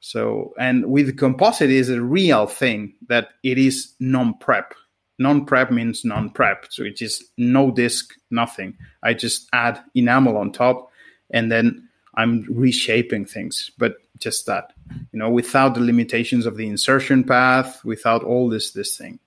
so, 0.00 0.54
and 0.58 0.86
with 0.86 1.16
composite 1.16 1.70
is 1.70 1.90
a 1.90 2.00
real 2.00 2.46
thing 2.46 2.94
that 3.08 3.30
it 3.42 3.58
is 3.58 3.94
non-prep. 3.98 4.74
Non-prep 5.18 5.72
means 5.72 6.04
non-prep, 6.04 6.66
so 6.70 6.84
it 6.84 7.02
is 7.02 7.24
no 7.36 7.72
disc, 7.72 8.14
nothing. 8.30 8.76
I 9.02 9.14
just 9.14 9.48
add 9.52 9.82
enamel 9.94 10.36
on 10.36 10.52
top, 10.52 10.90
and 11.30 11.50
then 11.50 11.88
I'm 12.14 12.46
reshaping 12.48 13.24
things. 13.24 13.70
But 13.78 13.96
just 14.18 14.46
that, 14.46 14.72
you 15.12 15.18
know, 15.18 15.30
without 15.30 15.74
the 15.74 15.80
limitations 15.80 16.46
of 16.46 16.56
the 16.56 16.68
insertion 16.68 17.24
path, 17.24 17.84
without 17.84 18.22
all 18.22 18.48
this 18.48 18.70
this 18.70 18.96
thing. 18.96 19.18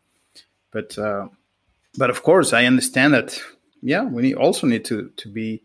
But 0.71 0.97
uh, 0.97 1.27
but 1.97 2.09
of 2.09 2.23
course, 2.23 2.53
I 2.53 2.65
understand 2.65 3.13
that. 3.13 3.41
Yeah, 3.81 4.03
we 4.03 4.33
also 4.33 4.67
need 4.67 4.85
to 4.85 5.11
to 5.17 5.27
be 5.27 5.61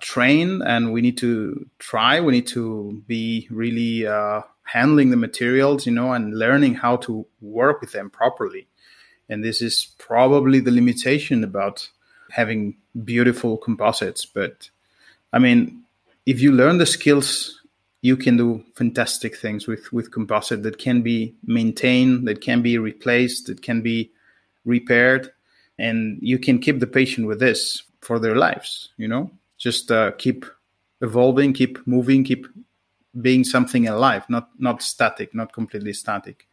train 0.00 0.62
and 0.62 0.92
we 0.92 1.00
need 1.00 1.18
to 1.18 1.66
try 1.78 2.20
we 2.20 2.32
need 2.32 2.46
to 2.46 3.02
be 3.06 3.46
really 3.50 4.06
uh, 4.06 4.40
handling 4.64 5.10
the 5.10 5.16
materials 5.16 5.86
you 5.86 5.92
know 5.92 6.12
and 6.12 6.38
learning 6.38 6.74
how 6.74 6.96
to 6.96 7.26
work 7.40 7.80
with 7.80 7.92
them 7.92 8.10
properly. 8.10 8.66
And 9.28 9.44
this 9.44 9.62
is 9.62 9.94
probably 9.98 10.58
the 10.58 10.72
limitation 10.72 11.44
about 11.44 11.88
having 12.30 12.76
beautiful 13.04 13.56
composites. 13.56 14.24
But 14.26 14.70
i 15.32 15.38
mean 15.38 15.84
if 16.26 16.40
you 16.40 16.52
learn 16.52 16.78
the 16.78 16.86
skills 16.86 17.60
you 18.02 18.16
can 18.16 18.36
do 18.36 18.64
fantastic 18.74 19.36
things 19.36 19.66
with 19.66 19.92
with 19.92 20.10
composite 20.10 20.62
that 20.62 20.78
can 20.78 21.02
be 21.02 21.34
maintained 21.44 22.26
that 22.26 22.40
can 22.40 22.62
be 22.62 22.78
replaced 22.78 23.46
that 23.46 23.62
can 23.62 23.82
be 23.82 24.10
repaired. 24.64 25.32
And 25.78 26.18
you 26.20 26.38
can 26.38 26.58
keep 26.58 26.78
the 26.78 26.86
patient 26.86 27.26
with 27.26 27.40
this 27.40 27.82
for 28.00 28.18
their 28.18 28.36
lives 28.36 28.90
you 28.96 29.08
know 29.08 29.30
just 29.60 29.92
uh, 29.92 30.10
keep 30.12 30.44
evolving, 31.00 31.52
keep 31.52 31.86
moving, 31.86 32.24
keep 32.24 32.46
being 33.20 33.44
something 33.44 33.86
alive, 33.86 34.24
not 34.28 34.48
not 34.58 34.82
static, 34.82 35.34
not 35.34 35.52
completely 35.52 35.92
static. 35.92 36.48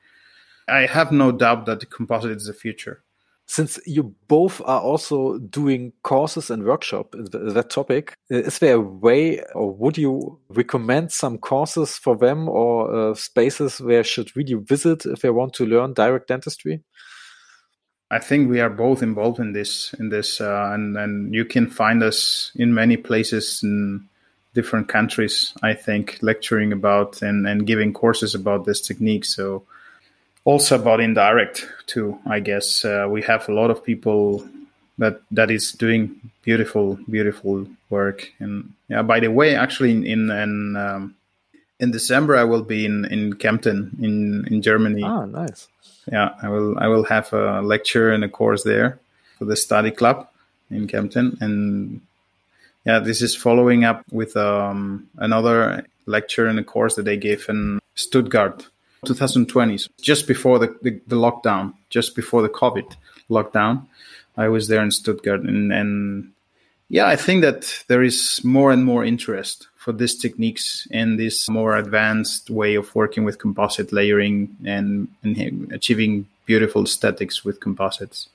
I 0.67 0.85
have 0.85 1.11
no 1.11 1.31
doubt 1.31 1.65
that 1.65 1.79
the 1.79 1.85
composite 1.85 2.31
is 2.31 2.45
the 2.45 2.53
future. 2.53 3.03
Since 3.49 3.79
you 3.85 4.13
both 4.27 4.59
are 4.65 4.81
also 4.81 5.37
doing 5.37 5.93
courses 6.03 6.49
and 6.49 6.65
workshop 6.65 7.11
that 7.11 7.69
topic, 7.69 8.13
is 8.29 8.59
there 8.59 8.75
a 8.75 8.81
way, 8.81 9.41
or 9.55 9.73
would 9.73 9.97
you 9.97 10.37
recommend 10.49 11.13
some 11.13 11.37
courses 11.37 11.97
for 11.97 12.17
them 12.17 12.49
or 12.49 12.93
uh, 12.93 13.13
spaces 13.13 13.79
where 13.79 14.03
should 14.03 14.35
really 14.35 14.55
visit 14.55 15.05
if 15.05 15.21
they 15.21 15.29
want 15.29 15.53
to 15.53 15.65
learn 15.65 15.93
direct 15.93 16.27
dentistry? 16.27 16.83
I 18.09 18.19
think 18.19 18.49
we 18.49 18.61
are 18.61 18.69
both 18.69 19.03
involved 19.03 19.39
in 19.39 19.51
this, 19.51 19.93
in 19.99 20.09
this, 20.09 20.39
uh, 20.39 20.71
and 20.73 20.97
and 20.97 21.33
you 21.33 21.43
can 21.43 21.69
find 21.69 22.01
us 22.01 22.51
in 22.55 22.73
many 22.73 22.95
places 22.95 23.61
in 23.63 24.07
different 24.53 24.87
countries. 24.87 25.53
I 25.61 25.73
think 25.73 26.17
lecturing 26.21 26.71
about 26.71 27.21
and 27.21 27.47
and 27.47 27.67
giving 27.67 27.93
courses 27.93 28.33
about 28.33 28.65
this 28.65 28.79
technique. 28.79 29.25
So 29.25 29.63
also 30.45 30.75
about 30.75 31.01
indirect 31.01 31.67
too. 31.85 32.17
I 32.25 32.39
guess 32.39 32.85
uh, 32.85 33.07
we 33.09 33.21
have 33.23 33.49
a 33.49 33.53
lot 33.53 33.71
of 33.71 33.83
people 33.83 34.47
that 34.99 35.19
that 35.31 35.51
is 35.51 35.73
doing 35.73 36.31
beautiful, 36.43 36.97
beautiful 37.09 37.67
work. 37.89 38.31
And 38.39 38.73
yeah, 38.87 39.01
by 39.01 39.19
the 39.19 39.31
way, 39.31 39.55
actually 39.55 39.91
in 39.91 40.05
in, 40.05 40.31
in 40.31 40.75
um, 40.77 41.15
in 41.81 41.91
December 41.91 42.37
I 42.37 42.45
will 42.45 42.63
be 42.63 42.85
in 42.85 43.03
in 43.03 43.33
Kempten 43.33 44.01
in 44.01 44.47
in 44.49 44.61
Germany. 44.61 45.03
Ah, 45.03 45.25
nice 45.25 45.67
yeah, 46.11 46.29
I 46.41 46.49
will 46.49 46.77
I 46.79 46.87
will 46.87 47.03
have 47.05 47.33
a 47.33 47.61
lecture 47.61 48.11
and 48.11 48.23
a 48.23 48.29
course 48.29 48.63
there 48.63 48.99
for 49.37 49.45
the 49.45 49.55
study 49.55 49.91
club 49.91 50.27
in 50.69 50.87
Kempten, 50.87 51.39
and 51.41 52.01
yeah, 52.85 52.99
this 52.99 53.21
is 53.21 53.35
following 53.35 53.83
up 53.83 54.03
with 54.11 54.35
um, 54.37 55.07
another 55.17 55.85
lecture 56.05 56.47
and 56.47 56.57
a 56.59 56.63
course 56.63 56.95
that 56.95 57.03
they 57.03 57.17
gave 57.17 57.47
in 57.49 57.79
Stuttgart, 57.95 58.67
2020, 59.05 59.77
so 59.77 59.89
just 60.01 60.27
before 60.27 60.57
the, 60.59 60.75
the, 60.81 60.99
the 61.07 61.15
lockdown, 61.15 61.73
just 61.89 62.15
before 62.15 62.41
the 62.41 62.49
COVID 62.49 62.95
lockdown. 63.29 63.85
I 64.37 64.47
was 64.49 64.67
there 64.67 64.83
in 64.83 64.91
Stuttgart, 64.91 65.41
and, 65.41 65.73
and 65.73 66.31
yeah, 66.89 67.07
I 67.07 67.15
think 67.15 67.41
that 67.41 67.83
there 67.87 68.03
is 68.03 68.39
more 68.43 68.71
and 68.71 68.85
more 68.85 69.03
interest 69.03 69.67
for 69.87 69.93
these 69.93 70.17
techniques 70.17 70.85
and 70.91 71.17
this 71.17 71.47
more 71.47 71.77
advanced 71.77 72.49
way 72.49 72.75
of 72.75 72.93
working 72.93 73.23
with 73.23 73.39
composite 73.39 73.93
layering 73.93 74.53
and, 74.65 75.07
and 75.23 75.71
achieving 75.71 76.27
beautiful 76.45 76.83
aesthetics 76.83 77.45
with 77.45 77.61
composites. 77.61 78.27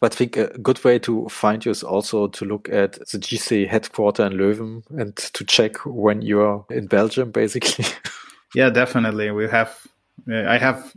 But 0.00 0.12
I 0.12 0.16
think 0.16 0.36
a 0.36 0.48
good 0.58 0.84
way 0.84 0.98
to 0.98 1.30
find 1.30 1.64
you 1.64 1.70
is 1.70 1.82
also 1.82 2.26
to 2.26 2.44
look 2.44 2.68
at 2.68 2.92
the 2.92 3.18
GC 3.18 3.66
headquarter 3.66 4.26
in 4.26 4.34
Leuven 4.34 4.82
and 4.90 5.16
to 5.16 5.44
check 5.46 5.78
when 5.86 6.20
you're 6.20 6.66
in 6.68 6.88
Belgium, 6.88 7.30
basically. 7.30 7.86
yeah, 8.54 8.68
definitely. 8.68 9.30
We 9.30 9.48
have, 9.48 9.86
uh, 10.30 10.44
I 10.44 10.58
have 10.58 10.92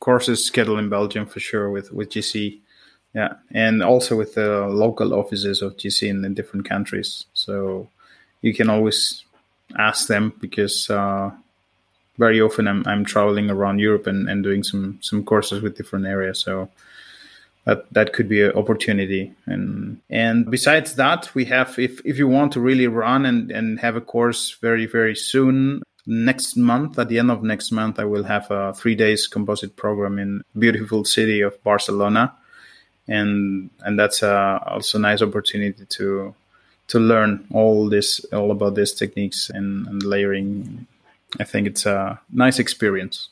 courses 0.00 0.42
scheduled 0.42 0.78
in 0.78 0.88
Belgium 0.88 1.26
for 1.26 1.38
sure 1.38 1.70
with, 1.70 1.92
with 1.92 2.08
GC. 2.08 2.60
yeah, 3.14 3.34
and 3.50 3.82
also 3.82 4.16
with 4.16 4.36
the 4.36 4.68
local 4.68 5.12
offices 5.12 5.60
of 5.60 5.76
GC 5.76 6.08
in, 6.08 6.24
in 6.24 6.32
different 6.32 6.66
countries. 6.66 7.26
So 7.34 7.90
you 8.42 8.54
can 8.54 8.70
always 8.70 9.24
ask 9.76 10.08
them 10.08 10.32
because 10.40 10.88
uh, 10.90 11.30
very 12.18 12.40
often 12.40 12.68
I'm, 12.68 12.82
I'm 12.86 13.04
traveling 13.04 13.50
around 13.50 13.78
Europe 13.78 14.06
and, 14.06 14.28
and 14.28 14.42
doing 14.42 14.62
some 14.62 14.98
some 15.02 15.24
courses 15.24 15.62
with 15.62 15.76
different 15.76 16.06
areas. 16.06 16.40
So 16.40 16.68
that 17.64 17.92
that 17.92 18.12
could 18.12 18.28
be 18.28 18.42
an 18.42 18.52
opportunity. 18.52 19.32
And 19.46 20.00
and 20.10 20.50
besides 20.50 20.94
that, 20.96 21.34
we 21.34 21.44
have 21.46 21.78
if 21.78 22.00
if 22.04 22.18
you 22.18 22.26
want 22.26 22.52
to 22.52 22.60
really 22.60 22.86
run 22.86 23.26
and 23.26 23.50
and 23.50 23.78
have 23.80 23.96
a 23.96 24.00
course 24.00 24.56
very 24.60 24.86
very 24.86 25.14
soon. 25.14 25.82
Next 26.10 26.56
month, 26.56 26.98
at 26.98 27.10
the 27.10 27.18
end 27.18 27.30
of 27.30 27.42
next 27.42 27.70
month, 27.70 27.98
I 27.98 28.06
will 28.06 28.24
have 28.24 28.50
a 28.50 28.72
three 28.72 28.94
days 28.94 29.26
composite 29.26 29.76
program 29.76 30.18
in 30.18 30.42
beautiful 30.58 31.04
city 31.04 31.42
of 31.42 31.62
Barcelona, 31.62 32.32
and 33.06 33.68
and 33.80 33.98
that's 33.98 34.22
uh, 34.22 34.58
also 34.66 34.96
a 34.96 35.02
nice 35.02 35.20
opportunity 35.20 35.84
to 35.84 36.34
to 36.88 36.98
learn 36.98 37.46
all 37.52 37.88
this 37.88 38.24
all 38.32 38.50
about 38.50 38.74
these 38.74 38.92
techniques 38.92 39.50
and, 39.50 39.86
and 39.86 40.02
layering. 40.02 40.86
I 41.38 41.44
think 41.44 41.66
it's 41.66 41.86
a 41.86 42.18
nice 42.32 42.58
experience. 42.58 43.28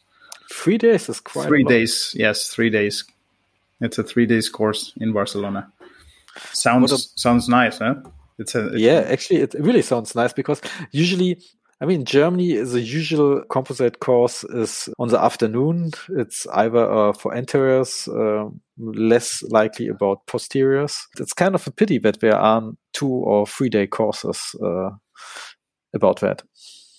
Three 0.52 0.78
days 0.78 1.08
is 1.08 1.20
quite 1.20 1.48
three 1.48 1.64
days. 1.64 2.14
Yes, 2.16 2.48
three 2.48 2.70
days. 2.70 3.04
It's 3.80 3.98
a 3.98 4.02
three 4.02 4.26
days 4.26 4.48
course 4.48 4.92
in 4.98 5.12
Barcelona. 5.12 5.70
Sounds 6.52 6.92
a, 6.92 6.98
sounds 7.18 7.48
nice, 7.48 7.78
huh? 7.78 7.96
It's 8.38 8.54
a 8.54 8.68
it's 8.68 8.78
yeah. 8.78 9.04
Actually, 9.08 9.40
it 9.40 9.54
really 9.54 9.82
sounds 9.82 10.14
nice 10.14 10.32
because 10.32 10.60
usually 10.92 11.38
I 11.80 11.84
mean, 11.84 12.04
Germany, 12.04 12.56
the 12.56 12.80
usual 12.80 13.42
composite 13.50 14.00
course 14.00 14.44
is 14.44 14.88
on 14.98 15.08
the 15.08 15.22
afternoon. 15.22 15.92
It's 16.08 16.46
either 16.48 16.90
uh, 16.90 17.12
for 17.12 17.34
anteriors, 17.34 18.08
uh, 18.08 18.48
less 18.78 19.42
likely 19.42 19.88
about 19.88 20.26
posteriors. 20.26 21.06
It's 21.18 21.32
kind 21.32 21.54
of 21.54 21.66
a 21.66 21.70
pity 21.70 21.98
that 21.98 22.20
there 22.20 22.36
aren't 22.36 22.78
two 22.92 23.08
or 23.08 23.46
three 23.46 23.68
day 23.68 23.86
courses 23.86 24.54
uh, 24.62 24.90
about 25.94 26.20
that. 26.20 26.42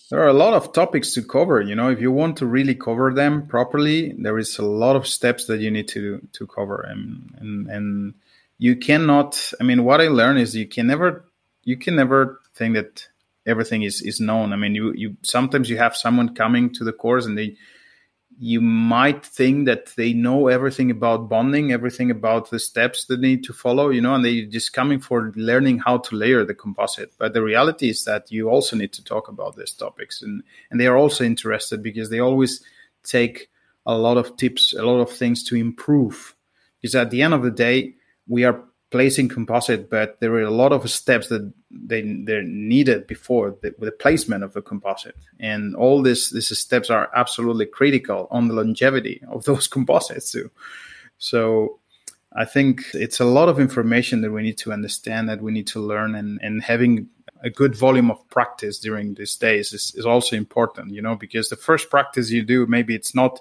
There 0.10 0.22
are 0.22 0.30
a 0.30 0.34
lot 0.34 0.54
of 0.54 0.72
topics 0.72 1.14
to 1.16 1.22
cover. 1.22 1.62
You 1.62 1.76
know, 1.76 1.90
if 1.90 2.00
you 2.00 2.12
want 2.12 2.38
to 2.38 2.46
really 2.46 2.76
cover 2.76 3.14
them 3.14 3.46
properly, 3.48 4.14
there 4.18 4.38
is 4.38 4.58
a 4.58 4.66
lot 4.66 4.96
of 4.96 5.06
steps 5.06 5.46
that 5.48 5.60
you 5.60 5.70
need 5.70 5.90
to 5.90 6.26
to 6.34 6.48
cover, 6.48 6.82
and 6.82 7.36
and, 7.40 7.70
and 7.70 8.14
you 8.58 8.78
cannot. 8.78 9.52
I 9.60 9.64
mean, 9.64 9.84
what 9.84 10.00
I 10.00 10.08
learned 10.08 10.40
is 10.40 10.56
you 10.56 10.68
can 10.68 10.88
never 10.88 11.26
you 11.64 11.76
can 11.76 11.98
never 11.98 12.40
think 12.56 12.76
that 12.76 13.08
everything 13.46 13.84
is 13.84 14.02
is 14.02 14.22
known. 14.22 14.54
I 14.54 14.56
mean, 14.56 14.76
you 14.76 14.94
you 14.94 15.18
sometimes 15.24 15.70
you 15.70 15.78
have 15.78 15.98
someone 15.98 16.36
coming 16.36 16.74
to 16.76 16.86
the 16.86 16.94
course 16.94 17.26
and 17.26 17.38
they 17.38 17.58
you 18.40 18.62
might 18.62 19.26
think 19.26 19.66
that 19.66 19.88
they 19.96 20.14
know 20.14 20.48
everything 20.48 20.92
about 20.92 21.28
bonding, 21.28 21.72
everything 21.72 22.12
about 22.12 22.52
the 22.52 22.60
steps 22.60 23.06
they 23.06 23.18
need 23.18 23.44
to 23.44 23.54
follow, 23.54 23.90
you 23.90 24.00
know, 24.00 24.14
and 24.14 24.24
they're 24.24 24.46
just 24.46 24.74
coming 24.74 25.00
for 25.00 25.34
learning 25.36 25.80
how 25.80 25.98
to 25.98 26.16
layer 26.16 26.46
the 26.46 26.54
composite. 26.54 27.12
But 27.18 27.34
the 27.34 27.42
reality 27.42 27.90
is 27.90 28.04
that 28.06 28.32
you 28.32 28.50
also 28.50 28.76
need 28.76 28.94
to 28.94 29.04
talk 29.04 29.28
about 29.28 29.56
these 29.56 29.72
topics, 29.72 30.22
and 30.22 30.44
and 30.70 30.80
they 30.80 30.88
are 30.88 30.98
also 30.98 31.24
interested 31.24 31.82
because 31.82 32.10
they 32.10 32.20
always 32.20 32.64
take 33.04 33.50
a 33.88 33.98
lot 33.98 34.18
of 34.18 34.38
tips, 34.38 34.74
a 34.74 34.84
lot 34.84 35.00
of 35.00 35.10
things 35.10 35.44
to 35.46 35.56
improve. 35.56 36.36
Because 36.80 36.94
at 36.94 37.10
the 37.10 37.24
end 37.24 37.34
of 37.34 37.42
the 37.42 37.52
day, 37.52 37.96
we 38.28 38.44
are 38.44 38.62
placing 38.90 39.28
composite, 39.30 39.90
but 39.90 40.20
there 40.20 40.34
are 40.34 40.42
a 40.42 40.52
lot 40.52 40.72
of 40.72 40.90
steps 40.90 41.28
that 41.28 41.52
they 41.70 42.02
they're 42.26 42.44
needed 42.44 43.08
before 43.08 43.56
the, 43.62 43.74
the 43.80 43.92
placement 43.92 44.44
of 44.44 44.54
the 44.54 44.62
composite, 44.62 45.16
and 45.40 45.76
all 45.76 46.02
this 46.02 46.32
these 46.32 46.58
steps 46.58 46.90
are 46.90 47.10
absolutely 47.16 47.66
critical 47.66 48.28
on 48.32 48.48
the 48.48 48.54
longevity 48.54 49.22
of 49.28 49.44
those 49.46 49.68
composites 49.68 50.32
too. 50.32 50.50
So 51.18 51.80
I 52.34 52.46
think 52.46 52.84
it's 52.94 53.20
a 53.20 53.26
lot 53.26 53.50
of 53.50 53.60
information 53.60 54.22
that 54.22 54.32
we 54.32 54.44
need 54.44 54.58
to 54.60 54.72
understand, 54.72 55.28
that 55.30 55.42
we 55.42 55.52
need 55.52 55.68
to 55.68 55.80
learn, 55.80 56.16
and 56.16 56.40
and 56.42 56.62
having 56.64 57.10
a 57.44 57.50
good 57.50 57.76
volume 57.76 58.10
of 58.10 58.28
practice 58.30 58.80
during 58.80 59.14
these 59.14 59.36
days 59.36 59.72
is, 59.72 59.94
is 59.96 60.08
also 60.08 60.36
important, 60.36 60.92
you 60.92 61.02
know, 61.02 61.16
because 61.16 61.50
the 61.50 61.56
first 61.56 61.88
practice 61.90 62.32
you 62.32 62.42
do, 62.42 62.66
maybe 62.66 62.96
it's 62.96 63.14
not 63.14 63.40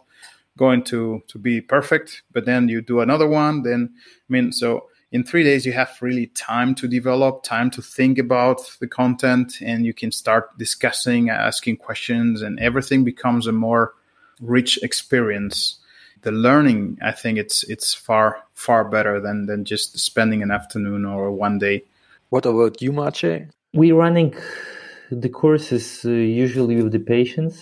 going 0.58 0.82
to 0.82 1.22
to 1.28 1.38
be 1.38 1.60
perfect, 1.60 2.22
but 2.32 2.46
then 2.46 2.68
you 2.68 2.80
do 2.80 3.00
another 3.00 3.28
one, 3.28 3.62
then 3.62 3.94
I 3.94 4.28
mean, 4.28 4.52
so 4.52 4.88
in 5.16 5.24
three 5.24 5.42
days 5.42 5.64
you 5.64 5.72
have 5.72 5.96
really 6.02 6.26
time 6.26 6.74
to 6.74 6.86
develop 6.86 7.42
time 7.42 7.70
to 7.70 7.80
think 7.80 8.18
about 8.18 8.60
the 8.80 8.90
content 9.00 9.48
and 9.62 9.86
you 9.88 9.94
can 9.94 10.12
start 10.12 10.44
discussing 10.58 11.30
asking 11.30 11.76
questions 11.88 12.42
and 12.42 12.60
everything 12.60 13.02
becomes 13.02 13.46
a 13.46 13.52
more 13.66 13.94
rich 14.56 14.72
experience. 14.88 15.56
The 16.26 16.32
learning 16.46 16.98
i 17.10 17.12
think 17.20 17.34
it's 17.44 17.58
it's 17.74 17.88
far 18.06 18.28
far 18.66 18.82
better 18.96 19.14
than 19.26 19.38
than 19.48 19.60
just 19.72 19.88
spending 20.10 20.40
an 20.42 20.50
afternoon 20.50 21.02
or 21.06 21.24
one 21.46 21.56
day. 21.66 21.76
What 22.32 22.44
about 22.46 22.82
you 22.84 22.92
mace 23.00 23.48
we 23.80 23.92
running 23.92 24.30
the 25.24 25.32
courses 25.42 25.86
uh, 26.04 26.10
usually 26.44 26.76
with 26.82 26.92
the 26.92 27.04
patients. 27.16 27.56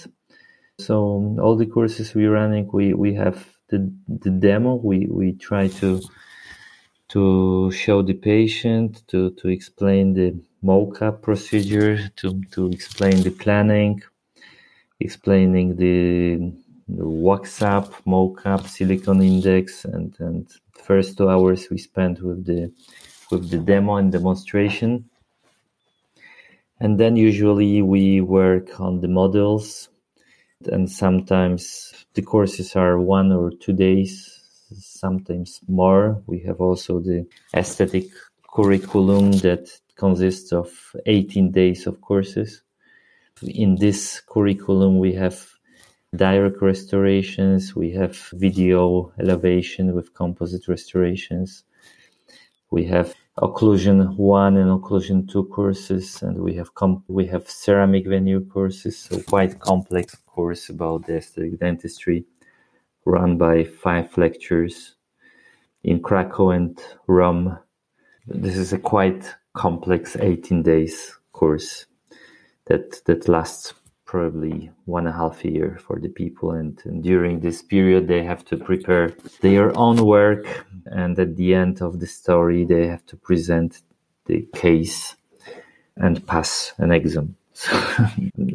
So 0.86 0.96
all 1.42 1.56
the 1.62 1.70
courses 1.76 2.06
we 2.18 2.24
running 2.38 2.66
we 2.78 2.86
we 3.04 3.10
have 3.22 3.36
the 3.70 3.78
the 4.24 4.32
demo. 4.46 4.70
We 4.90 4.98
we 5.20 5.26
try 5.48 5.64
to 5.80 5.88
to 7.14 7.70
show 7.70 8.02
the 8.02 8.14
patient, 8.14 9.06
to, 9.06 9.30
to 9.30 9.46
explain 9.46 10.14
the 10.14 10.36
mock-up 10.62 11.22
procedure, 11.22 12.08
to, 12.16 12.42
to 12.50 12.66
explain 12.70 13.22
the 13.22 13.30
planning, 13.30 14.02
explaining 14.98 15.76
the, 15.76 16.52
the 16.88 17.06
wax-up, 17.06 18.04
mock-up, 18.04 18.66
silicon 18.66 19.22
index, 19.22 19.84
and, 19.84 20.16
and 20.18 20.50
first 20.72 21.16
two 21.16 21.30
hours 21.30 21.68
we 21.70 21.78
spent 21.78 22.20
with 22.20 22.44
the 22.44 22.72
with 23.30 23.48
the 23.48 23.58
demo 23.58 23.94
and 23.94 24.10
demonstration. 24.10 25.08
And 26.80 26.98
then 26.98 27.14
usually 27.14 27.80
we 27.80 28.20
work 28.20 28.80
on 28.80 29.00
the 29.00 29.08
models, 29.08 29.88
and 30.66 30.90
sometimes 30.90 31.94
the 32.14 32.22
courses 32.22 32.74
are 32.74 32.98
one 32.98 33.30
or 33.30 33.52
two 33.52 33.72
days 33.72 34.33
sometimes 34.74 35.60
more. 35.68 36.22
We 36.26 36.40
have 36.40 36.60
also 36.60 37.00
the 37.00 37.26
aesthetic 37.54 38.06
curriculum 38.52 39.32
that 39.38 39.68
consists 39.96 40.52
of 40.52 40.70
18 41.06 41.50
days 41.50 41.86
of 41.86 42.00
courses. 42.00 42.62
In 43.42 43.76
this 43.76 44.20
curriculum, 44.20 44.98
we 44.98 45.12
have 45.14 45.54
direct 46.14 46.62
restorations, 46.62 47.74
we 47.74 47.90
have 47.92 48.16
video 48.34 49.12
elevation 49.18 49.94
with 49.94 50.14
composite 50.14 50.68
restorations, 50.68 51.64
we 52.70 52.84
have 52.84 53.14
occlusion 53.38 54.16
one 54.16 54.56
and 54.56 54.70
occlusion 54.70 55.28
two 55.28 55.44
courses, 55.44 56.22
and 56.22 56.38
we 56.38 56.54
have 56.54 56.74
comp- 56.74 57.04
we 57.08 57.26
have 57.26 57.50
ceramic 57.50 58.06
veneer 58.06 58.40
courses, 58.40 58.96
so 58.98 59.20
quite 59.22 59.58
complex 59.58 60.14
course 60.26 60.68
about 60.68 61.06
the 61.06 61.16
aesthetic 61.16 61.58
dentistry 61.58 62.24
run 63.04 63.38
by 63.38 63.64
five 63.64 64.16
lectures 64.16 64.94
in 65.82 66.00
Krakow 66.00 66.50
and 66.50 66.78
Rome. 67.06 67.58
This 68.26 68.56
is 68.56 68.72
a 68.72 68.78
quite 68.78 69.34
complex 69.54 70.16
18 70.16 70.62
days 70.62 71.16
course 71.32 71.86
that 72.66 73.04
that 73.04 73.28
lasts 73.28 73.74
probably 74.06 74.70
one 74.84 75.06
and 75.06 75.14
a 75.14 75.18
half 75.18 75.44
year 75.44 75.78
for 75.86 75.98
the 75.98 76.08
people. 76.08 76.52
And, 76.52 76.80
and, 76.84 77.02
during 77.02 77.40
this 77.40 77.62
period 77.62 78.06
they 78.08 78.22
have 78.22 78.44
to 78.46 78.56
prepare 78.56 79.12
their 79.40 79.76
own 79.76 79.96
work. 80.04 80.66
And 80.86 81.18
at 81.18 81.36
the 81.36 81.54
end 81.54 81.82
of 81.82 82.00
the 82.00 82.06
story 82.06 82.64
they 82.64 82.86
have 82.86 83.04
to 83.06 83.16
present 83.16 83.82
the 84.26 84.46
case 84.54 85.16
and 85.96 86.26
pass 86.26 86.72
an 86.78 86.90
exam. 86.92 87.36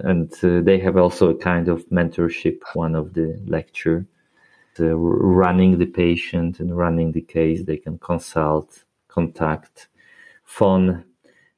And 0.01 0.31
uh, 0.43 0.61
they 0.61 0.79
have 0.79 0.97
also 0.97 1.29
a 1.29 1.35
kind 1.35 1.67
of 1.67 1.85
mentorship 1.89 2.59
one 2.73 2.95
of 2.95 3.13
the 3.13 3.37
lecture 3.45 4.05
running 4.79 5.77
the 5.77 5.85
patient 5.85 6.59
and 6.59 6.77
running 6.77 7.11
the 7.11 7.21
case. 7.21 7.63
They 7.63 7.77
can 7.77 7.97
consult, 7.99 8.83
contact, 9.07 9.87
phone, 10.43 11.03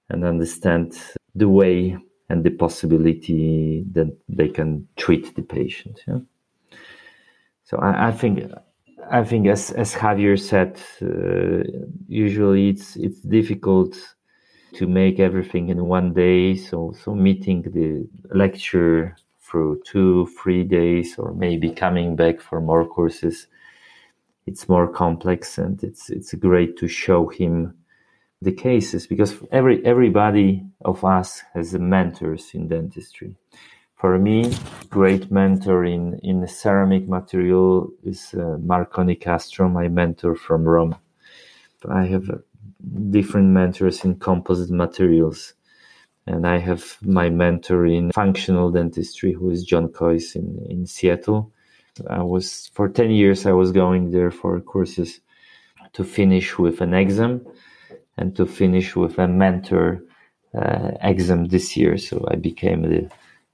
and 0.09 0.25
understand 0.25 0.99
the 1.35 1.49
way 1.49 1.97
and 2.29 2.43
the 2.43 2.49
possibility 2.49 3.85
that 3.91 4.15
they 4.29 4.47
can 4.47 4.87
treat 4.95 5.35
the 5.35 5.41
patient. 5.41 6.01
Yeah? 6.07 6.19
So 7.63 7.77
I, 7.77 8.09
I, 8.09 8.11
think 8.11 8.51
I 9.09 9.23
think 9.23 9.47
as 9.47 9.71
as 9.71 9.93
Javier 9.93 10.37
said, 10.37 10.79
uh, 11.01 11.63
usually 12.07 12.69
it's 12.69 12.95
it's 12.95 13.21
difficult 13.21 13.95
to 14.73 14.87
make 14.87 15.19
everything 15.19 15.69
in 15.69 15.85
one 15.85 16.13
day. 16.13 16.55
So 16.55 16.93
so 17.03 17.15
meeting 17.15 17.61
the 17.61 18.07
lecture 18.35 19.15
through 19.51 19.81
two, 19.85 20.27
three 20.41 20.63
days, 20.63 21.17
or 21.17 21.33
maybe 21.33 21.69
coming 21.71 22.15
back 22.15 22.39
for 22.39 22.61
more 22.61 22.87
courses. 22.87 23.47
It's 24.47 24.69
more 24.69 24.87
complex, 24.87 25.57
and 25.57 25.83
it's 25.83 26.09
it's 26.09 26.33
great 26.33 26.77
to 26.77 26.87
show 26.87 27.27
him 27.27 27.73
the 28.41 28.53
cases 28.53 29.05
because 29.05 29.35
every 29.51 29.85
everybody 29.85 30.63
of 30.85 31.03
us 31.03 31.43
has 31.53 31.73
mentors 31.73 32.51
in 32.53 32.69
dentistry. 32.69 33.35
For 33.95 34.17
me, 34.17 34.51
great 34.89 35.29
mentor 35.29 35.85
in 35.85 36.19
in 36.23 36.47
ceramic 36.47 37.07
material 37.07 37.91
is 38.03 38.33
uh, 38.33 38.57
Marco 38.57 39.03
Nicastro, 39.03 39.71
my 39.71 39.89
mentor 39.89 40.35
from 40.35 40.63
Rome. 40.63 40.95
I 41.87 42.05
have 42.05 42.29
different 43.11 43.49
mentors 43.49 44.03
in 44.05 44.15
composite 44.15 44.71
materials. 44.71 45.53
And 46.27 46.47
I 46.47 46.59
have 46.59 46.97
my 47.01 47.29
mentor 47.29 47.85
in 47.85 48.11
functional 48.11 48.71
dentistry, 48.71 49.33
who 49.33 49.49
is 49.49 49.63
John 49.63 49.87
Kois 49.89 50.35
in, 50.35 50.65
in 50.69 50.85
Seattle. 50.85 51.51
I 52.09 52.21
was, 52.21 52.69
for 52.73 52.87
10 52.87 53.11
years, 53.11 53.45
I 53.45 53.51
was 53.51 53.71
going 53.71 54.11
there 54.11 54.31
for 54.31 54.59
courses 54.61 55.19
to 55.93 56.03
finish 56.03 56.57
with 56.57 56.79
an 56.81 56.93
exam 56.93 57.45
and 58.17 58.35
to 58.35 58.45
finish 58.45 58.95
with 58.95 59.17
a 59.17 59.27
mentor 59.27 60.03
uh, 60.55 60.91
exam 61.01 61.45
this 61.45 61.75
year. 61.75 61.97
So 61.97 62.25
I 62.29 62.35
became 62.35 62.83
the, 62.83 63.09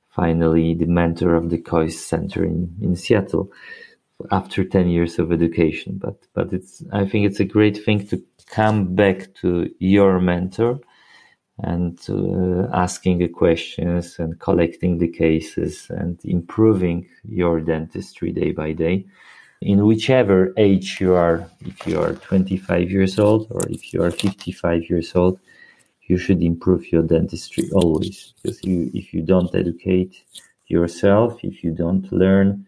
finally 0.10 0.74
the 0.74 0.86
mentor 0.86 1.36
of 1.36 1.50
the 1.50 1.58
Kois 1.58 1.94
Center 1.94 2.44
in, 2.44 2.76
in 2.82 2.96
Seattle 2.96 3.52
after 4.32 4.64
10 4.64 4.90
years 4.90 5.20
of 5.20 5.32
education. 5.32 6.00
But, 6.00 6.18
but 6.34 6.52
it's, 6.52 6.84
I 6.92 7.06
think 7.06 7.26
it's 7.26 7.40
a 7.40 7.46
great 7.46 7.84
thing 7.84 8.08
to 8.08 8.22
come 8.48 8.96
back 8.96 9.34
to 9.36 9.70
your 9.80 10.20
mentor 10.20 10.80
and 11.60 12.00
uh, 12.10 12.68
asking 12.74 13.18
the 13.18 13.28
questions 13.28 14.20
and 14.20 14.40
collecting 14.40 14.98
the 15.00 15.08
cases 15.08 15.88
and 15.90 16.20
improving 16.24 17.08
your 17.24 17.60
dentistry 17.60 18.32
day 18.32 18.52
by 18.52 18.74
day. 18.74 19.06
In 19.62 19.86
whichever 19.88 20.54
age 20.58 21.02
you 21.02 21.16
are 21.16 21.50
if 21.62 21.88
you 21.88 22.00
are 22.00 22.14
25 22.14 22.92
years 22.92 23.18
old 23.18 23.48
or 23.50 23.62
if 23.70 23.92
you 23.92 24.04
are 24.04 24.12
55 24.12 24.88
years 24.90 25.16
old 25.16 25.40
you 26.04 26.18
should 26.18 26.42
improve 26.44 26.92
your 26.92 27.02
dentistry 27.02 27.70
always. 27.74 28.34
Because 28.42 28.64
you 28.64 28.92
if 28.94 29.14
you 29.14 29.24
don't 29.24 29.54
educate 29.56 30.24
yourself 30.68 31.44
if 31.44 31.64
you 31.64 31.72
don't 31.72 32.12
learn 32.12 32.68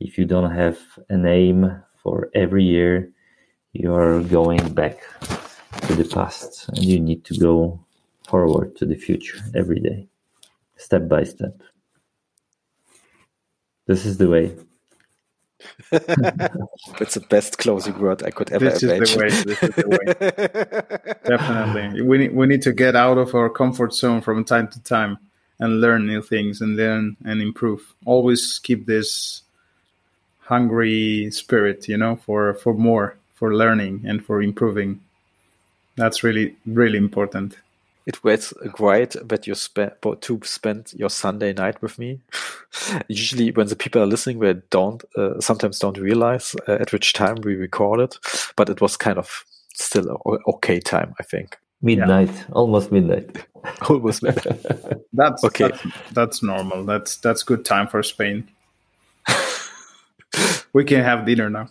if 0.00 0.18
you 0.18 0.26
don't 0.26 0.50
have 0.50 0.78
an 1.08 1.24
aim 1.24 1.82
for 2.02 2.28
every 2.34 2.64
year 2.64 3.10
you're 3.72 4.22
going 4.24 4.74
back 4.74 4.98
to 5.86 5.94
the 5.94 6.04
past 6.04 6.68
and 6.68 6.84
you 6.84 7.00
need 7.00 7.24
to 7.24 7.38
go 7.38 7.80
forward 8.32 8.74
to 8.78 8.84
the 8.86 8.98
future 9.06 9.38
every 9.54 9.80
day 9.88 10.00
step 10.78 11.06
by 11.14 11.22
step 11.22 11.54
this 13.86 14.06
is 14.06 14.16
the 14.16 14.28
way 14.28 14.46
That's 15.90 17.14
the 17.14 17.26
best 17.28 17.58
closing 17.58 17.96
word 17.98 18.22
I 18.24 18.30
could 18.30 18.50
ever 18.50 18.64
this 18.64 18.82
imagine. 18.82 19.02
Is 19.02 19.12
the 19.12 19.18
way. 19.18 19.28
This 19.30 19.62
is 19.62 19.74
the 19.76 19.88
way. 19.94 21.28
Definitely. 21.36 22.02
We 22.02 22.18
need, 22.18 22.34
we 22.34 22.46
need 22.46 22.62
to 22.62 22.72
get 22.72 22.96
out 22.96 23.18
of 23.18 23.34
our 23.34 23.48
comfort 23.48 23.94
zone 23.94 24.20
from 24.22 24.44
time 24.44 24.68
to 24.68 24.82
time 24.82 25.18
and 25.60 25.80
learn 25.80 26.06
new 26.06 26.22
things 26.22 26.60
and 26.60 26.76
learn 26.76 27.16
and 27.24 27.40
improve. 27.40 27.94
Always 28.04 28.58
keep 28.58 28.86
this 28.86 29.42
hungry 30.40 31.30
spirit, 31.30 31.88
you 31.88 31.96
know, 31.96 32.16
for, 32.16 32.54
for 32.54 32.74
more, 32.74 33.16
for 33.34 33.54
learning 33.54 34.02
and 34.04 34.24
for 34.24 34.42
improving. 34.42 35.00
That's 35.96 36.24
really, 36.24 36.56
really 36.66 36.98
important 36.98 37.56
it 38.06 38.22
was 38.24 38.52
great 38.72 39.16
that 39.22 39.46
you 39.46 39.54
spent 39.54 39.94
to 40.02 40.40
spend 40.44 40.92
your 40.94 41.10
Sunday 41.10 41.52
night 41.52 41.80
with 41.82 41.98
me. 41.98 42.20
Usually, 43.08 43.52
when 43.52 43.68
the 43.68 43.76
people 43.76 44.02
are 44.02 44.06
listening, 44.06 44.40
they 44.40 44.54
don't 44.70 45.02
uh, 45.16 45.40
sometimes 45.40 45.78
don't 45.78 45.98
realize 45.98 46.56
uh, 46.66 46.72
at 46.72 46.92
which 46.92 47.12
time 47.12 47.36
we 47.44 47.54
recorded, 47.54 48.16
but 48.56 48.68
it 48.68 48.80
was 48.80 48.96
kind 48.96 49.18
of 49.18 49.44
still 49.74 50.10
a 50.10 50.50
okay 50.50 50.80
time, 50.80 51.14
I 51.20 51.22
think. 51.22 51.58
Midnight, 51.80 52.28
yeah. 52.28 52.44
almost 52.52 52.92
midnight. 52.92 53.44
almost 53.88 54.22
midnight. 54.22 54.62
that's 55.12 55.44
okay. 55.44 55.68
That's, 55.68 56.12
that's 56.12 56.42
normal. 56.42 56.84
That's 56.84 57.16
that's 57.16 57.42
good 57.42 57.64
time 57.64 57.88
for 57.88 58.02
Spain. 58.02 58.48
we 60.72 60.84
can 60.84 61.02
have 61.02 61.26
dinner 61.26 61.50
now. 61.50 61.68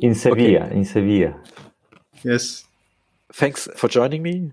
in 0.00 0.14
Sevilla, 0.14 0.66
okay. 0.66 0.76
in 0.76 0.84
Sevilla. 0.84 1.34
Yes. 2.22 2.64
Thanks 3.32 3.68
for 3.76 3.88
joining 3.88 4.22
me 4.22 4.52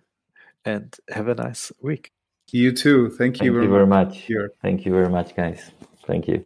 and 0.66 0.96
have 1.10 1.28
a 1.28 1.36
nice 1.36 1.72
week. 1.82 2.12
You 2.52 2.72
too. 2.72 3.10
Thank 3.10 3.42
you, 3.42 3.52
Thank 3.52 3.54
very, 3.54 3.66
you 3.66 3.72
very 3.72 3.88
much. 3.88 4.30
much. 4.30 4.50
Thank 4.62 4.86
you 4.86 4.92
very 4.92 5.10
much, 5.10 5.36
guys. 5.36 5.72
Thank 6.06 6.28
you. 6.28 6.44